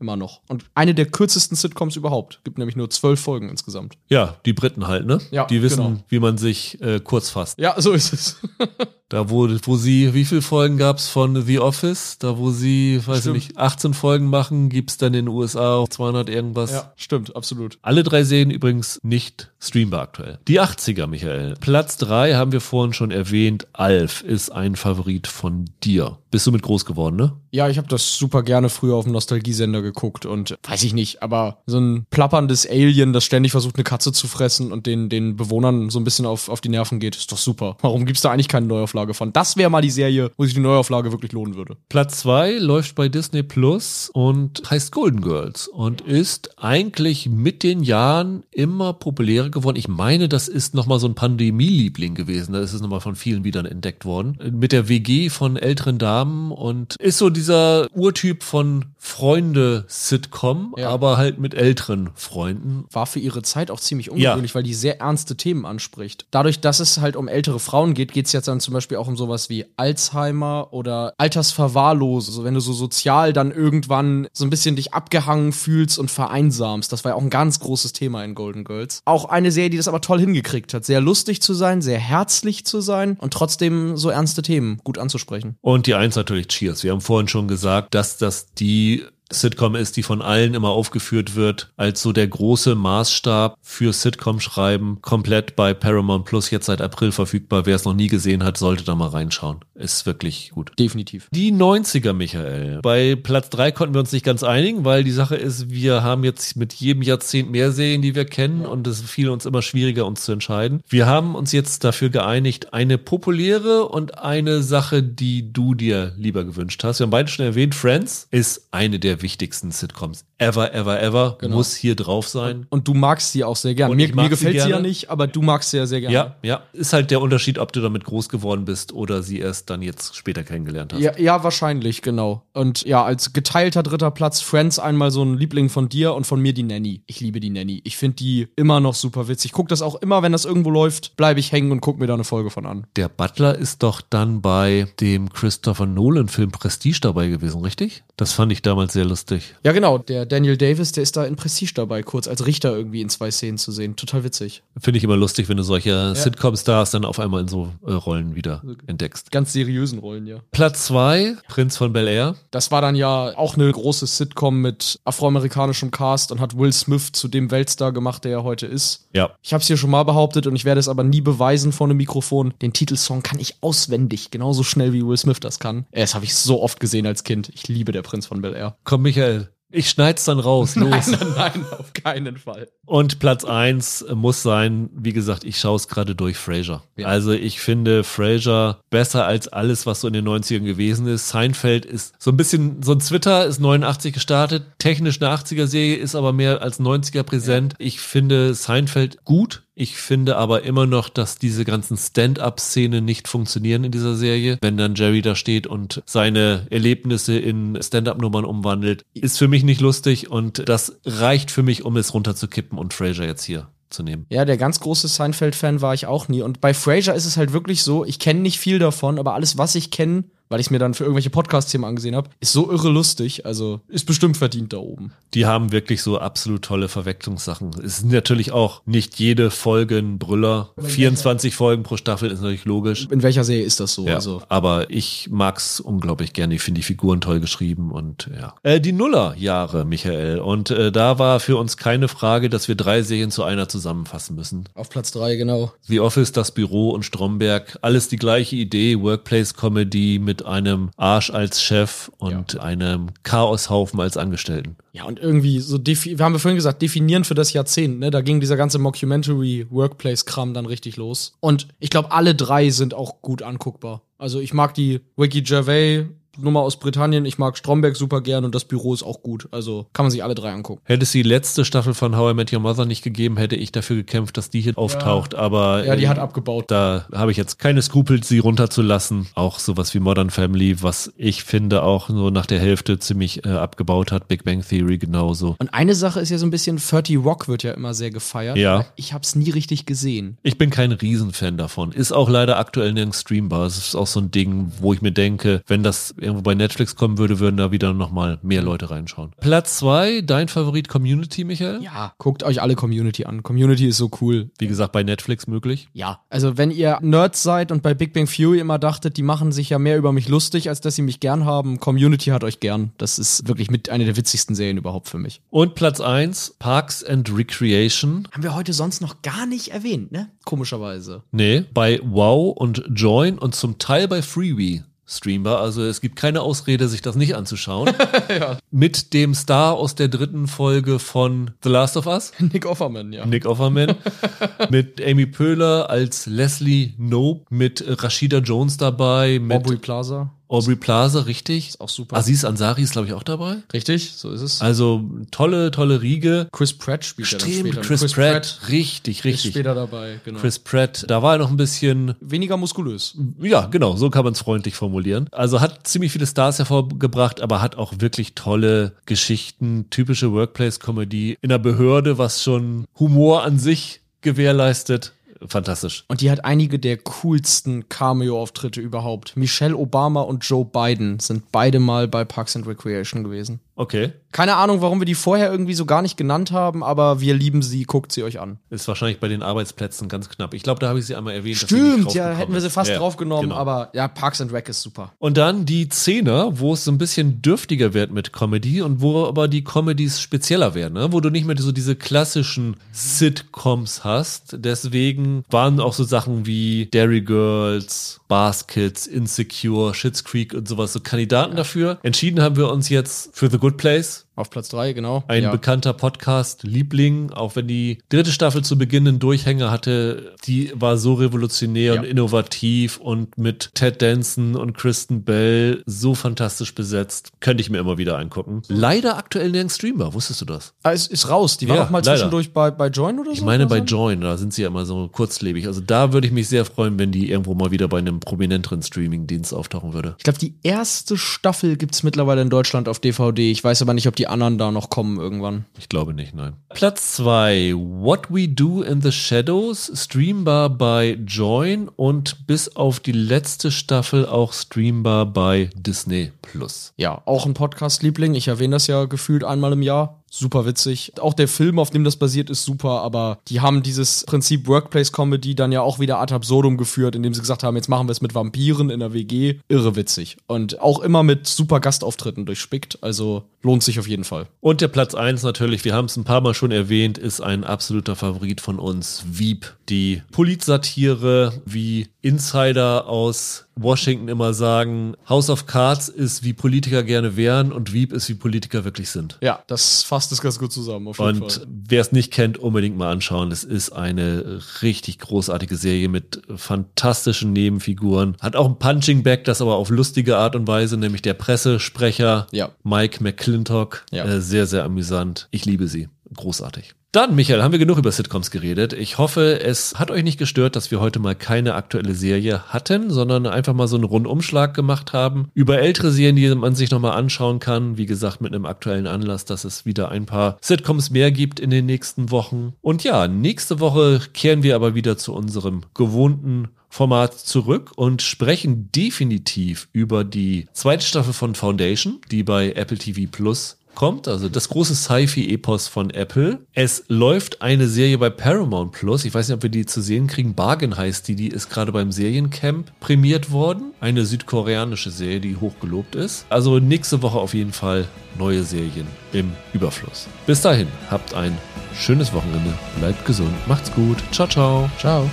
[0.01, 0.41] immer noch.
[0.49, 2.41] Und eine der kürzesten Sitcoms überhaupt.
[2.45, 3.97] Gibt nämlich nur zwölf Folgen insgesamt.
[4.09, 5.21] Ja, die Briten halt, ne?
[5.31, 6.05] Ja, die wissen, genau.
[6.09, 7.59] wie man sich äh, kurz fasst.
[7.59, 8.37] Ja, so ist es.
[9.15, 12.19] Da wo, wo sie, wie viele Folgen gab's von The Office?
[12.19, 13.37] Da wo sie, weiß Stimmt.
[13.37, 16.73] ich nicht, 18 Folgen machen, gibt's dann in den USA auch 200 irgendwas.
[16.73, 17.79] ja, stimmt, absolut.
[17.81, 20.41] Alle drei Serien übrigens nicht streambar aktuell.
[20.49, 21.55] Die 80er, Michael.
[21.61, 23.69] Platz drei haben wir vorhin schon erwähnt.
[23.73, 26.19] Alf ist ein Favorit von dir.
[26.33, 27.33] Bist du mit groß geworden, ne?
[27.53, 31.23] Ja, ich habe das super gerne früher auf dem Nostalgiesender geguckt und weiß ich nicht,
[31.23, 35.37] aber so ein plapperndes Alien, das ständig versucht, eine Katze zu fressen und den, den
[35.37, 37.77] Bewohnern so ein bisschen auf, auf die Nerven geht, ist doch super.
[37.81, 39.33] Warum gibt's da eigentlich keine Neuauflage von?
[39.33, 41.77] Das wäre mal die Serie, wo sich die Neuauflage wirklich lohnen würde.
[41.91, 47.83] Platz zwei läuft bei Disney Plus und heißt Golden Girls und ist eigentlich mit den
[47.83, 49.77] Jahren immer populärer geworden.
[49.77, 52.53] Ich meine, das ist nochmal so ein Pandemie-Liebling gewesen.
[52.53, 54.39] Da ist es nochmal von vielen wieder entdeckt worden.
[54.53, 60.89] Mit der WG von älteren Damen und ist so dieser Urtyp von Freunde-Sitcom, Ja.
[60.91, 62.85] aber halt mit älteren Freunden.
[62.91, 66.27] War für ihre Zeit auch ziemlich ungewöhnlich, weil die sehr ernste Themen anspricht.
[66.31, 69.17] Dadurch, dass es halt um ältere Frauen geht, geht's jetzt dann zum Beispiel auch um
[69.17, 72.31] sowas wie Alzheimer oder Altersverwahrlose.
[72.31, 76.93] Also wenn du so sozial dann irgendwann so ein bisschen dich abgehangen fühlst und vereinsamst.
[76.93, 79.03] Das war ja auch ein ganz großes Thema in Golden Girls.
[79.05, 80.85] Auch eine Serie, die das aber toll hingekriegt hat.
[80.85, 85.57] Sehr lustig zu sein, sehr herzlich zu sein und trotzdem so ernste Themen gut anzusprechen.
[85.61, 86.83] Und die Eins natürlich Cheers.
[86.85, 88.94] Wir haben vorhin schon gesagt, dass das die
[89.35, 95.03] Sitcom ist, die von allen immer aufgeführt wird, als so der große Maßstab für Sitcom-Schreiben.
[95.03, 97.67] Komplett bei Paramount Plus jetzt seit April verfügbar.
[97.67, 99.59] Wer es noch nie gesehen hat, sollte da mal reinschauen.
[99.75, 100.73] Ist wirklich gut.
[100.79, 101.29] Definitiv.
[101.33, 102.81] Die 90er, Michael.
[102.83, 106.25] Bei Platz drei konnten wir uns nicht ganz einigen, weil die Sache ist, wir haben
[106.25, 110.07] jetzt mit jedem Jahrzehnt mehr Serien, die wir kennen und es fiel uns immer schwieriger,
[110.07, 110.83] uns zu entscheiden.
[110.89, 116.45] Wir haben uns jetzt dafür geeinigt, eine populäre und eine Sache, die du dir lieber
[116.45, 117.01] gewünscht hast.
[117.01, 121.37] Wir haben beide schon erwähnt, Friends ist eine der wichtigsten Sitcoms ever, ever, ever.
[121.41, 121.57] Genau.
[121.57, 122.67] Muss hier drauf sein.
[122.69, 123.91] Und du magst sie auch sehr gern.
[123.91, 124.87] Und Mir, mir gefällt sie sie, ja gerne.
[124.87, 126.15] nicht, aber du magst sie ja sehr gerne.
[126.15, 126.63] Ja, ja.
[126.73, 130.15] Ist halt der Unterschied, ob du damit groß geworden bist oder sie erst dann jetzt
[130.17, 131.01] später kennengelernt hast.
[131.01, 132.43] Ja, ja, wahrscheinlich, genau.
[132.53, 136.41] Und ja, als geteilter dritter Platz Friends einmal so ein Liebling von dir und von
[136.41, 137.03] mir die Nanny.
[137.07, 137.81] Ich liebe die Nanny.
[137.85, 139.47] Ich finde die immer noch super witzig.
[139.51, 142.07] Ich guck das auch immer, wenn das irgendwo läuft, bleibe ich hängen und guck mir
[142.07, 142.87] da eine Folge von an.
[142.97, 148.05] Der Butler ist doch dann bei dem Christopher Nolan-Film Prestige dabei gewesen, richtig?
[148.17, 149.55] Das fand ich damals sehr lustig.
[149.65, 149.99] Ja, genau.
[149.99, 153.31] Der Daniel Davis, der ist da in Prestige dabei, kurz als Richter irgendwie in zwei
[153.31, 153.97] Szenen zu sehen.
[153.97, 154.63] Total witzig.
[154.79, 158.35] Finde ich immer lustig, wenn du solche Sitcom-Stars dann auf einmal in so äh, Rollen
[158.35, 159.31] wieder entdeckst.
[159.31, 160.39] Ganz seriösen Rollen, ja.
[160.51, 162.37] Platz zwei, Prinz von Bel Air.
[162.51, 167.13] Das war dann ja auch eine große Sitcom mit afroamerikanischem Cast und hat Will Smith
[167.13, 169.09] zu dem Weltstar gemacht, der er heute ist.
[169.15, 169.31] Ja.
[169.43, 171.87] Ich habe es hier schon mal behauptet und ich werde es aber nie beweisen vor
[171.87, 172.55] einem Mikrofon.
[172.63, 175.87] Den Titelsong kann ich auswendig, genauso schnell wie Will Smith das kann.
[175.93, 177.51] Das habe ich so oft gesehen als Kind.
[177.55, 178.77] Ich liebe der Prinz von Bel Air.
[178.95, 179.49] Komm, Michael.
[179.73, 180.77] Ich schneid's dann raus.
[180.77, 181.09] Los.
[181.09, 182.69] Nein, nein, auf keinen Fall.
[182.87, 186.85] Und Platz eins muss sein, wie gesagt, ich schaue es gerade durch Frasier.
[186.97, 187.09] Ja.
[187.09, 191.29] Also ich finde Frasier besser als alles, was so in den 90ern gewesen ist.
[191.29, 196.15] Seinfeld ist so ein bisschen, so ein Twitter ist 89 gestartet, technisch eine 80er-Serie, ist
[196.15, 197.75] aber mehr als 90er präsent.
[197.79, 199.65] Ich finde Seinfeld gut.
[199.77, 204.59] Ich finde aber immer noch, dass diese ganzen Stand-up-Szenen nicht funktionieren in dieser Serie.
[204.61, 209.81] Wenn dann Jerry da steht und seine Erlebnisse in Stand-up-Nummern umwandelt, ist für mich nicht
[209.81, 214.27] lustig und das reicht für mich, um es runterzukippen und Fraser jetzt hier zu nehmen.
[214.29, 216.43] Ja, der ganz große Seinfeld-Fan war ich auch nie.
[216.43, 219.59] Und bei Frasier ist es halt wirklich so, ich kenne nicht viel davon, aber alles,
[219.59, 220.25] was ich kenne,
[220.55, 223.45] weil ich es mir dann für irgendwelche Podcast-Themen angesehen habe, ist so irre lustig.
[223.45, 225.13] Also ist bestimmt verdient da oben.
[225.35, 227.73] Die haben wirklich so absolut tolle Verwechslungssachen.
[227.85, 230.71] Es sind natürlich auch nicht jede Folge ein Brüller.
[230.81, 233.09] 24 Folgen pro Staffel ist natürlich logisch.
[233.11, 234.07] In welcher Serie ist das so?
[234.07, 236.55] Ja, Also aber ich mag's unglaublich gerne.
[236.55, 238.55] Ich finde die Figuren toll geschrieben und ja.
[238.63, 240.39] Äh, die Nullerjahre, Michael.
[240.39, 244.37] Und äh, da war für uns keine Frage, dass wir drei Serien zu einer zusammenfassen
[244.37, 244.69] müssen.
[244.75, 245.73] auf Platz drei genau.
[245.81, 251.63] The Office, das Büro und Stromberg, alles die gleiche Idee, Workplace-Comedy mit einem Arsch als
[251.63, 254.77] Chef und einem Chaoshaufen als Angestellten.
[254.93, 258.11] Ja, und irgendwie so, defi wir haben ja vorhin gesagt, definieren für das Jahrzehnt, ne?
[258.11, 261.37] Da ging dieser ganze Mockumentary-Workplace-Kram dann richtig los.
[261.41, 264.03] Und ich glaube, alle drei sind auch gut anguckbar.
[264.19, 266.07] Also ich mag die Wiki Gervais
[266.39, 269.49] Nummer aus Britannien, ich mag Stromberg super gern und das Büro ist auch gut.
[269.51, 270.81] Also kann man sich alle drei angucken.
[270.85, 273.73] Hätte es die letzte Staffel von How I Met Your Mother nicht gegeben, hätte ich
[273.73, 275.35] dafür gekämpft, dass die hier auftaucht.
[275.35, 276.71] Aber Ja, die äh, hat abgebaut.
[276.71, 279.27] da habe ich jetzt keine Skrupel, sie runterzulassen.
[279.35, 283.51] Auch sowas wie Modern Family, was ich finde auch nur nach der Hälfte ziemlich äh,
[283.51, 284.29] abgebaut hat.
[284.29, 285.57] Big Bang Theory genauso.
[285.59, 288.57] Und eine Sache ist ja so ein bisschen, 30 Rock wird ja immer sehr gefeiert.
[288.57, 288.87] Ja.
[288.97, 290.39] Ich hab's nie richtig gesehen.
[290.43, 291.93] Ich bin kein Riesenfan davon.
[291.93, 293.67] Ist auch leider aktuell nirgends streambar.
[293.67, 296.97] Es ist auch so ein Ding, wo ich mir denke, wenn das irgendwo bei Netflix
[296.97, 299.33] kommen würde, würden da wieder nochmal mehr Leute reinschauen.
[299.41, 301.83] Platz zwei, dein Favorit Community, Michael?
[301.83, 303.43] Ja, guckt euch alle Community an.
[303.43, 304.51] Community ist so cool.
[304.59, 305.89] Wie gesagt, bei Netflix möglich.
[305.93, 309.53] Ja, also wenn ihr Nerds seid und bei Big Bang Theory immer dachtet, die machen
[309.53, 312.61] sich ja mehr über mich lustig, als dass sie mich gern haben, Community hat euch
[312.61, 312.93] gern.
[312.99, 315.41] Das ist wirklich mit einer der witzigsten Serien überhaupt für mich.
[315.51, 318.29] Und Platz eins, Parks and Recreation.
[318.33, 320.31] Haben wir heute sonst noch gar nicht erwähnt, ne?
[320.45, 321.23] Komischerweise.
[321.33, 325.61] Nee, bei Wow und Join und zum Teil bei Freewee streambar.
[325.61, 327.93] Also es gibt keine Ausrede, sich das nicht anzuschauen.
[328.71, 333.27] Mit dem Star aus der dritten Folge von The Last of Us, Nick Offerman, ja.
[333.27, 333.95] Nick Offerman.
[334.71, 337.45] mit Amy Pöhler als Leslie Nope.
[337.51, 339.39] Mit Rashida Jones dabei.
[339.39, 340.31] Mit Aubrey Plaza.
[340.55, 341.69] Aubrey Plaza, richtig.
[341.71, 342.17] Ist auch super.
[342.17, 343.57] Aziz Ansari ist, glaube ich, auch dabei.
[343.73, 344.61] Richtig, so ist es.
[344.61, 346.49] Also tolle, tolle Riege.
[346.53, 347.81] Chris Pratt spielt ja dann Stimmt, später.
[347.87, 348.61] Chris, Pratt.
[348.69, 349.51] Richtig, ist richtig.
[349.53, 350.41] später dabei, genau.
[350.41, 353.17] Chris Pratt, da war er noch ein bisschen Weniger muskulös.
[353.41, 355.29] Ja, genau, so kann man es freundlich formulieren.
[355.33, 361.49] Also hat ziemlich viele Stars hervorgebracht, aber hat auch wirklich tolle Geschichten, typische Workplace-Comedy in
[361.49, 365.13] der Behörde, was schon Humor an sich gewährleistet.
[365.49, 366.05] Fantastisch.
[366.09, 369.37] Und die hat einige der coolsten Cameo-Auftritte überhaupt.
[369.37, 373.61] Michelle Obama und Joe Biden sind beide mal bei Parks and Recreation gewesen.
[373.77, 374.13] Okay.
[374.35, 377.63] Keine Ahnung, warum wir die vorher irgendwie so gar nicht genannt haben, aber wir lieben
[377.63, 378.59] sie, guckt sie euch an.
[378.69, 380.55] Ist wahrscheinlich bei den Arbeitsplätzen ganz knapp.
[380.55, 381.59] Ich glaube, da habe ich sie einmal erwähnt.
[381.59, 383.55] Stimmt, ja, hätten wir sie fast Ja, draufgenommen, genau.
[383.55, 385.13] aber ja, Parks and Rec ist super.
[385.21, 389.25] Und dann die Zehner, wo es so ein bisschen dürftiger wird mit Comedy und wo
[389.25, 391.13] aber die Comedies spezieller werden, ne?
[391.13, 394.57] wo du nicht mehr so diese klassischen Sitcoms hast.
[394.59, 400.99] Deswegen waren auch so Sachen wie Dairy Girls, Baskets, Insecure, Schitt's Creek und sowas so
[400.99, 402.01] Kandidaten dafür.
[402.03, 404.24] Entschieden haben wir uns jetzt für The Good Place.
[404.37, 405.23] Auf Platz drei, genau.
[405.29, 405.51] Ein ja.
[405.53, 411.15] bekannter Podcast-Liebling, auch wenn die dritte Staffel zu Beginn einen Durchhänger hatte, die war so
[411.15, 412.01] revolutionär Ja.
[412.01, 417.31] und innovativ und mit Ted Danson und Kristen Bell so fantastisch besetzt.
[417.41, 418.63] Könnte ich mir immer wieder angucken.
[418.69, 420.75] Leider aktuell nirgends streambar, wusstest du das?
[420.83, 421.57] Ah, ist, ist raus.
[421.57, 422.15] Die war Ja, doch mal leider.
[422.17, 423.33] zwischendurch bei, bei Join oder so.
[423.37, 423.85] Ich meine, bei so?
[423.85, 425.67] Join, da sind sie ja immer so kurzlebig.
[425.67, 428.83] Also da würde ich mich sehr freuen, wenn die irgendwo mal wieder bei einem prominenteren
[428.83, 430.15] Streaming-Dienst auftauchen würde.
[430.19, 433.51] Ich glaube, die erste Staffel gibt's mittlerweile in Deutschland auf DVD.
[433.51, 435.65] Ich weiß aber nicht, ob die anderen da noch kommen irgendwann.
[435.79, 436.55] Ich glaube nicht, nein.
[436.71, 443.13] Platz zwei What We Do in the Shadows, streambar bei Join und bis auf die
[443.13, 446.93] letzte Staffel auch streambar bei Disney Plus.
[446.97, 448.35] Ja, auch ein Podcast-Liebling.
[448.35, 450.24] Ich erwähne das ja gefühlt einmal im Jahr.
[450.37, 451.13] Super witzig.
[451.21, 455.55] Auch der Film, auf dem das basiert, ist super, aber die haben dieses Prinzip Workplace-Comedy
[455.55, 458.21] dann ja auch wieder ad absurdum geführt, indem sie gesagt haben, jetzt machen wir es
[458.21, 459.61] mit Vampiren in der WG.
[459.69, 460.37] Irre witzig.
[460.49, 462.99] Und auch immer mit super Gastauftritten durchspickt.
[463.01, 464.49] Also lohnt sich auf jeden Fall.
[464.61, 467.63] Und der Platz eins natürlich, wir haben es ein paar Mal schon erwähnt, ist ein
[467.63, 469.77] absoluter Favorit von uns, Wieb.
[469.89, 477.37] Die Politsatire, wie Insider aus Washington immer sagen, House of Cards ist wie Politiker gerne
[477.37, 479.39] wären und Wieb ist wie Politiker wirklich sind.
[479.43, 482.97] Ja, das fasst es ganz gut zusammen, auf jeden Und wer es nicht kennt, unbedingt
[482.97, 483.51] mal anschauen.
[483.51, 488.37] Es ist eine richtig großartige Serie mit fantastischen Nebenfiguren.
[488.41, 492.47] Hat auch ein Punching Bag, das aber auf lustige Art und Weise, nämlich der Pressesprecher
[492.53, 492.71] Ja.
[492.83, 494.05] Mike McClintock.
[494.11, 494.25] Ja.
[494.25, 495.49] Äh, sehr, sehr amüsant.
[495.51, 496.09] Ich liebe sie.
[496.35, 496.95] großartig.
[497.15, 498.93] Dann, Michael, haben wir genug über Sitcoms geredet.
[498.93, 503.09] Ich hoffe, es hat euch nicht gestört, dass wir heute mal keine aktuelle Serie hatten,
[503.09, 507.13] sondern einfach mal so einen Rundumschlag gemacht haben über ältere Serien, die man sich nochmal
[507.13, 507.97] anschauen kann.
[507.97, 511.71] Wie gesagt, mit einem aktuellen Anlass, dass es wieder ein paar Sitcoms mehr gibt in
[511.71, 512.73] den nächsten Wochen.
[512.81, 518.91] Und ja, nächste Woche kehren wir aber wieder zu unserem gewohnten Format zurück und sprechen
[518.91, 524.69] definitiv über die zweite Staffel von Foundation, die bei Apple TV Plus kommt, also das
[524.69, 526.61] große Sci-Fi-Epos von Apple.
[526.73, 529.25] Es läuft eine Serie bei Paramount Plus.
[529.25, 530.55] Ich weiß nicht, ob wir die zu sehen kriegen.
[530.55, 533.93] Bargain heißt die, die ist gerade beim Seriencamp prämiert worden.
[534.01, 536.47] Eine südkoreanische Serie, die hochgelobt ist.
[536.51, 538.07] Also nächste Woche auf jeden Fall
[538.39, 540.27] neue Serien im Überfluss.
[540.47, 541.57] Bis dahin, habt ein
[541.95, 544.91] schönes Wochenende, bleibt gesund, macht's gut, ciao, ciao.
[544.99, 545.31] Ciao.